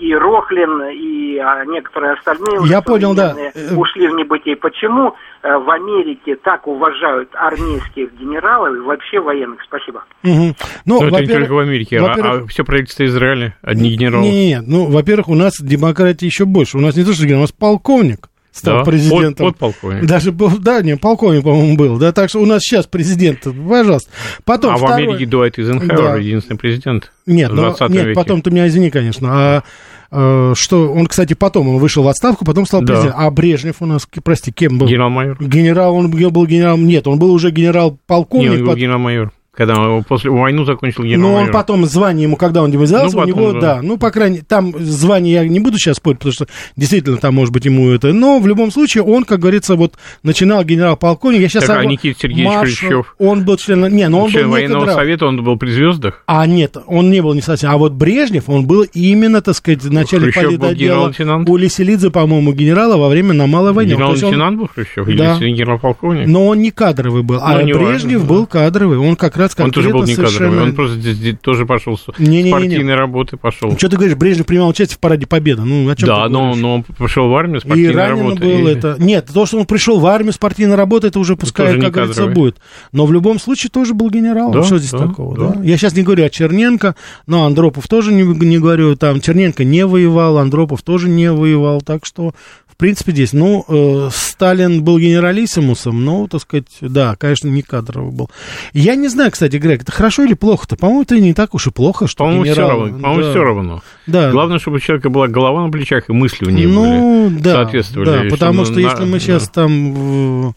И 0.00 0.14
Рохлин, 0.14 0.82
и 0.92 1.38
а, 1.38 1.64
некоторые 1.66 2.14
остальные 2.14 2.60
уже 2.60 2.72
Я 2.72 2.80
понял, 2.80 3.14
да. 3.14 3.34
Э, 3.36 3.74
ушли 3.74 4.08
в 4.08 4.14
небытие. 4.14 4.56
Почему 4.56 5.14
э, 5.42 5.56
в 5.58 5.68
Америке 5.70 6.36
так 6.36 6.66
уважают 6.66 7.28
армейских 7.34 8.14
генералов 8.14 8.74
и 8.76 8.80
вообще 8.80 9.20
военных? 9.20 9.60
Спасибо. 9.64 10.04
Мгм. 10.22 10.54
Ну, 10.86 11.00
Ну, 11.02 11.06
это 11.08 11.20
не 11.20 11.26
только 11.28 11.52
в 11.52 11.58
Америке, 11.58 11.98
а- 12.00 12.14
а, 12.42 12.46
все 12.46 12.64
правительство 12.64 13.04
Израиля, 13.04 13.54
одни 13.62 13.90
генералы. 13.90 14.22
Не-не-не, 14.24 14.62
ну, 14.62 14.86
во-первых, 14.90 15.28
у 15.28 15.34
нас 15.34 15.54
демократии 15.60 16.24
еще 16.26 16.44
больше. 16.46 16.78
У 16.78 16.80
нас 16.80 16.96
не 16.96 17.04
то, 17.04 17.12
что 17.12 17.24
генерал, 17.24 17.40
у 17.40 17.42
нас 17.42 17.52
полковник 17.52 18.28
стал 18.56 18.78
Да, 18.78 18.84
президентом. 18.84 19.46
под- 19.46 19.58
подполковник. 19.58 20.06
Даже 20.06 20.32
был, 20.32 20.50
да, 20.58 20.80
не, 20.82 20.96
полковник, 20.96 21.42
по-моему, 21.44 21.76
был. 21.76 21.98
Да, 21.98 22.12
так 22.12 22.28
что 22.30 22.40
у 22.40 22.46
нас 22.46 22.62
сейчас 22.62 22.86
президент, 22.86 23.40
пожалуйста. 23.68 24.10
Потом 24.44 24.74
а 24.74 24.76
в 24.76 24.80
второе- 24.80 25.08
Америке 25.08 25.26
Дуайт 25.26 25.58
Эйзенхауэр, 25.58 25.96
Да. 25.96 26.16
единственный 26.16 26.56
президент 26.56 27.12
Нет, 27.26 27.50
в 27.50 27.54
ну, 27.54 27.62
20 27.62 27.88
нет, 27.90 28.14
потом 28.14 28.40
ты 28.42 28.50
меня 28.50 28.66
извини, 28.68 28.90
конечно. 28.90 29.28
А 29.30 29.62
э, 30.10 30.54
что 30.56 30.92
он, 30.92 31.06
кстати, 31.08 31.34
потом 31.34 31.68
он 31.68 31.78
вышел 31.78 32.02
в 32.04 32.08
отставку, 32.08 32.44
потом 32.44 32.64
стал 32.64 32.80
Да. 32.82 32.86
президентом. 32.94 33.20
А 33.20 33.30
Брежнев 33.30 33.76
у 33.80 33.86
нас, 33.86 34.08
прости, 34.24 34.52
кем 34.52 34.78
был? 34.78 34.86
Генерал-майор. 34.86 35.36
Генерал, 35.40 35.94
он 35.96 36.10
был 36.10 36.46
генералом. 36.46 36.86
Нет, 36.86 37.06
он 37.08 37.18
был 37.18 37.32
уже 37.32 37.48
Не, 37.48 37.54
генерал-полковник. 37.56 38.52
он 38.52 38.58
был 38.60 38.66
пот- 38.68 38.78
генерал-майор. 38.78 39.32
Когда 39.56 39.78
он 39.78 40.04
после 40.04 40.30
войну 40.30 40.64
закончил 40.64 41.02
Ну, 41.02 41.08
генерал-майор. 41.08 41.46
он 41.46 41.52
потом 41.52 41.86
звание 41.86 42.24
ему, 42.24 42.36
когда 42.36 42.62
он 42.62 42.70
демобилизовался, 42.70 43.16
Ну, 43.16 43.22
у 43.22 43.26
потом, 43.26 43.40
него, 43.42 43.52
да. 43.54 43.60
да. 43.76 43.82
ну, 43.82 43.96
по 43.96 44.10
крайней 44.10 44.40
там 44.40 44.74
звание 44.78 45.32
я 45.34 45.48
не 45.48 45.60
буду 45.60 45.78
сейчас 45.78 45.96
спорить, 45.96 46.18
потому 46.18 46.32
что 46.32 46.46
действительно 46.76 47.16
там, 47.16 47.34
может 47.34 47.52
быть, 47.54 47.64
ему 47.64 47.88
это, 47.90 48.12
но 48.12 48.38
в 48.38 48.46
любом 48.46 48.70
случае 48.70 49.02
он, 49.04 49.24
как 49.24 49.40
говорится, 49.40 49.74
вот 49.76 49.94
начинал 50.22 50.62
генерал-полковник, 50.64 51.40
я 51.40 51.48
сейчас... 51.48 51.64
Так, 51.64 51.78
а 51.80 51.84
Никита 51.86 52.18
Сергеевич 52.20 52.46
маршал, 52.52 52.88
Хрущев? 52.90 53.14
Он 53.18 53.44
был 53.44 53.56
членом, 53.56 53.94
не, 53.94 54.08
ну 54.08 54.20
он 54.24 54.30
Член 54.30 54.44
был 54.44 54.52
военного 54.52 54.84
некогда- 54.84 54.94
совета, 54.94 55.26
он 55.26 55.42
был 55.42 55.56
при 55.56 55.70
звездах. 55.70 56.22
А 56.26 56.46
нет, 56.46 56.76
он 56.86 57.10
не 57.10 57.22
был 57.22 57.32
не 57.34 57.40
совсем. 57.42 57.70
А 57.70 57.76
вот 57.78 57.92
Брежнев, 57.92 58.48
он 58.48 58.66
был 58.66 58.82
именно, 58.92 59.40
так 59.40 59.54
сказать, 59.56 59.80
Хрущев 59.82 60.20
был 60.20 60.30
политотдела 60.32 60.74
генерал-лейтенант? 60.74 61.48
у 61.48 61.56
Лиселидзе, 61.56 62.10
по-моему, 62.10 62.52
генерала 62.52 62.96
во 62.96 63.08
время 63.08 63.32
на 63.32 63.46
Малой 63.46 63.72
войне. 63.72 63.92
Есть 63.92 64.02
он- 64.02 64.08
Генерал-лейтенант 64.14 64.58
был 64.58 64.68
Хрущев? 64.68 65.08
Или 65.08 65.16
Да. 65.18 65.38
генерал-полковник? 65.38 66.26
но 66.26 66.46
он 66.46 66.60
не 66.60 66.70
кадровый 66.70 67.22
был, 67.22 67.38
а 67.40 67.52
Ну, 67.52 67.54
важно, 67.74 67.74
Брежнев 67.74 68.20
да. 68.22 68.26
был 68.28 68.46
кадровый. 68.46 68.98
Он 68.98 69.16
как 69.16 69.36
раз 69.36 69.45
Он 69.58 69.70
тоже 69.70 69.90
был 69.90 70.04
не 70.04 70.14
кадровый, 70.14 70.32
совершенно- 70.32 70.62
он 70.62 70.74
просто 70.74 70.96
здесь, 70.98 71.16
здесь 71.16 71.36
тоже 71.40 71.66
пошел 71.66 71.96
с 71.96 72.02
партийной 72.02 72.94
работы, 72.94 73.36
пошел. 73.36 73.76
Что 73.76 73.88
ты 73.88 73.96
говоришь, 73.96 74.16
Брежнев 74.16 74.46
принимал 74.46 74.68
участие 74.68 74.96
в 74.96 75.00
параде 75.00 75.26
Победы? 75.26 75.62
Ну, 75.62 75.88
о 75.88 75.96
чем 75.96 76.06
Да, 76.08 76.28
но, 76.28 76.54
но 76.54 76.74
он 76.76 76.82
пошел 76.82 77.28
в 77.28 77.34
армию 77.36 77.60
с 77.60 77.64
И 77.64 77.68
партийной 77.68 77.94
ранено 77.94 78.22
работы. 78.30 78.40
было 78.44 78.68
и- 78.68 78.72
это. 78.74 78.96
Нет, 78.98 79.28
то, 79.32 79.46
что 79.46 79.58
он 79.58 79.66
пришел 79.66 79.98
в 80.00 80.06
армию 80.06 80.32
с 80.32 80.38
партийной 80.38 80.76
работы, 80.76 81.08
это 81.08 81.18
уже 81.18 81.36
пускай, 81.36 81.74
не 81.74 81.80
как 81.80 81.92
говорится, 81.92 82.22
кадровый. 82.22 82.34
будет. 82.34 82.56
Но 82.92 83.06
в 83.06 83.12
любом 83.12 83.38
случае 83.38 83.70
тоже 83.70 83.94
был 83.94 84.10
генералом. 84.10 84.52
Да, 84.52 84.62
что 84.62 84.78
здесь 84.78 84.90
да, 84.92 84.98
такого, 85.06 85.36
да. 85.36 85.48
да? 85.54 85.62
Я 85.62 85.76
сейчас 85.76 85.94
не 85.94 86.02
говорю 86.02 86.24
о 86.24 86.30
Черненко, 86.30 86.94
но 87.26 87.44
Андропов 87.46 87.88
тоже 87.88 88.12
не, 88.12 88.22
не 88.22 88.58
говорю. 88.58 88.96
Там 88.96 89.20
Черненко 89.20 89.64
не 89.64 89.86
воевал, 89.86 90.38
Андропов 90.38 90.82
тоже 90.82 91.08
не 91.08 91.30
воевал. 91.32 91.80
Так 91.80 92.04
что, 92.06 92.32
в 92.76 92.78
принципе, 92.78 93.12
здесь, 93.12 93.32
ну, 93.32 93.64
э, 93.66 94.10
Сталин 94.12 94.84
был 94.84 94.98
генералиссимусом, 94.98 96.04
но, 96.04 96.26
так 96.26 96.42
сказать, 96.42 96.66
да, 96.82 97.16
конечно, 97.16 97.48
не 97.48 97.62
кадровый 97.62 98.12
был. 98.12 98.30
Я 98.74 98.96
не 98.96 99.08
знаю, 99.08 99.30
кстати, 99.30 99.56
Грег, 99.56 99.80
это 99.80 99.92
хорошо 99.92 100.24
или 100.24 100.34
плохо-то? 100.34 100.76
По-моему, 100.76 101.00
это 101.00 101.18
не 101.18 101.32
так 101.32 101.54
уж 101.54 101.68
и 101.68 101.70
плохо, 101.70 102.06
что 102.06 102.24
По-моему, 102.24 102.42
все 102.42 102.52
генерал... 102.52 102.68
равно. 102.68 102.98
По-моему, 102.98 103.22
да. 103.22 103.30
все 103.30 103.42
равно. 103.42 103.82
Да. 104.06 104.30
Главное, 104.30 104.58
чтобы 104.58 104.76
у 104.76 104.80
человека 104.80 105.08
была 105.08 105.26
голова 105.26 105.64
на 105.64 105.72
плечах 105.72 106.10
и 106.10 106.12
мысли 106.12 106.44
у 106.44 106.50
него 106.50 106.84
ну, 106.84 107.30
были. 107.30 107.42
да, 107.42 107.52
соответствовали, 107.54 108.28
Да, 108.28 108.30
потому 108.30 108.66
что 108.66 108.74
на- 108.74 108.80
если 108.80 109.04
мы 109.04 109.12
да. 109.12 109.20
сейчас 109.20 109.48
там 109.48 110.48
э, 110.50 110.52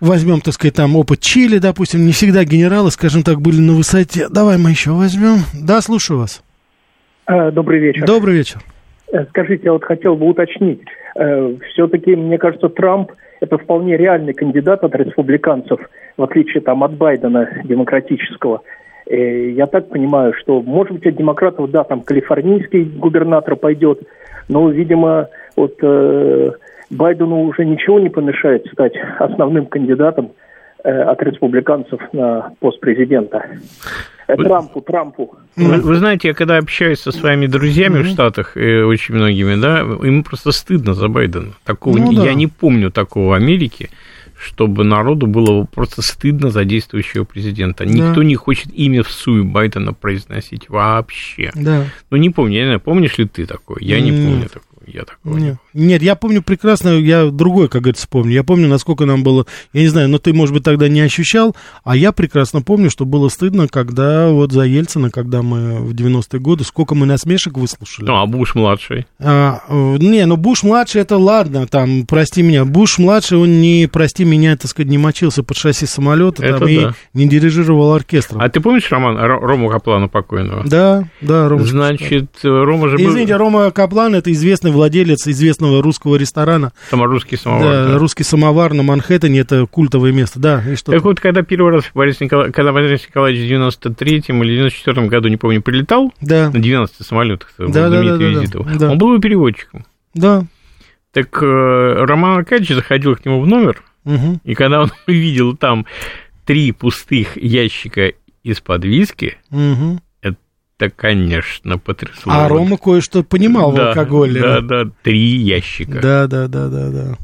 возьмем, 0.00 0.40
так 0.40 0.54
сказать, 0.54 0.74
там 0.74 0.96
опыт 0.96 1.20
Чили, 1.20 1.58
допустим, 1.58 2.06
не 2.06 2.12
всегда 2.12 2.44
генералы, 2.44 2.90
скажем 2.90 3.22
так, 3.24 3.42
были 3.42 3.60
на 3.60 3.74
высоте. 3.74 4.30
Давай 4.30 4.56
мы 4.56 4.70
еще 4.70 4.92
возьмем. 4.92 5.40
Да, 5.52 5.82
слушаю 5.82 6.20
вас. 6.20 6.42
Э, 7.26 7.50
Добрый 7.50 7.78
вечер. 7.78 8.06
Добрый 8.06 8.36
вечер. 8.38 8.62
Э, 9.14 9.24
Скажите, 9.30 9.62
я 9.64 9.72
вот 9.72 9.84
хотел 9.84 10.16
бы 10.16 10.26
уточнить. 10.26 10.82
Все-таки, 11.70 12.16
мне 12.16 12.38
кажется, 12.38 12.68
Трамп– 12.68 13.12
это 13.40 13.56
вполне 13.56 13.96
реальный 13.96 14.34
кандидат 14.34 14.82
от 14.82 14.94
республиканцев, 14.96 15.78
в 16.16 16.22
отличие 16.22 16.60
там, 16.60 16.82
от 16.82 16.94
Байдена 16.94 17.48
демократического. 17.64 18.62
Э, 19.06 19.50
Я 19.50 19.66
так 19.66 19.88
понимаю, 19.88 20.32
что, 20.34 20.60
может 20.62 20.94
быть, 20.94 21.06
от 21.06 21.16
демократов, 21.16 21.70
да, 21.70 21.84
там 21.84 22.00
калифорнийский 22.00 22.84
губернатор 22.84 23.54
пойдет, 23.56 24.00
но, 24.48 24.68
видимо, 24.70 25.28
вот 25.56 25.74
э, 25.82 26.52
Байдену 26.90 27.44
уже 27.44 27.64
ничего 27.64 28.00
не 28.00 28.08
помешает 28.08 28.66
стать 28.72 28.94
основным 29.18 29.66
кандидатом 29.66 30.26
э, 30.26 30.43
от 30.90 31.22
республиканцев 31.22 32.00
на 32.12 32.52
пост 32.60 32.80
президента. 32.80 33.42
Э, 34.26 34.36
Вы- 34.36 34.44
Трампу, 34.44 34.80
Трампу. 34.80 35.34
Вы, 35.56 35.80
вы 35.80 35.96
знаете, 35.96 36.28
я 36.28 36.34
когда 36.34 36.56
общаюсь 36.58 37.00
со 37.00 37.12
своими 37.12 37.46
друзьями 37.46 38.02
в 38.02 38.06
Штатах, 38.08 38.56
э, 38.56 38.82
очень 38.84 39.14
многими, 39.14 39.54
да, 39.60 39.80
им 39.80 40.22
просто 40.24 40.52
стыдно 40.52 40.94
за 40.94 41.08
Байдена. 41.08 41.52
Такого, 41.64 41.96
Ну 41.98 42.10
не- 42.10 42.16
да. 42.16 42.24
Я 42.24 42.34
не 42.34 42.46
помню 42.46 42.90
такого 42.90 43.30
в 43.30 43.32
Америке, 43.34 43.90
чтобы 44.38 44.84
народу 44.84 45.26
было 45.26 45.64
просто 45.64 46.02
стыдно 46.02 46.50
за 46.50 46.64
действующего 46.64 47.24
президента. 47.24 47.84
Никто 47.86 48.22
не 48.22 48.34
хочет 48.34 48.68
имя 48.72 49.02
в 49.02 49.10
суе 49.10 49.42
Байдена 49.42 49.92
произносить 49.94 50.68
вообще. 50.68 51.50
Да. 51.54 51.84
Ну, 52.10 52.16
не 52.16 52.30
помню, 52.30 52.54
я 52.56 52.60
не 52.62 52.66
знаю, 52.66 52.80
помнишь 52.80 53.18
ли 53.18 53.26
ты 53.26 53.46
такое? 53.46 53.78
Я 53.80 54.00
не 54.00 54.10
М. 54.10 54.16
помню 54.16 54.48
такое. 54.48 54.62
Я 54.86 55.04
такого 55.04 55.36
не 55.36 55.46
Нет, 55.72 55.94
нет, 55.94 56.02
я 56.02 56.16
помню 56.16 56.42
прекрасно, 56.42 56.88
я 56.88 57.26
другой, 57.26 57.68
как 57.68 57.82
говорится, 57.82 58.08
помню. 58.08 58.32
Я 58.32 58.42
помню, 58.42 58.66
насколько 58.66 59.04
нам 59.04 59.22
было, 59.22 59.46
я 59.72 59.82
не 59.82 59.86
знаю, 59.86 60.08
но 60.08 60.18
ты, 60.18 60.32
может 60.32 60.52
быть, 60.52 60.64
тогда 60.64 60.88
не 60.88 61.00
ощущал, 61.00 61.54
а 61.84 61.96
я 61.96 62.10
прекрасно 62.10 62.62
помню, 62.62 62.90
что 62.90 63.04
было 63.04 63.28
стыдно, 63.28 63.68
когда 63.68 64.28
вот 64.30 64.50
за 64.50 64.62
Ельцина, 64.62 65.10
когда 65.10 65.42
мы 65.42 65.76
в 65.76 65.94
90-е 65.94 66.40
годы, 66.40 66.64
сколько 66.64 66.96
мы 66.96 67.06
насмешек 67.06 67.56
выслушали. 67.56 68.06
Ну, 68.06 68.16
а 68.16 68.26
Буш-младший? 68.26 69.06
А, 69.20 69.60
э, 69.68 69.96
не, 70.00 70.26
ну 70.26 70.36
Буш-младший, 70.36 71.02
это 71.02 71.16
ладно, 71.16 71.68
там, 71.68 72.06
прости 72.06 72.42
меня. 72.42 72.64
Буш-младший, 72.64 73.38
он 73.38 73.60
не, 73.60 73.86
прости 73.86 74.24
меня, 74.24 74.56
так 74.56 74.70
сказать, 74.70 74.90
не 74.90 74.98
мочился 74.98 75.44
под 75.44 75.56
шасси 75.56 75.86
самолета 75.86 76.44
Это 76.44 76.58
там, 76.58 76.68
и 76.68 76.80
да. 76.80 76.94
не 77.12 77.28
дирижировал 77.28 77.92
оркестром. 77.92 78.40
А 78.40 78.48
ты 78.48 78.58
помнишь 78.60 78.90
Роман, 78.90 79.16
Ро- 79.16 79.38
Рому 79.38 79.70
Каплана 79.70 80.08
покойного? 80.08 80.64
Да, 80.66 81.08
да, 81.20 81.48
Рома. 81.48 81.64
Значит, 81.64 82.30
Рома 82.42 82.88
же 82.88 82.98
был... 82.98 83.10
Извините, 83.10 83.36
Рома 83.36 83.70
Каплан 83.70 84.16
это 84.16 84.32
известный 84.32 84.72
владелец 84.74 85.26
известного 85.26 85.82
русского 85.82 86.16
ресторана. 86.16 86.72
Саморусский 86.90 87.38
самовар. 87.38 87.64
да, 87.72 87.88
да. 87.92 87.98
русский 87.98 88.24
самовар 88.24 88.74
на 88.74 88.82
Манхэттене 88.82 89.40
это 89.40 89.66
культовое 89.66 90.12
место. 90.12 90.38
Да, 90.38 90.62
и 90.68 90.74
что? 90.76 90.92
Так 90.92 91.02
вот, 91.04 91.20
когда 91.20 91.42
первый 91.42 91.72
раз 91.72 91.84
Борис 91.94 92.20
Никола... 92.20 92.50
когда 92.50 92.72
Борис 92.72 93.06
Николаевич 93.08 93.48
в 93.48 93.52
93-м 93.88 94.42
или 94.44 94.56
94 94.56 95.06
году, 95.06 95.28
не 95.28 95.36
помню, 95.38 95.62
прилетал 95.62 96.12
Да, 96.20 96.50
на 96.50 96.58
90 96.60 97.02
самолетах, 97.04 97.52
Да, 97.58 97.66
да, 97.88 97.88
да, 97.88 98.02
да, 98.02 98.16
визит 98.16 98.54
его, 98.54 98.66
да. 98.78 98.90
он 98.90 98.98
был 98.98 99.12
его 99.12 99.20
переводчиком. 99.22 99.86
да. 100.14 100.44
Так 101.12 101.28
э, 101.42 102.04
Роман 102.04 102.38
Аркадьевич 102.38 102.74
заходил 102.74 103.14
к 103.14 103.24
нему 103.24 103.40
в 103.40 103.46
номер, 103.46 103.84
мгм. 104.04 104.40
и 104.42 104.54
когда 104.54 104.80
он 104.82 104.90
увидел 105.06 105.56
там 105.56 105.86
три 106.44 106.72
пустых 106.72 107.36
ящика 107.36 108.12
из-под 108.42 108.84
виски, 108.84 109.38
Мгм. 109.50 110.00
Это, 110.84 110.94
конечно, 110.96 111.78
потрясло. 111.78 112.32
А. 112.32 112.48
Рома 112.48 112.76
кое-что 112.76 113.22
понимал 113.22 113.72
в 113.72 113.76
Да, 113.76 113.88
алкоголе. 113.88 114.40
Да, 114.40 114.60
да, 114.60 114.84
три 115.02 115.36
ящика. 115.36 116.00
Да, 116.00 116.26
да, 116.26 116.48
да, 116.48 116.68
да, 116.68 116.90
да. 116.90 117.18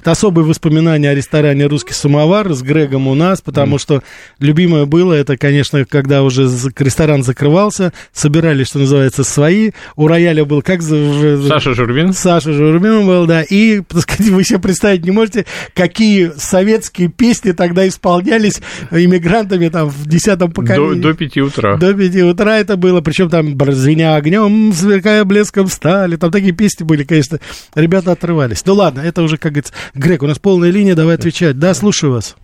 Это 0.00 0.12
особые 0.12 0.44
воспоминания 0.44 1.10
о 1.10 1.14
ресторане 1.14 1.66
«Русский 1.66 1.92
самовар» 1.92 2.52
с 2.52 2.62
Грегом 2.62 3.08
у 3.08 3.14
нас, 3.14 3.40
потому 3.40 3.78
что 3.78 4.02
любимое 4.38 4.86
было, 4.86 5.12
это, 5.12 5.36
конечно, 5.36 5.84
когда 5.84 6.22
уже 6.22 6.48
ресторан 6.78 7.22
закрывался, 7.22 7.92
собирались, 8.12 8.68
что 8.68 8.78
называется, 8.78 9.24
свои. 9.24 9.70
У 9.96 10.06
рояля 10.06 10.44
был 10.44 10.62
как... 10.62 10.82
Саша 10.82 11.74
Журбин. 11.74 12.12
Саша 12.12 12.52
Журбин 12.52 13.06
был, 13.06 13.26
да, 13.26 13.42
и, 13.42 13.80
так 13.80 14.02
сказать, 14.02 14.28
вы 14.32 14.44
себе 14.44 14.58
представить 14.58 15.04
не 15.04 15.10
можете, 15.10 15.46
какие 15.74 16.32
советские 16.36 17.08
песни 17.08 17.52
тогда 17.52 17.86
исполнялись 17.86 18.60
иммигрантами 18.90 19.68
там 19.68 19.88
в 19.88 20.06
десятом 20.06 20.48
До, 20.48 20.54
поколении. 20.54 21.00
до 21.00 21.14
5 21.14 21.36
утра. 21.38 21.76
До 21.76 21.94
пяти 21.94 22.22
утра 22.22 22.58
это 22.58 22.76
было, 22.76 23.00
причем 23.00 23.28
там 23.28 23.56
«Звеня 23.72 24.14
огнем, 24.14 24.72
сверкая 24.72 25.24
блеском 25.24 25.68
стали», 25.68 26.16
там 26.16 26.30
такие 26.30 26.52
песни 26.52 26.84
были, 26.84 27.04
конечно, 27.04 27.38
ребята 27.74 28.12
отрывались. 28.12 28.62
Ну 28.64 28.74
ладно, 28.74 29.00
это 29.00 29.22
уже, 29.22 29.36
как 29.36 29.52
говорится, 29.52 29.65
Грег, 29.94 30.22
у 30.22 30.26
нас 30.26 30.38
полная 30.38 30.70
линия, 30.70 30.94
давай 30.94 31.14
отвечать. 31.14 31.58
Да, 31.58 31.74
слушаю 31.74 32.12
вас. 32.12 32.36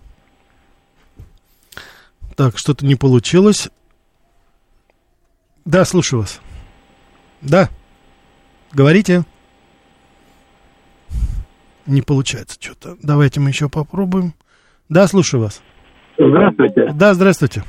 Так, 2.36 2.58
что-то 2.58 2.86
не 2.86 2.94
получилось. 2.94 3.68
Да, 5.64 5.84
слушаю 5.84 6.20
вас. 6.20 6.40
Да. 7.40 7.68
Говорите. 8.72 9.24
Не 11.86 12.02
получается 12.02 12.56
что-то. 12.60 12.96
Давайте 13.02 13.40
мы 13.40 13.50
еще 13.50 13.68
попробуем. 13.68 14.34
Да, 14.88 15.06
слушаю 15.06 15.42
вас. 15.42 15.62
Здравствуйте. 16.18 16.92
Да, 16.92 17.14
здравствуйте. 17.14 17.64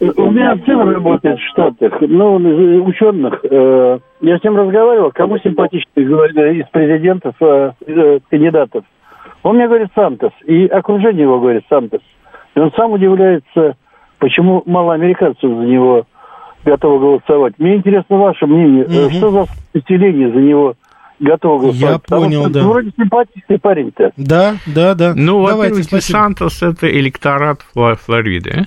У 0.00 0.30
меня 0.30 0.56
сын 0.64 0.78
работает 0.78 1.38
в 1.40 1.48
Штатах, 1.50 1.94
ну, 2.00 2.34
он 2.34 2.46
из 2.46 2.86
ученых. 2.86 3.40
э, 3.42 3.98
Я 4.20 4.38
с 4.38 4.44
ним 4.44 4.56
разговаривал, 4.56 5.10
кому 5.12 5.38
симпатичнее 5.38 6.06
говорит, 6.06 6.36
из 6.36 6.68
президентов, 6.70 7.34
э, 7.40 7.72
э, 7.86 8.18
кандидатов. 8.30 8.84
Он 9.42 9.56
мне 9.56 9.66
говорит 9.66 9.88
Сантос, 9.96 10.32
и 10.46 10.66
окружение 10.66 11.22
его 11.22 11.40
говорит 11.40 11.64
Сантос. 11.68 12.00
И 12.54 12.60
он 12.60 12.70
сам 12.76 12.92
удивляется, 12.92 13.76
почему 14.18 14.62
мало 14.66 14.94
американцев 14.94 15.42
за 15.50 15.64
него 15.64 16.04
готовы 16.64 17.00
голосовать. 17.00 17.54
Мне 17.58 17.76
интересно 17.76 18.18
ваше 18.18 18.46
мнение, 18.46 18.84
э, 18.84 19.06
Мгм. 19.06 19.10
что 19.14 19.30
за 19.30 19.46
население 19.74 20.30
за 20.30 20.38
него 20.38 20.74
готово 21.18 21.58
голосовать? 21.62 21.92
Я 21.94 21.98
Потому 21.98 22.22
понял, 22.22 22.40
что 22.42 22.50
да. 22.52 22.62
Вроде 22.68 22.90
симпатичный 22.96 23.58
парень-то. 23.58 24.12
Да, 24.16 24.54
да, 24.66 24.94
да. 24.94 25.12
Ну, 25.16 25.44
Давайте, 25.46 25.74
во-первых. 25.82 26.02
Сантос– 26.04 26.62
это 26.62 26.88
электорат 26.88 27.60
Фло- 27.74 27.96
Флориды. 27.96 28.66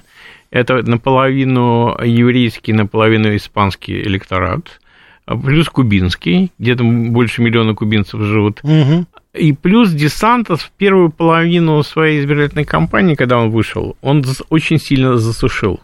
Это 0.51 0.83
наполовину 0.83 1.97
еврейский, 2.03 2.73
наполовину 2.73 3.35
испанский 3.35 4.01
электорат. 4.01 4.79
А 5.25 5.37
Плюс 5.37 5.69
кубинский, 5.69 6.51
где-то 6.59 6.83
больше 6.83 7.41
миллиона 7.41 7.73
кубинцев 7.73 8.19
живут. 8.21 8.61
Мгм. 8.63 9.07
И 9.33 9.53
плюс 9.53 9.91
Десантос 9.91 10.61
в 10.61 10.71
первую 10.71 11.09
половину 11.09 11.81
своей 11.83 12.19
избирательной 12.19 12.65
кампании, 12.65 13.15
когда 13.15 13.37
он 13.37 13.49
вышел, 13.49 13.95
он 14.01 14.25
очень 14.49 14.77
сильно 14.77 15.15
засушил. 15.17 15.79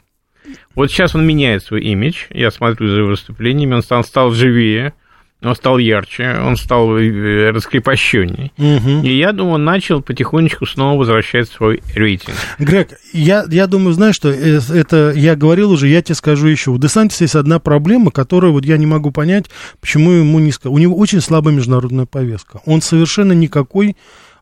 Вот 0.76 0.92
сейчас 0.92 1.16
он 1.16 1.26
меняет 1.26 1.64
свой 1.64 1.82
имидж. 1.82 2.26
Я 2.30 2.52
смотрю 2.52 2.90
за 2.90 2.98
его 2.98 3.10
выступлениями. 3.10 3.76
Он 3.76 3.82
стал, 3.82 4.04
стал 4.04 4.32
живее, 4.32 4.94
он 5.44 5.56
стал 5.56 5.78
ярче, 5.78 6.36
он 6.44 6.58
стал 6.58 6.98
э, 6.98 7.52
раскрепощенней. 7.52 8.52
Мгм. 8.58 9.04
И 9.04 9.16
я 9.16 9.34
думаю, 9.34 9.56
он 9.56 9.66
начал 9.66 10.02
потихонечку 10.02 10.66
снова 10.66 10.98
возвращать 10.98 11.48
свой 11.50 11.82
рейтинг. 11.94 12.36
Грег, 12.58 12.90
я, 13.14 13.46
я 13.50 13.68
думаю, 13.68 13.94
знаешь, 13.94 14.16
что 14.16 14.30
э, 14.30 14.60
это 14.74 15.14
я 15.16 15.36
говорил 15.36 15.72
уже, 15.72 15.88
я 15.88 16.02
тебе 16.02 16.16
скажу 16.16 16.48
еще. 16.48 16.72
У 16.72 16.78
Десантиса 16.80 17.26
есть 17.26 17.36
одна 17.36 17.60
проблема, 17.60 18.10
которую 18.10 18.54
вот 18.54 18.66
я 18.66 18.78
не 18.78 18.88
могу 18.88 19.12
понять, 19.12 19.46
почему 19.80 20.12
ему 20.12 20.40
не 20.40 20.50
ска- 20.50 20.70
У 20.70 20.78
него 20.80 20.98
очень 20.98 21.22
слабая 21.22 21.54
международная 21.54 22.08
повестка. 22.08 22.62
Он 22.66 22.82
совершенно 22.82 23.34
никакой 23.34 23.96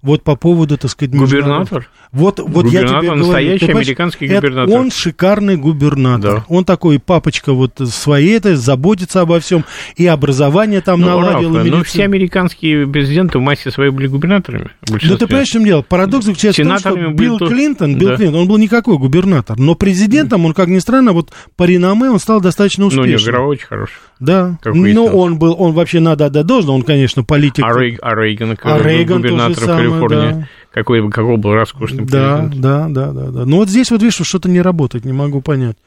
вот 0.05 0.23
по 0.23 0.35
поводу, 0.35 0.77
так 0.77 0.89
сказать, 0.91 1.13
Губернатор? 1.15 1.89
Вот, 2.11 2.39
вот 2.39 2.65
я 2.65 2.69
тебе 2.69 2.79
Губернатор, 2.81 3.01
говорю, 3.03 3.25
настоящий 3.25 3.71
американский 3.71 4.25
это 4.27 4.35
губернатор. 4.47 4.79
Он 4.79 4.91
шикарный 4.91 5.57
губернатор. 5.57 6.35
Да. 6.35 6.45
Он 6.47 6.63
такой 6.63 6.99
папочка 6.99 7.51
вот 7.53 7.73
своей, 7.85 8.37
это 8.37 8.55
заботится 8.55 9.21
обо 9.21 9.39
всем, 9.41 9.65
и 9.97 10.05
образование 10.05 10.79
там 10.81 11.01
Ну, 11.01 11.07
наладил, 11.07 11.55
Рафа, 11.57 11.67
ну, 11.69 11.83
все 11.83 12.03
американские 12.03 12.87
президенты 12.87 13.37
в 13.39 13.41
массе 13.41 13.71
своей 13.71 13.91
были 13.91 14.07
губернаторами. 14.07 14.69
Ну, 14.87 14.93
большинстве. 14.93 15.17
ты 15.17 15.27
понимаешь, 15.27 15.47
в 15.49 15.51
чем 15.51 15.65
дело? 15.65 15.81
Парадокс 15.81 16.25
заключается 16.25 16.63
в 16.63 16.67
том, 16.67 16.77
что 16.79 16.95
Билл 17.11 17.37
то- 17.37 17.47
Клинтон, 17.47 17.97
Билл 17.97 18.09
Да. 18.09 18.15
Клинтон, 18.17 18.41
он 18.41 18.47
был 18.47 18.57
никакой 18.57 18.97
губернатор, 18.97 19.57
но 19.57 19.75
президентом 19.75 20.45
он, 20.45 20.53
как 20.53 20.67
ни 20.69 20.79
странно, 20.79 21.11
вот 21.11 21.31
по 21.57 21.63
реноме 21.63 22.09
он 22.09 22.19
стал 22.19 22.39
достаточно 22.39 22.83
Ну, 22.83 22.87
успешным. 22.87 23.33
Грау 23.33 23.47
очень 23.49 23.65
хороший. 23.65 23.93
Да, 24.19 24.57
как 24.61 24.73
но 24.73 25.07
он 25.07 25.37
был, 25.37 25.55
он 25.59 25.73
вообще 25.73 25.99
надо 25.99 26.27
отдать 26.27 26.45
должное, 26.45 26.73
он, 26.75 26.83
конечно, 26.83 27.23
политик. 27.25 27.65
А, 27.65 27.77
Рей- 27.77 27.97
а 28.01 28.15
Рейган, 28.15 28.57
А 28.61 28.79
Рейган 28.81 29.17
губернатором 29.17 29.94
самое, 29.95 30.09
Калифорнии, 30.09 30.41
да. 30.41 30.47
какой, 30.71 31.09
какой 31.11 31.37
был 31.37 31.53
роскошный 31.53 32.05
Да, 32.05 32.37
президент. 32.37 32.61
да, 32.61 32.87
да, 32.89 33.11
да, 33.11 33.31
да. 33.31 33.45
Ну 33.45 33.57
вот 33.57 33.69
здесь 33.69 33.91
вот 33.91 34.01
видишь, 34.01 34.15
что-то 34.25 34.49
не 34.49 34.61
работает, 34.61 35.05
не 35.05 35.13
могу 35.13 35.41
понять. 35.41 35.77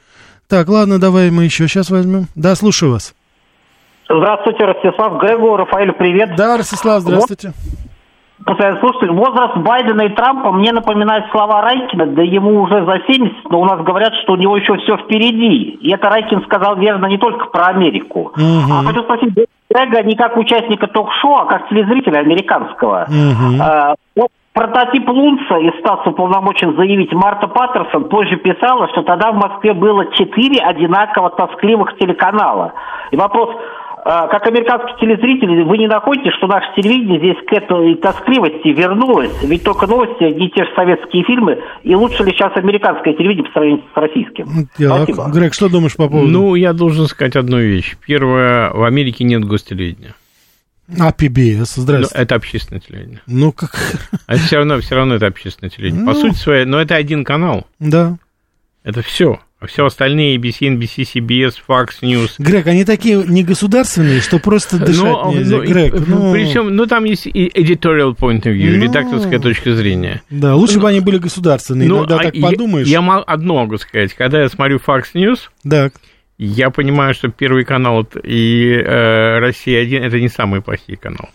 Так, 0.48 0.68
ладно, 0.68 0.98
давай 0.98 1.30
мы 1.30 1.44
еще 1.44 1.68
сейчас 1.68 1.90
возьмем. 1.90 2.26
Да, 2.34 2.54
слушаю 2.54 2.92
вас. 2.92 3.14
Здравствуйте, 4.08 4.64
Ростислав. 4.64 5.20
Грегу, 5.20 5.56
Рафаэлю, 5.56 5.92
привет. 5.98 6.34
Да, 6.36 6.56
Ростислав, 6.56 7.02
здравствуйте. 7.02 7.52
Постоянный 8.44 8.80
слушатель. 8.80 9.10
Возраст 9.10 9.56
Байдена 9.58 10.02
и 10.02 10.14
Трампа 10.14 10.52
мне 10.52 10.72
напоминает 10.72 11.24
слова 11.32 11.60
Райкина, 11.60 12.06
да 12.14 12.22
ему 12.22 12.62
уже 12.62 12.84
за 12.86 13.00
70, 13.06 13.50
но 13.50 13.60
у 13.60 13.64
нас 13.64 13.84
говорят, 13.84 14.12
что 14.22 14.34
у 14.34 14.36
него 14.36 14.56
еще 14.56 14.76
все 14.78 14.96
впереди. 14.96 15.76
И 15.82 15.92
это 15.92 16.08
Райкин 16.08 16.42
сказал 16.44 16.76
верно 16.78 17.06
не 17.06 17.18
только 17.18 17.46
про 17.46 17.66
Америку. 17.66 18.32
Мгм. 18.36 18.72
А 18.72 18.84
хочу 18.84 19.02
спросить 19.02 19.34
Грега 19.70 20.02
не 20.02 20.16
как 20.16 20.36
участника 20.36 20.86
ток-шоу, 20.86 21.36
а 21.36 21.46
как 21.46 21.68
телезрителя 21.68 22.20
американского. 22.20 23.06
Мгм. 23.08 23.60
А, 23.60 23.94
вот 24.16 24.30
прототип 24.54 25.08
Лунца 25.08 25.58
из 25.58 25.78
статус 25.80 26.06
уполномочен 26.06 26.74
заявить 26.74 27.12
Марта 27.12 27.48
Паттерсон 27.48 28.08
позже 28.08 28.36
писала, 28.36 28.88
что 28.88 29.02
тогда 29.02 29.30
в 29.30 29.36
Москве 29.36 29.74
было 29.74 30.06
четыре 30.14 30.60
одинаково 30.60 31.30
тоскливых 31.30 31.96
телеканала. 31.98 32.72
И 33.10 33.16
вопрос, 33.16 33.50
как 34.04 34.46
американский 34.46 34.98
телезритель, 35.00 35.62
вы 35.64 35.78
не 35.78 35.86
находите, 35.86 36.30
что 36.38 36.46
наше 36.46 36.66
телевидение 36.76 37.18
здесь 37.18 37.36
к 37.46 37.52
этой 37.52 37.94
тоскливости 37.96 38.68
вернулось? 38.68 39.30
Ведь 39.42 39.62
только 39.62 39.86
новости, 39.86 40.24
не 40.24 40.50
те 40.50 40.64
же 40.64 40.70
советские 40.74 41.24
фильмы. 41.24 41.58
И 41.82 41.94
лучше 41.94 42.24
ли 42.24 42.32
сейчас 42.32 42.56
американское 42.56 43.14
телевидение 43.14 43.44
по 43.46 43.52
сравнению 43.52 43.84
с 43.92 43.96
российским? 43.96 44.46
Так, 44.78 45.02
Спасибо. 45.04 45.30
Грег, 45.30 45.54
что 45.54 45.68
думаешь 45.68 45.96
по 45.96 46.08
поводу? 46.08 46.28
Ну, 46.28 46.54
я 46.54 46.72
должен 46.72 47.06
сказать 47.06 47.36
одну 47.36 47.58
вещь. 47.58 47.96
Первое, 48.06 48.70
в 48.72 48.82
Америке 48.84 49.24
нет 49.24 49.44
гостелевидения. 49.44 50.14
А, 50.98 51.10
PBS, 51.12 51.58
Ну, 51.76 51.82
здрасте. 51.82 52.14
это 52.18 52.34
общественное 52.34 52.80
телевидение. 52.80 53.20
Ну, 53.26 53.52
как... 53.52 53.76
А 54.26 54.36
все 54.36 54.56
равно, 54.56 54.78
все 54.80 54.94
равно 54.94 55.16
это 55.16 55.26
общественное 55.26 55.68
телевидение. 55.70 56.06
По 56.06 56.12
Ну. 56.14 56.20
сути 56.20 56.34
своей, 56.34 56.64
но 56.64 56.80
это 56.80 56.94
один 56.96 57.24
канал. 57.24 57.66
Да. 57.78 58.16
Это 58.84 59.02
все. 59.02 59.38
А 59.60 59.66
все 59.66 59.84
остальные 59.86 60.36
ABC, 60.38 60.68
NBC, 60.68 61.02
CBS, 61.02 61.54
Fox 61.68 61.88
News. 62.02 62.34
Грег, 62.38 62.68
они 62.68 62.84
такие 62.84 63.16
негосударственные, 63.26 64.20
что 64.20 64.38
просто 64.38 64.78
дышать 64.78 65.02
Ну, 65.02 65.32
нельзя. 65.34 65.56
ну, 65.56 65.62
и- 65.64 65.66
Грег, 65.66 65.94
ну, 66.06 66.32
Причем, 66.32 66.76
ну, 66.76 66.86
там 66.86 67.02
есть 67.02 67.26
и 67.26 67.48
editorial 67.48 68.16
point 68.16 68.42
of 68.42 68.52
view, 68.54 68.76
Ну. 68.76 68.84
редакторская 68.84 69.40
точка 69.40 69.74
зрения. 69.74 70.22
Да, 70.30 70.54
лучше 70.54 70.78
бы 70.78 70.88
они 70.88 71.00
были 71.00 71.18
государственные. 71.18 71.88
Ну, 71.88 71.98
Иногда 71.98 72.16
а 72.20 72.22
так 72.24 72.34
я- 72.36 72.42
подумаешь. 72.42 72.86
Я, 72.86 73.00
одно 73.00 73.56
могу 73.56 73.78
сказать. 73.78 74.14
Когда 74.14 74.42
я 74.42 74.48
смотрю 74.48 74.78
Fox 74.78 75.06
News, 75.14 75.48
Так. 75.68 75.92
я 76.38 76.70
понимаю, 76.70 77.12
что 77.14 77.26
Первый 77.26 77.64
канал 77.64 78.06
и 78.22 78.70
э, 78.80 79.38
Россия-1 79.40 79.98
это 80.04 80.20
не 80.20 80.28
самые 80.28 80.62
плохие 80.62 80.96
каналы. 80.96 81.30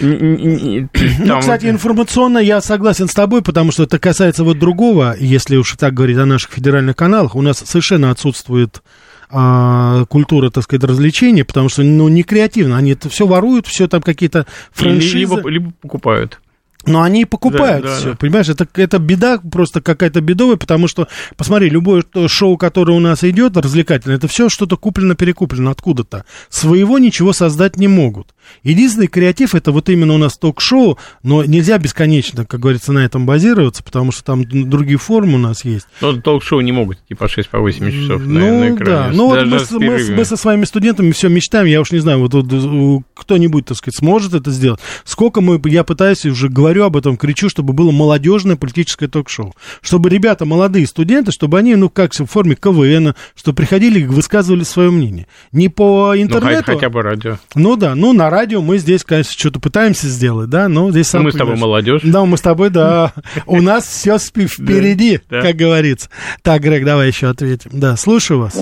Ну, 0.00 1.38
кстати, 1.40 1.66
информационно 1.66 2.38
я 2.38 2.60
согласен 2.60 3.08
с 3.08 3.14
тобой, 3.14 3.42
потому 3.42 3.72
что 3.72 3.84
это 3.84 3.98
касается 3.98 4.44
вот 4.44 4.58
другого, 4.58 5.16
если 5.18 5.56
уж 5.56 5.74
так 5.76 5.94
говорить 5.94 6.18
о 6.18 6.26
наших 6.26 6.52
федеральных 6.52 6.96
каналах, 6.96 7.36
у 7.36 7.42
нас 7.42 7.58
совершенно 7.58 8.10
отсутствует 8.10 8.82
а, 9.30 10.04
культура, 10.06 10.50
так 10.50 10.64
сказать, 10.64 10.84
развлечения, 10.84 11.44
потому 11.44 11.68
что, 11.68 11.82
ну, 11.82 12.08
не 12.08 12.22
креативно, 12.22 12.76
они 12.76 12.92
это 12.92 13.08
все 13.08 13.26
воруют, 13.26 13.66
все 13.66 13.88
там 13.88 14.02
какие-то 14.02 14.46
франшизы. 14.72 15.36
Либо, 15.36 15.48
либо 15.48 15.72
покупают. 15.80 16.40
Но 16.86 17.02
они 17.02 17.22
и 17.22 17.24
покупают 17.24 17.84
Да, 17.84 17.90
да, 17.90 17.98
все, 17.98 18.10
да. 18.10 18.16
понимаешь? 18.16 18.48
Это, 18.48 18.66
это 18.74 18.98
беда, 18.98 19.38
просто 19.38 19.80
какая-то 19.80 20.20
бедовая, 20.20 20.56
потому 20.56 20.88
что, 20.88 21.08
посмотри, 21.36 21.68
любое 21.68 22.04
шоу, 22.28 22.56
которое 22.56 22.92
у 22.92 23.00
нас 23.00 23.24
идет, 23.24 23.56
развлекательное, 23.56 24.16
это 24.16 24.28
все 24.28 24.48
что-то 24.48 24.76
куплено-перекуплено 24.76 25.70
откуда-то. 25.70 26.24
Своего 26.48 26.98
ничего 26.98 27.32
создать 27.32 27.76
не 27.76 27.88
могут. 27.88 28.34
Единственный 28.62 29.06
креатив, 29.06 29.54
это 29.54 29.72
вот 29.72 29.88
именно 29.88 30.14
у 30.14 30.18
нас 30.18 30.36
ток-шоу, 30.36 30.98
но 31.22 31.44
нельзя 31.44 31.78
бесконечно, 31.78 32.44
как 32.44 32.60
говорится, 32.60 32.92
на 32.92 33.04
этом 33.04 33.26
базироваться, 33.26 33.82
потому 33.82 34.12
что 34.12 34.24
там 34.24 34.44
другие 34.44 34.98
формы 34.98 35.34
у 35.34 35.38
нас 35.38 35.64
есть. 35.64 35.86
Но 36.00 36.14
толк-шоу 36.20 36.60
не 36.60 36.72
могут 36.72 36.98
идти 36.98 37.14
по 37.14 37.28
6 37.28 37.48
по 37.48 37.58
8 37.58 37.90
часов 37.90 38.20
на, 38.22 38.40
ну, 38.40 38.60
на 38.60 38.74
экране. 38.74 38.84
да. 38.84 39.10
Ну, 39.12 39.28
вот 39.28 39.46
мы, 39.46 39.60
мы, 39.80 40.16
мы 40.16 40.24
со 40.24 40.36
своими 40.36 40.64
студентами 40.64 41.12
все 41.12 41.28
мечтаем, 41.28 41.66
я 41.66 41.80
уж 41.80 41.92
не 41.92 41.98
знаю, 41.98 42.20
вот, 42.20 42.34
вот, 42.34 43.02
кто-нибудь, 43.14 43.66
так 43.66 43.76
сказать, 43.76 43.96
сможет 43.96 44.34
это 44.34 44.50
сделать. 44.50 44.80
Сколько 45.04 45.40
мы, 45.40 45.60
я 45.64 45.84
пытаюсь, 45.84 46.24
уже 46.26 46.48
говорю 46.74 46.86
об 46.86 46.96
этом, 46.96 47.16
кричу, 47.16 47.48
чтобы 47.48 47.72
было 47.72 47.92
молодежное 47.92 48.56
политическое 48.56 49.06
ток-шоу. 49.06 49.54
Чтобы 49.80 50.08
ребята, 50.10 50.44
молодые 50.44 50.86
студенты, 50.86 51.30
чтобы 51.30 51.58
они, 51.58 51.76
ну, 51.76 51.88
как 51.88 52.12
в 52.12 52.26
форме 52.26 52.56
КВН, 52.56 53.14
что 53.36 53.52
приходили 53.52 54.00
и 54.00 54.06
высказывали 54.06 54.64
свое 54.64 54.90
мнение. 54.90 55.26
Не 55.52 55.68
по 55.68 56.12
Ну, 56.16 56.22
интернету. 56.22 56.64
хотя, 56.64 56.74
хотя 56.74 56.90
бы 56.90 57.02
радио. 57.02 57.36
Ну 57.54 57.76
да, 57.76 57.94
ну 57.94 58.12
на 58.12 58.28
радио 58.28 58.60
мы 58.60 58.78
здесь, 58.78 59.04
конечно, 59.04 59.32
что-то 59.36 59.60
пытаемся 59.60 60.08
сделать, 60.08 60.50
да, 60.50 60.68
но 60.68 60.90
здесь 60.90 61.06
сам 61.06 61.22
мы 61.22 61.30
с 61.30 61.34
тобой 61.34 61.54
понимаешь. 61.54 61.60
молодежь. 61.60 62.00
Да, 62.02 62.24
мы 62.24 62.36
с 62.36 62.40
тобой, 62.40 62.70
да. 62.70 63.12
У 63.46 63.62
нас 63.62 63.86
все 63.86 64.18
впереди, 64.18 65.20
как 65.28 65.54
говорится. 65.54 66.08
Так, 66.42 66.62
Грег, 66.62 66.84
давай 66.84 67.08
еще 67.08 67.28
ответим. 67.28 67.70
Да, 67.72 67.96
слушаю 67.96 68.40
вас. 68.40 68.60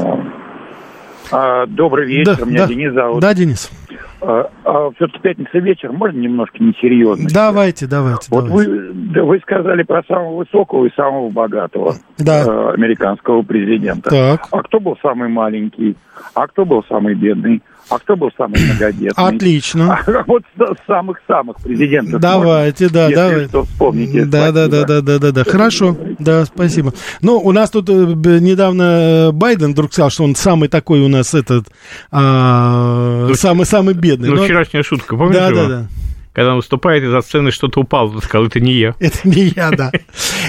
А, 1.30 1.66
добрый 1.66 2.06
вечер, 2.06 2.36
Да, 2.36 2.44
меня 2.44 2.58
да. 2.60 2.66
Денис 2.66 2.92
зовут. 2.92 3.20
Да, 3.20 3.32
Денис. 3.32 3.70
Все-таки 4.96 5.18
пятница 5.20 5.58
вечер, 5.58 5.92
можно 5.92 6.18
немножко 6.18 6.62
несерьезно? 6.62 7.28
Давайте, 7.32 7.86
давайте. 7.86 8.28
Вот 8.30 8.46
давайте. 8.46 8.70
вы, 8.70 9.22
вы 9.24 9.38
сказали 9.40 9.82
про 9.82 10.02
самого 10.04 10.36
высокого 10.36 10.86
и 10.86 10.94
самого 10.94 11.28
богатого 11.30 11.94
Да. 12.18 12.44
э, 12.44 12.74
американского 12.74 13.42
президента. 13.42 14.10
Так. 14.10 14.46
А 14.50 14.62
кто 14.62 14.80
был 14.80 14.96
самый 15.02 15.28
маленький? 15.28 15.96
А 16.34 16.46
кто 16.46 16.64
был 16.64 16.84
самый 16.88 17.14
бедный? 17.14 17.62
А 17.92 17.98
кто 17.98 18.16
был 18.16 18.30
самый 18.38 18.58
многодетный? 18.60 19.10
Отлично. 19.16 19.98
А 20.12 20.24
вот 20.26 20.42
самых-самых 20.86 21.56
президентов. 21.58 22.20
Давайте, 22.20 22.88
да, 22.88 23.04
если 23.04 23.14
давайте. 23.14 23.48
что, 23.48 23.64
вспомните. 23.64 24.24
Да, 24.24 24.50
да, 24.52 24.68
да, 24.68 24.84
да, 24.84 25.00
да, 25.00 25.18
да, 25.18 25.32
да. 25.32 25.44
Хорошо. 25.44 25.96
Да, 26.18 26.44
спасибо. 26.44 26.94
Ну, 27.20 27.38
у 27.38 27.52
нас 27.52 27.70
тут 27.70 27.88
э, 27.88 27.92
недавно 27.92 28.82
э, 28.82 29.32
Байден 29.32 29.72
вдруг 29.72 29.92
сказал, 29.92 30.10
что 30.10 30.24
он 30.24 30.34
самый 30.34 30.68
такой 30.68 31.00
у 31.00 31.08
нас 31.08 31.34
этот 31.34 31.66
а, 32.10 33.30
самый 33.34 33.66
самый 33.66 33.94
бедный. 33.94 34.28
Ну, 34.28 34.36
Но- 34.36 34.44
вчерашняя 34.44 34.82
шутка, 34.82 35.16
помнишь 35.16 35.36
Да, 35.36 35.48
его? 35.48 35.56
да, 35.56 35.68
да. 35.68 35.86
Когда 36.32 36.52
он 36.52 36.56
выступает, 36.56 37.04
из-за 37.04 37.20
сцены 37.20 37.50
что-то 37.50 37.80
упало, 37.80 38.08
он 38.10 38.22
сказал, 38.22 38.46
это 38.46 38.58
не 38.58 38.72
я. 38.72 38.94
Это 39.00 39.18
не 39.24 39.52
я, 39.54 39.70
да. 39.70 39.92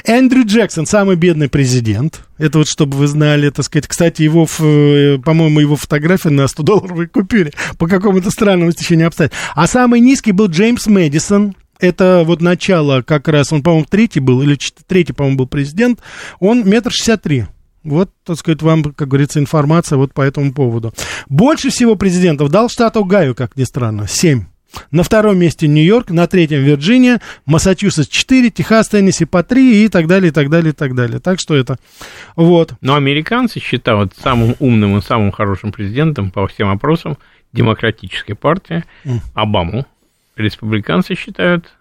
Эндрю 0.05 0.45
Джексон, 0.45 0.85
самый 0.85 1.15
бедный 1.15 1.47
президент. 1.47 2.25
Это 2.37 2.57
вот, 2.57 2.67
чтобы 2.67 2.97
вы 2.97 3.07
знали, 3.07 3.49
так 3.49 3.65
сказать. 3.65 3.87
Кстати, 3.87 4.21
его, 4.21 4.45
э, 4.59 5.17
по-моему, 5.23 5.61
его 5.61 5.75
фотография 5.77 6.29
на 6.29 6.41
100-долларовой 6.41 7.07
купюре. 7.07 7.53
По 7.77 7.87
какому-то 7.87 8.29
странному 8.29 8.71
стечению 8.71 9.07
обстоятельств. 9.07 9.41
А 9.55 9.65
самый 9.65 10.01
низкий 10.01 10.33
был 10.33 10.47
Джеймс 10.47 10.87
Мэдисон. 10.87 11.55
Это 11.79 12.23
вот 12.25 12.41
начало 12.41 13.01
как 13.01 13.27
раз, 13.27 13.53
он, 13.53 13.63
по-моему, 13.63 13.85
третий 13.89 14.19
был, 14.19 14.41
или 14.41 14.57
третий, 14.87 15.13
по-моему, 15.13 15.39
был 15.39 15.47
президент. 15.47 15.99
Он 16.39 16.67
метр 16.67 16.91
шестьдесят 16.91 17.21
три. 17.21 17.45
Вот, 17.83 18.09
так 18.25 18.37
сказать, 18.37 18.61
вам, 18.61 18.83
как 18.83 19.07
говорится, 19.09 19.39
информация 19.39 19.97
вот 19.97 20.13
по 20.13 20.21
этому 20.21 20.53
поводу. 20.53 20.93
Больше 21.27 21.69
всего 21.69 21.95
президентов 21.95 22.49
дал 22.49 22.69
штат 22.69 22.95
Огайо, 22.95 23.33
как 23.33 23.57
ни 23.57 23.63
странно, 23.63 24.07
семь. 24.07 24.45
На 24.91 25.03
втором 25.03 25.37
месте 25.37 25.67
Нью-Йорк, 25.67 26.09
на 26.09 26.27
третьем 26.27 26.63
Вирджиния, 26.63 27.21
Массачусетс 27.45 28.07
4, 28.07 28.49
Техас, 28.49 28.89
Теннесси 28.89 29.25
по 29.25 29.43
3 29.43 29.85
и 29.85 29.89
так 29.89 30.07
далее, 30.07 30.29
и 30.29 30.31
так 30.31 30.49
далее, 30.49 30.71
и 30.71 30.75
так 30.75 30.95
далее. 30.95 31.19
Так 31.19 31.39
что 31.39 31.55
это 31.55 31.77
вот. 32.35 32.73
Но 32.81 32.95
американцы 32.95 33.59
считают 33.59 34.13
самым 34.21 34.55
умным 34.59 34.97
и 34.97 35.01
самым 35.01 35.31
хорошим 35.31 35.71
президентом 35.71 36.31
по 36.31 36.47
всем 36.47 36.69
опросам 36.69 37.17
демократической 37.53 38.33
партии. 38.33 38.83
Обаму. 39.33 39.85
Республиканцы 40.35 41.15
считают 41.15 41.71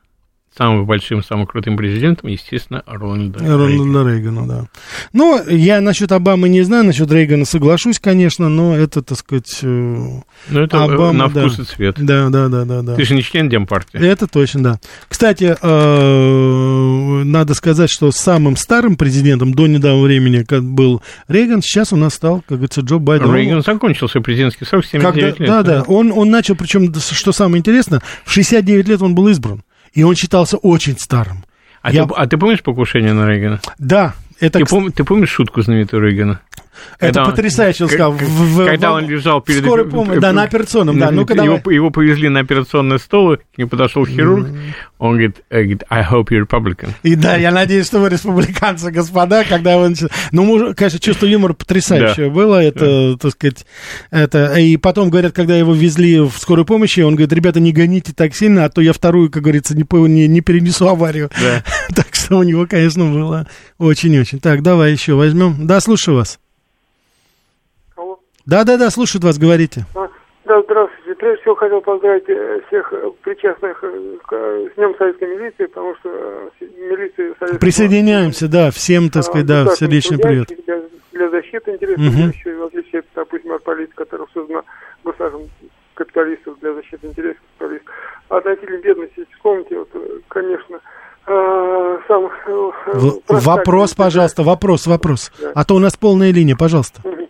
самым 0.57 0.84
большим, 0.86 1.22
самым 1.22 1.46
крутым 1.46 1.76
президентом, 1.76 2.28
естественно, 2.28 2.82
Рональда 2.86 3.38
Рейгана. 3.38 3.59
Рональда 3.59 4.11
Рейгана, 4.11 4.46
да. 4.48 4.66
Ну, 5.12 5.40
я 5.48 5.80
насчет 5.80 6.12
Обамы 6.12 6.48
не 6.48 6.62
знаю, 6.62 6.84
насчет 6.84 7.11
Рейгана 7.11 7.44
соглашусь, 7.44 7.98
конечно, 7.98 8.48
но 8.48 8.76
это, 8.76 9.03
так 9.03 9.18
сказать, 9.18 9.59
э, 9.62 9.66
Ну, 9.66 10.61
это 10.61 10.76
э, 10.76 10.80
Обама, 10.80 11.12
на 11.12 11.28
да. 11.28 11.40
вкус 11.48 11.59
и 11.59 11.64
цвет. 11.64 11.96
Да, 11.98 12.28
да, 12.28 12.48
да, 12.48 12.64
да, 12.64 12.82
да. 12.82 12.94
Ты 12.96 13.05
же 13.05 13.14
не 13.14 13.22
член 13.22 13.48
Демпартии. 13.48 13.98
Это 13.98 14.26
точно, 14.26 14.62
да. 14.62 14.80
Кстати, 15.09 15.57
э, 15.61 17.22
надо 17.24 17.55
сказать, 17.55 17.90
что 17.90 18.11
самым 18.12 18.57
старым 18.57 18.96
президентом 18.96 19.55
до 19.55 19.66
недавнего 19.66 20.05
времени 20.05 20.42
как 20.42 20.62
был 20.64 21.03
Рейган, 21.28 21.62
сейчас 21.62 21.92
у 21.92 21.96
нас 21.96 22.14
стал, 22.14 22.40
как 22.40 22.59
говорится, 22.59 22.80
Джо 22.82 22.98
Байден. 22.98 23.34
Рейган 23.34 23.62
закончил 23.62 24.09
свой 24.09 24.22
президентский 24.22 24.64
срок 24.64 24.84
в 24.84 24.88
79 24.88 25.36
Когда- 25.36 25.44
лет. 25.44 25.48
да, 25.48 25.62
да, 25.62 25.82
он, 25.86 26.12
он 26.12 26.30
начал, 26.30 26.55
причем, 26.57 26.92
что 26.94 27.32
самое 27.32 27.59
интересное, 27.61 28.03
в 28.24 28.32
69 28.32 28.88
лет 28.88 29.03
он 29.03 29.14
был 29.14 29.28
избран, 29.28 29.62
и 29.93 30.03
он 30.03 30.14
считался 30.14 30.57
очень 30.57 30.99
старым. 30.99 31.45
А, 31.82 31.93
Я- 31.93 32.07
ты, 32.07 32.14
а 32.16 32.26
ты 32.26 32.36
помнишь 32.38 32.62
покушение 32.62 33.12
на 33.12 33.26
Рейгана? 33.28 33.61
Да, 33.78 34.14
это, 34.40 34.61
Ты, 34.61 34.64
пом- 34.64 34.90
ты 34.93 35.05
помнишь 35.05 35.30
шутку 35.30 35.62
знаменитую 35.62 36.03
Рейгана? 36.03 36.40
Это 36.99 37.07
Когда 37.07 37.25
он- 37.25 37.31
потрясающе, 37.31 37.85
он 37.85 37.91
сказал. 37.91 38.12
в- 38.12 38.66
когда 38.66 38.93
в- 38.93 38.95
он 38.95 39.09
лежал 39.09 39.41
перед... 39.41 39.62
скорой 39.64 39.89
помощи, 39.89 40.20
да, 40.20 40.33
на 40.33 40.45
операционном, 40.45 40.99
да. 40.99 41.11
Ну-ка, 41.11 41.35
его, 41.35 41.59
давай. 41.59 41.75
его 41.75 41.91
повезли 41.91 42.29
на 42.29 42.41
операционный 42.41 42.99
стол, 42.99 43.37
к 43.37 43.59
нему 43.59 43.68
подошел 43.68 44.07
хирург, 44.07 44.49
он 44.99 45.12
говорит, 45.12 45.37
э, 45.51 45.62
говорит, 45.62 45.85
I 45.89 46.03
hope 46.03 46.27
you're 46.31 46.47
Republican. 46.47 46.91
И 47.03 47.14
да, 47.14 47.37
я 47.37 47.51
надеюсь, 47.51 47.87
что 47.87 47.99
вы 47.99 48.09
республиканцы, 48.09 48.91
господа, 48.91 49.45
когда 49.45 49.79
вы... 49.79 49.95
Ну, 50.31 50.75
конечно, 50.75 50.99
чувство 50.99 51.27
юмора 51.27 51.53
потрясающее 51.55 52.31
было, 52.31 52.62
это, 52.62 53.16
так 53.18 53.33
сказать, 53.33 53.66
это... 54.11 54.55
И 54.55 54.77
потом, 54.77 55.11
говорят, 55.11 55.33
когда 55.33 55.57
его 55.57 55.75
везли 55.75 56.20
в 56.20 56.33
скорую 56.39 56.64
помощь, 56.64 56.99
он 56.99 57.14
говорит, 57.14 57.33
ребята, 57.33 57.61
не 57.61 57.73
гоните 57.73 58.12
так 58.14 58.35
сильно, 58.35 58.64
а 58.64 58.68
то 58.68 58.81
я 58.81 58.93
вторую, 58.93 59.31
как 59.31 59.43
говорится, 59.43 59.77
не, 59.77 59.85
не, 60.09 60.29
не 60.29 60.41
перенесу 60.41 60.89
аварию. 60.89 61.31
Да. 61.41 61.62
Так 61.95 62.14
что 62.14 62.39
у 62.39 62.43
него, 62.43 62.66
конечно, 62.66 63.05
было 63.12 63.47
очень-очень. 63.79 64.41
Так, 64.41 64.62
давай 64.62 64.93
еще 64.93 65.14
возьмем. 65.14 65.66
Да, 65.66 65.81
слушаю 65.81 66.16
вас. 66.16 66.39
Да-да-да, 68.47 68.90
слушают 68.90 69.24
вас, 69.24 69.38
говорите. 69.38 69.84
А, 69.95 70.09
Да, 70.45 70.61
здравствуйте. 70.62 71.14
Прежде 71.14 71.40
всего 71.43 71.55
хотел 71.55 71.80
поздравить 71.80 72.24
э, 72.28 72.61
всех 72.66 72.93
э, 72.93 73.11
причастных 73.22 73.78
э, 73.82 74.68
с 74.72 74.74
Днем 74.76 74.95
Советской 74.99 75.28
милиции, 75.36 75.66
потому 75.66 75.95
что 76.01 76.09
милиции 76.61 77.34
Советского 77.38 77.59
Присоединяемся, 77.59 78.49
да, 78.49 78.70
всем, 78.72 79.09
так 79.11 79.22
сказать, 79.22 79.47
да, 79.47 79.64
государственных 79.64 79.78
сердечный 79.78 80.18
привет. 80.18 80.49
Для, 80.66 80.80
для 81.12 81.30
защиты 81.30 81.70
интересов 81.72 81.99
Мгм. 82.03 82.11
трудящих, 82.32 82.59
в 82.59 82.62
отличие, 82.64 83.03
допустим, 83.14 83.53
от 83.53 83.62
полиции, 83.62 83.93
которая 83.95 84.26
создана 84.34 84.62
государством 85.05 85.43
капиталистов 85.95 86.59
для 86.61 86.72
защиты 86.74 87.07
интересов 87.07 87.40
капиталистов. 87.59 87.95
А 88.28 88.36
относительно 88.38 88.78
бедности, 88.78 89.26
вспомните, 89.34 89.78
вот, 89.78 89.88
конечно, 90.28 90.80
э, 91.28 91.99
сам... 92.09 92.30
э, 92.47 92.70
Вопрос, 93.28 93.95
пожалуйста, 93.95 94.43
вопрос, 94.43 94.86
вопрос. 94.88 95.30
Да. 95.40 95.53
А 95.55 95.64
то 95.64 95.76
у 95.76 95.78
нас 95.78 95.97
полная 95.97 96.32
линия, 96.32 96.57
пожалуйста. 96.57 97.01
Мгм. 97.05 97.22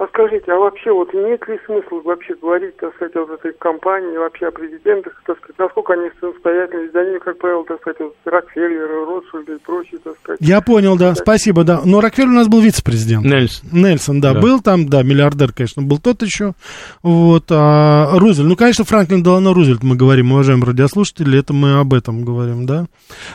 А 0.00 0.06
скажите, 0.08 0.50
а 0.50 0.56
вообще 0.56 0.90
вот 0.90 1.12
имеет 1.14 1.46
ли 1.46 1.58
смысл 1.66 2.00
вообще 2.02 2.34
говорить, 2.40 2.74
так 2.78 2.94
сказать, 2.94 3.14
о 3.16 3.26
вот 3.26 3.38
этой 3.38 3.52
компании, 3.58 4.16
вообще 4.16 4.46
о 4.46 4.50
президентах, 4.50 5.12
так 5.26 5.36
сказать, 5.36 5.58
насколько 5.58 5.92
они 5.92 6.08
самостоятельны, 6.18 6.84
ведь 6.84 6.94
они, 6.94 7.18
как 7.18 7.36
правило, 7.36 7.62
так 7.68 7.82
сказать, 7.82 8.00
вот 8.00 8.16
Рокфеллеры, 8.24 9.04
Ротшильды 9.04 9.56
и 9.56 9.58
прочие, 9.58 10.00
так 10.02 10.14
сказать. 10.22 10.40
Я 10.40 10.62
понял, 10.62 10.96
да, 10.96 11.14
спасибо, 11.14 11.64
да. 11.64 11.82
Но 11.84 12.00
Рокфеллер 12.00 12.30
у 12.30 12.32
нас 12.32 12.48
был 12.48 12.62
вице-президент. 12.62 13.26
Нельсон. 13.26 13.68
Нельсон, 13.72 14.22
да, 14.22 14.32
Да. 14.32 14.40
был 14.40 14.62
там, 14.62 14.88
да, 14.88 15.02
миллиардер, 15.02 15.52
конечно, 15.52 15.82
был 15.82 15.98
тот 15.98 16.22
еще. 16.22 16.54
Вот, 17.02 17.44
а 17.50 18.18
Рузвельт, 18.18 18.48
ну, 18.48 18.56
конечно, 18.56 18.86
Франклин 18.86 19.22
Делано 19.22 19.52
Рузвельт 19.52 19.82
мы 19.82 19.96
говорим, 19.96 20.32
уважаемые 20.32 20.68
радиослушатели, 20.68 21.38
это 21.38 21.52
мы 21.52 21.78
об 21.78 21.92
этом 21.92 22.24
говорим, 22.24 22.64
да. 22.64 22.86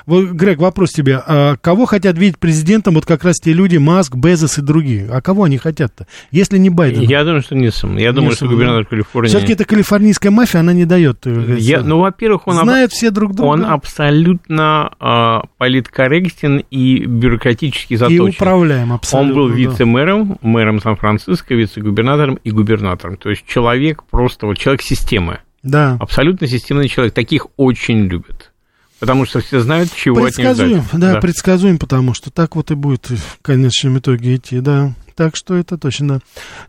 Вот, 0.07 0.32
Грег, 0.32 0.57
вопрос 0.57 0.93
тебе, 0.93 1.22
а 1.28 1.57
кого 1.57 1.86
хотят 1.86 2.18
видеть 2.18 2.39
президентом 2.39 2.95
вот 2.95 3.05
как 3.05 3.24
раз 3.24 3.36
те 3.36 3.53
люди, 3.53 3.78
Маск, 3.78 4.16
Безос 4.16 4.57
и 4.57 4.63
другие? 4.63 5.07
А 5.11 5.22
кого 5.22 5.43
они 5.43 5.59
хотят-то, 5.59 6.07
если 6.32 6.55
не 6.58 6.70
Байден? 6.70 7.01
Я 7.03 7.24
думаю, 7.24 7.41
что 7.41 7.56
Ньюсом. 7.56 7.97
Я 7.97 8.12
думаю, 8.12 8.32
что 8.34 8.47
губернатор 8.47 8.84
да. 8.84 8.89
Калифорнии... 8.89 9.30
Все-таки 9.30 9.53
это 9.53 9.66
калифорнийская 9.66 10.32
мафия, 10.32 10.60
она 10.62 10.74
не 10.74 10.86
дает. 10.86 11.26
э, 11.26 11.56
Я, 11.60 11.82
ну, 11.82 11.99
во-первых, 11.99 12.47
он, 12.47 12.58
об- 12.58 12.64
знают 12.66 12.91
все 12.91 13.12
друг 13.12 13.34
друга. 13.36 13.49
он 13.49 13.66
абсолютно 13.66 14.93
а, 14.99 15.43
политкорректен 15.58 16.64
и 16.72 17.06
бюрократически 17.06 17.93
и 17.93 17.97
заточен. 17.97 18.30
управляем 18.30 18.93
абсолютно. 18.93 19.30
Он 19.32 19.36
был 19.36 19.49
вице-мэром, 19.56 20.38
мэром 20.41 20.82
Сан-Франциско, 20.82 21.53
вице-губернатором 21.56 22.39
и 22.43 22.51
губернатором. 22.51 23.18
То 23.18 23.30
есть 23.30 23.45
человек 23.45 24.03
просто, 24.10 24.45
вот 24.47 24.58
человек 24.58 24.82
системы. 24.82 25.39
Да. 25.64 25.97
Абсолютно 25.99 26.47
системный 26.47 26.88
человек. 26.88 27.14
Таких 27.14 27.47
очень 27.58 28.06
любят. 28.06 28.51
Потому 28.99 29.25
что 29.25 29.39
все 29.41 29.59
знают, 29.59 29.89
чего 29.93 30.17
от 30.17 30.23
них 30.23 30.35
Предсказуем, 30.35 30.83
ждать. 30.83 30.99
да, 30.99 31.19
предсказуем, 31.19 31.77
потому 31.77 32.13
что 32.13 32.31
так 32.31 32.55
вот 32.55 32.71
и 32.71 32.75
будет 32.75 33.09
в 33.09 33.41
конечном 33.41 33.99
итоге 33.99 34.35
идти, 34.35 34.59
да. 34.61 34.93
Так 35.15 35.37
что 35.37 35.55
это 35.55 35.77
точно. 35.77 36.19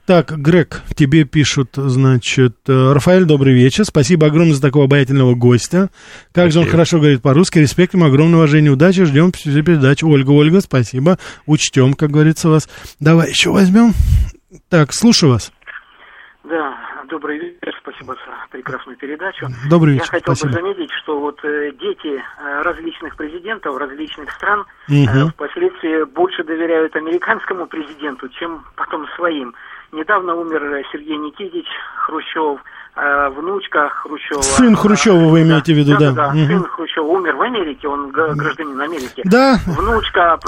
Так, 0.06 0.30
Грег, 0.38 0.82
тебе 0.94 1.24
пишут, 1.24 1.70
значит, 1.74 2.54
э, 2.68 2.92
Рафаэль, 2.92 3.24
добрый 3.24 3.54
вечер. 3.54 3.84
Спасибо 3.84 4.28
огромное 4.28 4.54
за 4.54 4.62
такого 4.62 4.84
обаятельного 4.84 5.34
гостя. 5.34 5.90
Как 6.32 6.52
же 6.52 6.60
он 6.60 6.64
Спасибо. 6.64 6.70
хорошо 6.70 6.98
говорит 6.98 7.22
по-русски. 7.22 7.58
Респект 7.58 7.94
ему, 7.94 8.04
огромное 8.04 8.36
уважение, 8.36 8.70
удачи. 8.70 9.04
Ждем 9.04 9.32
всю 9.32 9.50
передачу. 9.64 10.08
Ольга, 10.08 10.30
Ольга, 10.30 10.60
спасибо. 10.60 11.18
Учтем, 11.46 11.94
как 11.94 12.12
говорится, 12.12 12.48
вас. 12.48 12.68
Давай 13.00 13.30
еще 13.30 13.50
возьмем. 13.50 13.94
Так, 14.68 14.92
слушаю 14.94 15.32
вас. 15.32 15.50
Да, 16.48 16.72
добрый 17.08 17.38
вечер, 17.38 17.74
спасибо 17.80 18.14
за 18.14 18.46
прекрасную 18.50 18.96
передачу. 18.96 19.46
Добрый 19.68 19.94
Я 19.94 20.00
вечер, 20.00 20.10
хотел 20.10 20.34
спасибо. 20.34 20.48
бы 20.48 20.54
заметить, 20.54 20.90
что 21.02 21.20
вот 21.20 21.38
э, 21.44 21.72
дети 21.80 22.16
э, 22.38 22.62
различных 22.62 23.16
президентов 23.16 23.76
различных 23.76 24.30
стран 24.32 24.64
э, 24.88 25.04
впоследствии 25.34 26.04
больше 26.04 26.44
доверяют 26.44 26.94
американскому 26.96 27.66
президенту, 27.66 28.28
чем 28.30 28.64
потом 28.76 29.06
своим. 29.16 29.54
Недавно 29.92 30.34
умер 30.34 30.84
Сергей 30.92 31.16
Никитич 31.16 31.66
Хрущев, 31.96 32.60
внучка 33.36 33.88
Хрущева. 33.90 34.42
Сын 34.42 34.74
Хрущева 34.74 35.28
вы 35.28 35.42
имеете 35.42 35.74
в 35.74 35.76
виду, 35.76 35.96
да. 35.98 36.10
Да, 36.12 36.28
Мгм. 36.32 36.46
сын 36.46 36.64
Хрущева 36.64 37.04
умер 37.04 37.36
в 37.36 37.42
Америке, 37.42 37.86
он 37.86 38.10
гражданин 38.10 38.80
Америки. 38.80 39.22
Да. 39.24 39.56
Внучка 39.66 40.38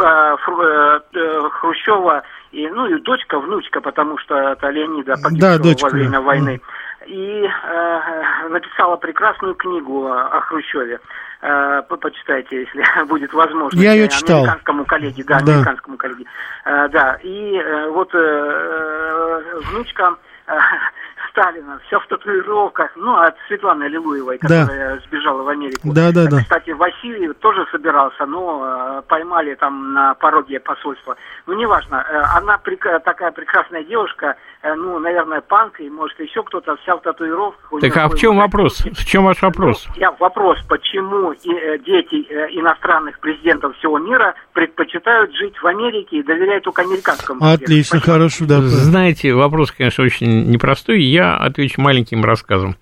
Хрущева, 1.52 2.22
и, 2.52 2.68
ну 2.68 2.86
и 2.86 3.00
дочка, 3.00 3.38
внучка, 3.38 3.80
потому 3.80 4.18
что 4.18 4.34
это 4.36 4.68
Леонида 4.70 5.14
погибшего 5.22 5.58
дочка, 5.58 5.84
во 5.84 5.90
время 5.90 6.10
да. 6.12 6.20
войны. 6.20 6.60
И 7.06 7.42
э, 7.46 8.48
написала 8.48 8.96
прекрасную 8.96 9.54
книгу 9.54 10.06
о, 10.06 10.28
о 10.36 10.40
Хрущеве. 10.42 11.00
Э, 11.40 11.82
по- 11.88 11.96
почитайте, 11.96 12.60
если 12.62 13.04
будет 13.08 13.32
возможность. 13.32 13.82
Я 13.82 13.92
её 13.92 14.06
Э, 14.06 14.08
читал. 14.08 14.38
Американскому 14.42 14.84
коллеге, 14.84 15.24
да, 15.24 15.40
Да. 15.40 15.52
американскому 15.52 15.96
коллеге. 15.96 16.24
Э, 16.64 16.88
да, 16.88 17.18
и 17.22 17.56
э, 17.56 17.88
вот 17.90 18.10
э, 18.14 18.18
э, 18.18 19.60
внучка 19.70 20.16
э, 20.46 20.52
Сталина, 21.38 21.78
вся 21.86 21.98
в 22.00 22.06
татуировках, 22.08 22.90
ну, 22.96 23.14
от 23.16 23.34
Светланы 23.46 23.84
Лилуевой, 23.84 24.38
Да. 24.42 24.62
которая 24.62 25.00
сбежала 25.06 25.42
в 25.42 25.48
Америку. 25.48 25.80
Да, 25.84 26.10
да, 26.12 26.26
да. 26.26 26.38
Кстати, 26.42 26.70
Василий 26.70 27.32
тоже 27.34 27.64
собирался, 27.70 28.26
но 28.26 28.98
э, 28.98 29.02
поймали 29.08 29.54
там 29.54 29.92
на 29.92 30.14
пороге 30.14 30.58
посольства. 30.58 31.16
Ну, 31.46 31.54
неважно, 31.54 32.04
э, 32.10 32.22
она 32.36 32.58
прек- 32.64 33.00
такая 33.04 33.30
прекрасная 33.30 33.84
девушка, 33.84 34.34
э, 34.62 34.74
ну, 34.74 34.98
наверное, 34.98 35.40
панк, 35.40 35.78
и 35.80 35.88
может 35.88 36.18
еще 36.18 36.42
кто-то 36.42 36.76
вся 36.82 36.96
в 36.96 37.02
татуировках. 37.02 37.80
Так 37.80 37.96
а 37.96 38.08
в 38.08 38.16
чем 38.16 38.36
вопрос? 38.38 38.80
В 38.80 39.06
чем 39.06 39.24
ваш 39.24 39.40
вопрос? 39.42 39.86
я 39.96 40.10
вопрос, 40.18 40.58
почему 40.68 41.32
и, 41.32 41.52
э, 41.52 41.78
дети 41.78 42.26
э, 42.28 42.48
иностранных 42.50 43.20
президентов 43.20 43.76
всего 43.78 43.98
мира 43.98 44.34
предпочитают 44.54 45.32
жить 45.36 45.56
в 45.62 45.66
Америке 45.66 46.18
и 46.18 46.22
доверяют 46.24 46.64
только 46.64 46.82
американскому? 46.82 47.44
Отлично, 47.44 48.00
хорошо, 48.00 48.44
да. 48.46 48.60
Знаете, 48.60 49.34
вопрос, 49.34 49.70
конечно, 49.70 50.02
очень 50.04 50.50
непростой. 50.50 51.00
Я 51.02 51.27
отвечу 51.36 51.80
маленьким 51.80 52.24
рассказом. 52.24 52.76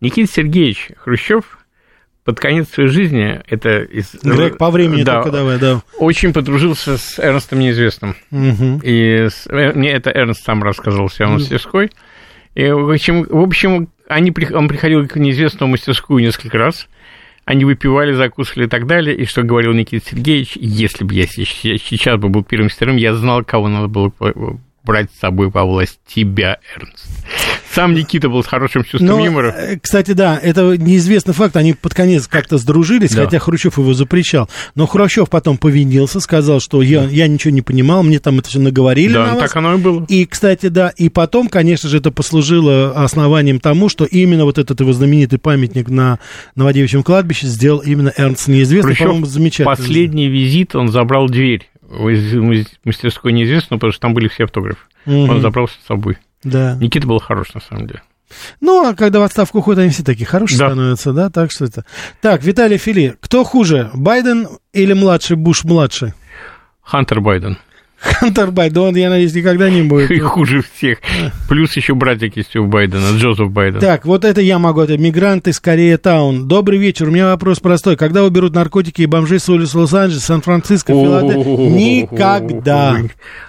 Никита 0.00 0.32
Сергеевич 0.32 0.90
Хрущев 0.98 1.58
под 2.24 2.38
конец 2.40 2.68
своей 2.68 2.90
жизни, 2.90 3.40
это 3.48 3.78
из... 3.82 4.14
Грег, 4.22 4.58
по 4.58 4.70
времени 4.70 5.02
да, 5.02 5.22
только 5.22 5.36
давай, 5.38 5.58
да. 5.58 5.82
очень 5.98 6.32
подружился 6.34 6.98
с 6.98 7.18
Эрнстом 7.18 7.58
Неизвестным. 7.58 8.16
Мгм. 8.30 8.80
И 8.82 9.28
с- 9.30 9.46
э, 9.48 9.72
мне 9.72 9.90
это 9.92 10.10
Эрнст 10.10 10.44
сам 10.44 10.62
рассказывал 10.62 11.08
себя 11.08 11.28
в 11.28 11.32
мастерской. 11.32 11.90
И, 12.54 12.68
в 12.70 12.90
общем, 12.90 13.22
в 13.24 13.40
общем 13.42 13.88
они, 14.08 14.32
он 14.52 14.68
приходил 14.68 15.06
к 15.08 15.16
неизвестному 15.16 15.72
мастерскую 15.72 16.22
несколько 16.22 16.58
раз. 16.58 16.86
Они 17.46 17.64
выпивали, 17.64 18.12
закусывали 18.12 18.66
и 18.66 18.68
так 18.68 18.86
далее. 18.86 19.16
И 19.16 19.24
что 19.24 19.42
говорил 19.42 19.72
Никита 19.72 20.06
Сергеевич, 20.10 20.52
если 20.56 21.04
бы 21.04 21.14
я 21.14 21.26
се- 21.26 21.44
сейчас 21.46 22.20
бы 22.20 22.28
был 22.28 22.44
первым 22.44 22.66
мастером, 22.66 22.96
я 22.96 23.14
знал, 23.14 23.42
кого 23.42 23.68
надо 23.68 23.88
было 23.88 24.12
э, 24.20 24.32
брать 24.88 25.10
с 25.14 25.20
собой 25.20 25.50
во 25.50 25.64
власть. 25.66 26.00
Тебя, 26.06 26.58
Эрнст. 26.74 27.04
Сам 27.74 27.92
Никита 27.94 28.30
был 28.30 28.42
с 28.42 28.46
хорошим 28.46 28.82
чувством 28.82 29.06
Но, 29.06 29.24
юмора. 29.24 29.54
э, 29.54 29.78
кстати, 29.78 30.12
да, 30.12 30.40
это 30.42 30.76
неизвестный 30.78 31.34
факт. 31.34 31.54
Они 31.56 31.74
под 31.74 31.92
конец 31.92 32.26
как-то 32.26 32.56
сдружились, 32.56 33.10
Да. 33.14 33.24
хотя 33.26 33.38
Хрущев 33.38 33.76
его 33.76 33.92
запрещал. 33.92 34.48
Но 34.74 34.86
Хрущев 34.86 35.28
потом 35.28 35.58
повинился, 35.58 36.20
сказал, 36.20 36.60
что 36.60 36.80
я, 36.80 37.04
я 37.04 37.28
ничего 37.28 37.52
не 37.52 37.60
понимал, 37.60 38.02
мне 38.02 38.18
там 38.18 38.38
это 38.38 38.48
все 38.48 38.58
наговорили 38.60 39.12
Да, 39.12 39.26
на 39.26 39.34
вас. 39.34 39.40
так 39.40 39.56
оно 39.56 39.74
и 39.74 39.76
было. 39.78 40.06
И, 40.08 40.24
кстати, 40.24 40.68
да, 40.68 40.88
и 40.96 41.10
потом, 41.10 41.48
конечно 41.48 41.90
же, 41.90 41.98
это 41.98 42.10
послужило 42.10 42.92
основанием 42.96 43.60
тому, 43.60 43.90
что 43.90 44.06
именно 44.06 44.46
вот 44.46 44.56
этот 44.56 44.80
его 44.80 44.94
знаменитый 44.94 45.38
памятник 45.38 45.90
на 45.90 46.18
Новодевичьем 46.56 47.02
кладбище 47.02 47.46
сделал 47.46 47.80
именно 47.80 48.10
Эрнст 48.16 48.48
Неизвестный, 48.48 48.92
Хрущев 48.92 49.06
по-моему, 49.06 49.26
замечательно. 49.26 49.76
Последний 49.76 50.28
визит 50.28 50.74
он 50.74 50.88
забрал 50.90 51.28
дверь 51.28 51.68
из 51.90 52.66
мастерской 52.84 53.32
неизвестного, 53.32 53.78
потому 53.78 53.92
что 53.92 54.00
там 54.02 54.14
были 54.14 54.28
все 54.28 54.44
автографы. 54.44 54.80
Мгм. 55.06 55.30
Он 55.30 55.40
забрал 55.40 55.68
с 55.68 55.78
собой. 55.86 56.18
Да. 56.44 56.76
Никита 56.80 57.06
был 57.06 57.18
хорош, 57.18 57.54
на 57.54 57.60
самом 57.60 57.86
деле. 57.86 58.02
Ну, 58.60 58.86
а 58.86 58.94
когда 58.94 59.20
в 59.20 59.22
отставку 59.22 59.58
уходят, 59.58 59.80
они 59.80 59.90
все 59.90 60.02
такие 60.04 60.26
хорошие 60.26 60.58
Да. 60.58 60.68
становятся, 60.68 61.12
да, 61.12 61.30
так 61.30 61.50
что 61.50 61.64
это... 61.64 61.84
Так, 62.20 62.42
Виталий 62.44 62.76
Фили, 62.76 63.16
кто 63.20 63.42
хуже, 63.42 63.90
Байден 63.94 64.48
или 64.74 64.92
младший 64.92 65.36
Буш-младший? 65.36 66.12
Хантер 66.82 67.20
Байден. 67.20 67.58
Хантер 67.98 68.52
Байден, 68.52 68.82
он, 68.82 68.96
я 68.96 69.10
надеюсь, 69.10 69.34
никогда 69.34 69.68
не 69.68 69.82
будет. 69.82 70.10
И 70.10 70.18
хуже 70.20 70.62
всех. 70.62 70.98
Плюс 71.48 71.76
еще 71.76 71.94
братик 71.94 72.36
есть 72.36 72.54
у 72.54 72.64
Байдена, 72.64 73.16
Джозеф 73.16 73.50
Байден. 73.50 73.80
Так, 73.80 74.04
вот 74.04 74.24
это 74.24 74.40
я 74.40 74.58
могу, 74.58 74.82
это 74.82 74.96
мигранты 74.96 75.50
из 75.50 75.58
Корея 75.58 75.98
Таун. 75.98 76.46
Добрый 76.46 76.78
вечер, 76.78 77.08
у 77.08 77.10
меня 77.10 77.26
вопрос 77.26 77.58
простой. 77.58 77.96
Когда 77.96 78.24
уберут 78.24 78.54
наркотики 78.54 79.02
и 79.02 79.06
бомжей 79.06 79.40
с 79.40 79.48
улиц 79.48 79.74
Лос-Анджелес, 79.74 80.24
Сан-Франциско, 80.24 80.92
Филадельфия? 80.92 81.70
Никогда. 81.70 82.98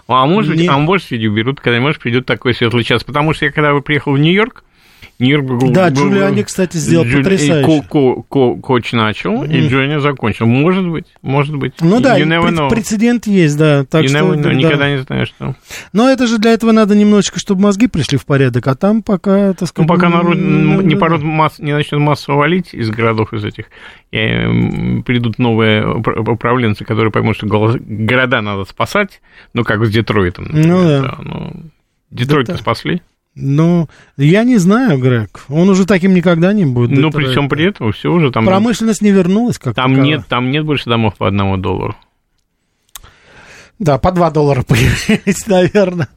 А 0.07 0.25
может 0.25 0.59
а 0.67 0.77
может 0.79 1.11
быть, 1.11 1.25
уберут, 1.25 1.59
когда, 1.59 1.79
может, 1.79 2.01
придет 2.01 2.25
такой 2.25 2.55
светлый 2.55 2.83
час. 2.83 3.03
Потому 3.03 3.33
что 3.33 3.45
я, 3.45 3.51
когда 3.51 3.79
приехал 3.81 4.13
в 4.13 4.17
Нью-Йорк, 4.17 4.63
Был... 5.20 5.72
Да, 5.72 5.89
Джулиани, 5.89 6.43
кстати, 6.43 6.78
сделал 6.78 7.03
Джули- 7.03 7.24
потрясающе. 7.24 7.78
и 7.78 7.82
ко- 7.82 7.88
ко- 7.89 8.22
ко- 8.24 8.55
Коч 8.61 8.93
начал, 8.93 9.43
и 9.43 9.59
Мгм. 9.59 9.67
Джонни 9.67 9.99
закончил. 9.99 10.45
Может 10.45 10.88
быть, 10.88 11.07
может 11.22 11.57
быть. 11.57 11.74
Ну 11.82 11.99
да, 11.99 12.17
и 12.17 12.24
know. 12.24 12.70
прецедент 12.70 13.28
есть, 13.28 13.57
да. 13.57 13.84
Так 13.84 14.05
You 14.05 14.07
что, 14.07 14.17
know, 14.20 14.41
да. 14.41 14.53
Никогда 14.53 14.89
не 14.89 14.99
знаешь, 15.01 15.28
что. 15.28 15.55
Но 15.91 16.09
это 16.09 16.26
же 16.26 16.38
для 16.38 16.51
этого 16.53 16.72
надо 16.72 16.95
немножечко, 16.95 17.38
чтобы 17.38 17.63
мозги 17.63 17.88
пришли 17.88 18.17
в 18.17 18.26
порядок, 18.26 18.65
а 18.67 18.76
там 18.76 19.03
пока, 19.03 19.49
так 19.49 19.61
Ну, 19.61 19.67
сказать... 19.67 19.89
пока 19.89 20.07
народ 20.09 20.38
м, 20.38 20.88
не, 20.88 20.93
да, 20.95 20.99
пород 21.01 21.22
масс- 21.22 21.59
не 21.59 21.74
начнет 21.74 21.99
массово 21.99 22.38
валить 22.38 22.74
из 22.74 22.89
городов 22.89 23.34
из 23.34 23.43
этих, 23.43 23.65
и, 24.11 24.17
м, 24.20 25.03
придут 25.03 25.38
новые 25.38 25.84
упра- 25.84 26.32
управленцы, 26.32 26.86
которые 26.86 27.11
поймут, 27.11 27.36
что 27.36 27.45
города 27.45 28.39
надо 28.41 28.63
спасать, 28.63 29.22
ну, 29.53 29.65
как 29.65 29.84
с 29.86 29.89
Детройтом. 29.89 30.45
например, 30.45 30.67
Ну, 30.78 30.88
да. 30.88 31.15
ну, 31.22 31.53
Детройт 32.09 32.47
Да, 32.47 32.55
спасли. 32.57 33.01
Ну, 33.41 33.87
я 34.17 34.43
не 34.43 34.57
знаю, 34.57 34.99
Грег. 34.99 35.45
Он 35.49 35.69
уже 35.69 35.85
таким 35.85 36.13
никогда 36.13 36.53
не 36.53 36.65
будет. 36.65 36.91
Ну, 36.91 37.07
Детройт. 37.07 37.15
при 37.15 37.31
всем 37.31 37.49
при 37.49 37.65
этом, 37.65 37.91
все 37.91 38.11
уже 38.11 38.31
там... 38.31 38.45
Промышленность 38.45 39.01
не 39.01 39.11
вернулась, 39.11 39.57
как 39.57 39.75
Там 39.75 40.01
нет, 40.01 40.27
там 40.27 40.51
нет 40.51 40.65
больше 40.65 40.89
домов 40.89 41.15
по 41.17 41.27
одному 41.27 41.57
доллару. 41.57 41.95
Да, 43.79 43.97
по 43.97 44.11
2 44.11 44.31
доллара 44.31 44.63
появились, 44.67 45.47
наверное. 45.47 46.09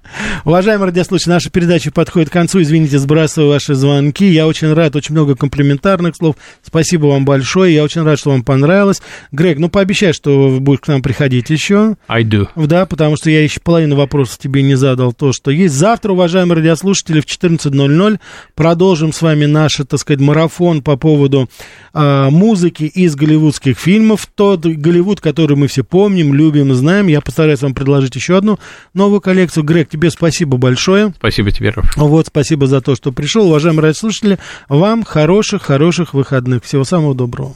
Уважаемые 0.45 0.87
радиослушатели, 0.87 1.31
наша 1.31 1.51
передача 1.51 1.93
подходит 1.93 2.29
к 2.29 2.33
концу. 2.33 2.61
Извините, 2.63 2.99
сбрасываю 2.99 3.53
ваши 3.53 3.77
звонки. 3.77 4.27
Я 4.27 4.49
очень 4.49 4.73
рад, 4.73 4.97
очень 4.97 5.13
много 5.13 5.37
комплиментарных 5.37 6.17
слов. 6.17 6.35
Спасибо 6.65 7.07
вам 7.07 7.25
большое. 7.25 7.73
Я 7.73 7.85
очень 7.85 8.03
рад, 8.03 8.19
что 8.19 8.31
вам 8.31 8.43
понравилось. 8.43 9.03
Грег, 9.31 9.61
ну 9.61 9.69
пообещай, 9.69 10.13
что 10.13 10.59
будешь 10.59 10.81
к 10.81 10.89
нам 10.89 11.01
приходить 11.01 11.49
еще. 11.51 11.97
I 12.09 12.25
do. 12.25 12.49
Да, 12.57 12.87
потому 12.87 13.17
что 13.17 13.31
я 13.31 13.45
еще 13.45 13.61
половину 13.61 13.95
вопросов 13.95 14.39
тебе 14.39 14.63
не 14.63 14.75
задал, 14.75 15.13
то, 15.13 15.33
что 15.33 15.53
есть. 15.53 15.75
Завтра, 15.75 16.11
уважаемые 16.11 16.57
радиослушатели, 16.57 17.21
в 17.21 17.27
14.00 17.27 18.19
продолжим 18.57 19.13
с 19.13 19.23
вами 19.23 19.45
наш, 19.45 19.75
так 19.89 20.01
сказать, 20.01 20.21
марафон 20.21 20.83
по 20.83 20.97
поводу 20.97 21.49
а, 21.93 22.31
музыки 22.31 22.83
из 22.83 23.15
голливудских 23.15 23.79
фильмов. 23.79 24.27
Тот 24.35 24.67
Голливуд, 24.67 25.21
который 25.21 25.57
мы 25.57 25.69
все 25.69 25.85
помним, 25.85 26.35
любим 26.35 26.73
и 26.73 26.75
знаем. 26.75 27.07
Я 27.07 27.21
постараюсь 27.21 27.63
вам 27.63 27.75
предложить 27.75 28.17
еще 28.17 28.37
одну 28.37 28.59
новую 28.93 29.21
коллекцию. 29.21 29.63
Грег, 29.63 29.89
тебе 29.89 30.11
спасибо 30.11 30.32
большое. 30.41 31.13
Спасибо 31.17 31.51
тебе, 31.51 31.71
Раф. 31.71 31.97
Вот, 31.97 32.29
спасибо 32.29 32.67
за 32.67 32.81
то, 32.81 32.95
что 32.95 33.13
пришел. 33.13 33.47
Уважаемые 33.47 33.83
радиослушатели, 33.83 34.39
вам 34.69 35.05
хороших-хороших 35.05 36.15
выходных. 36.15 36.65
Всего 36.65 36.85
самого 36.85 37.15
доброго. 37.15 37.55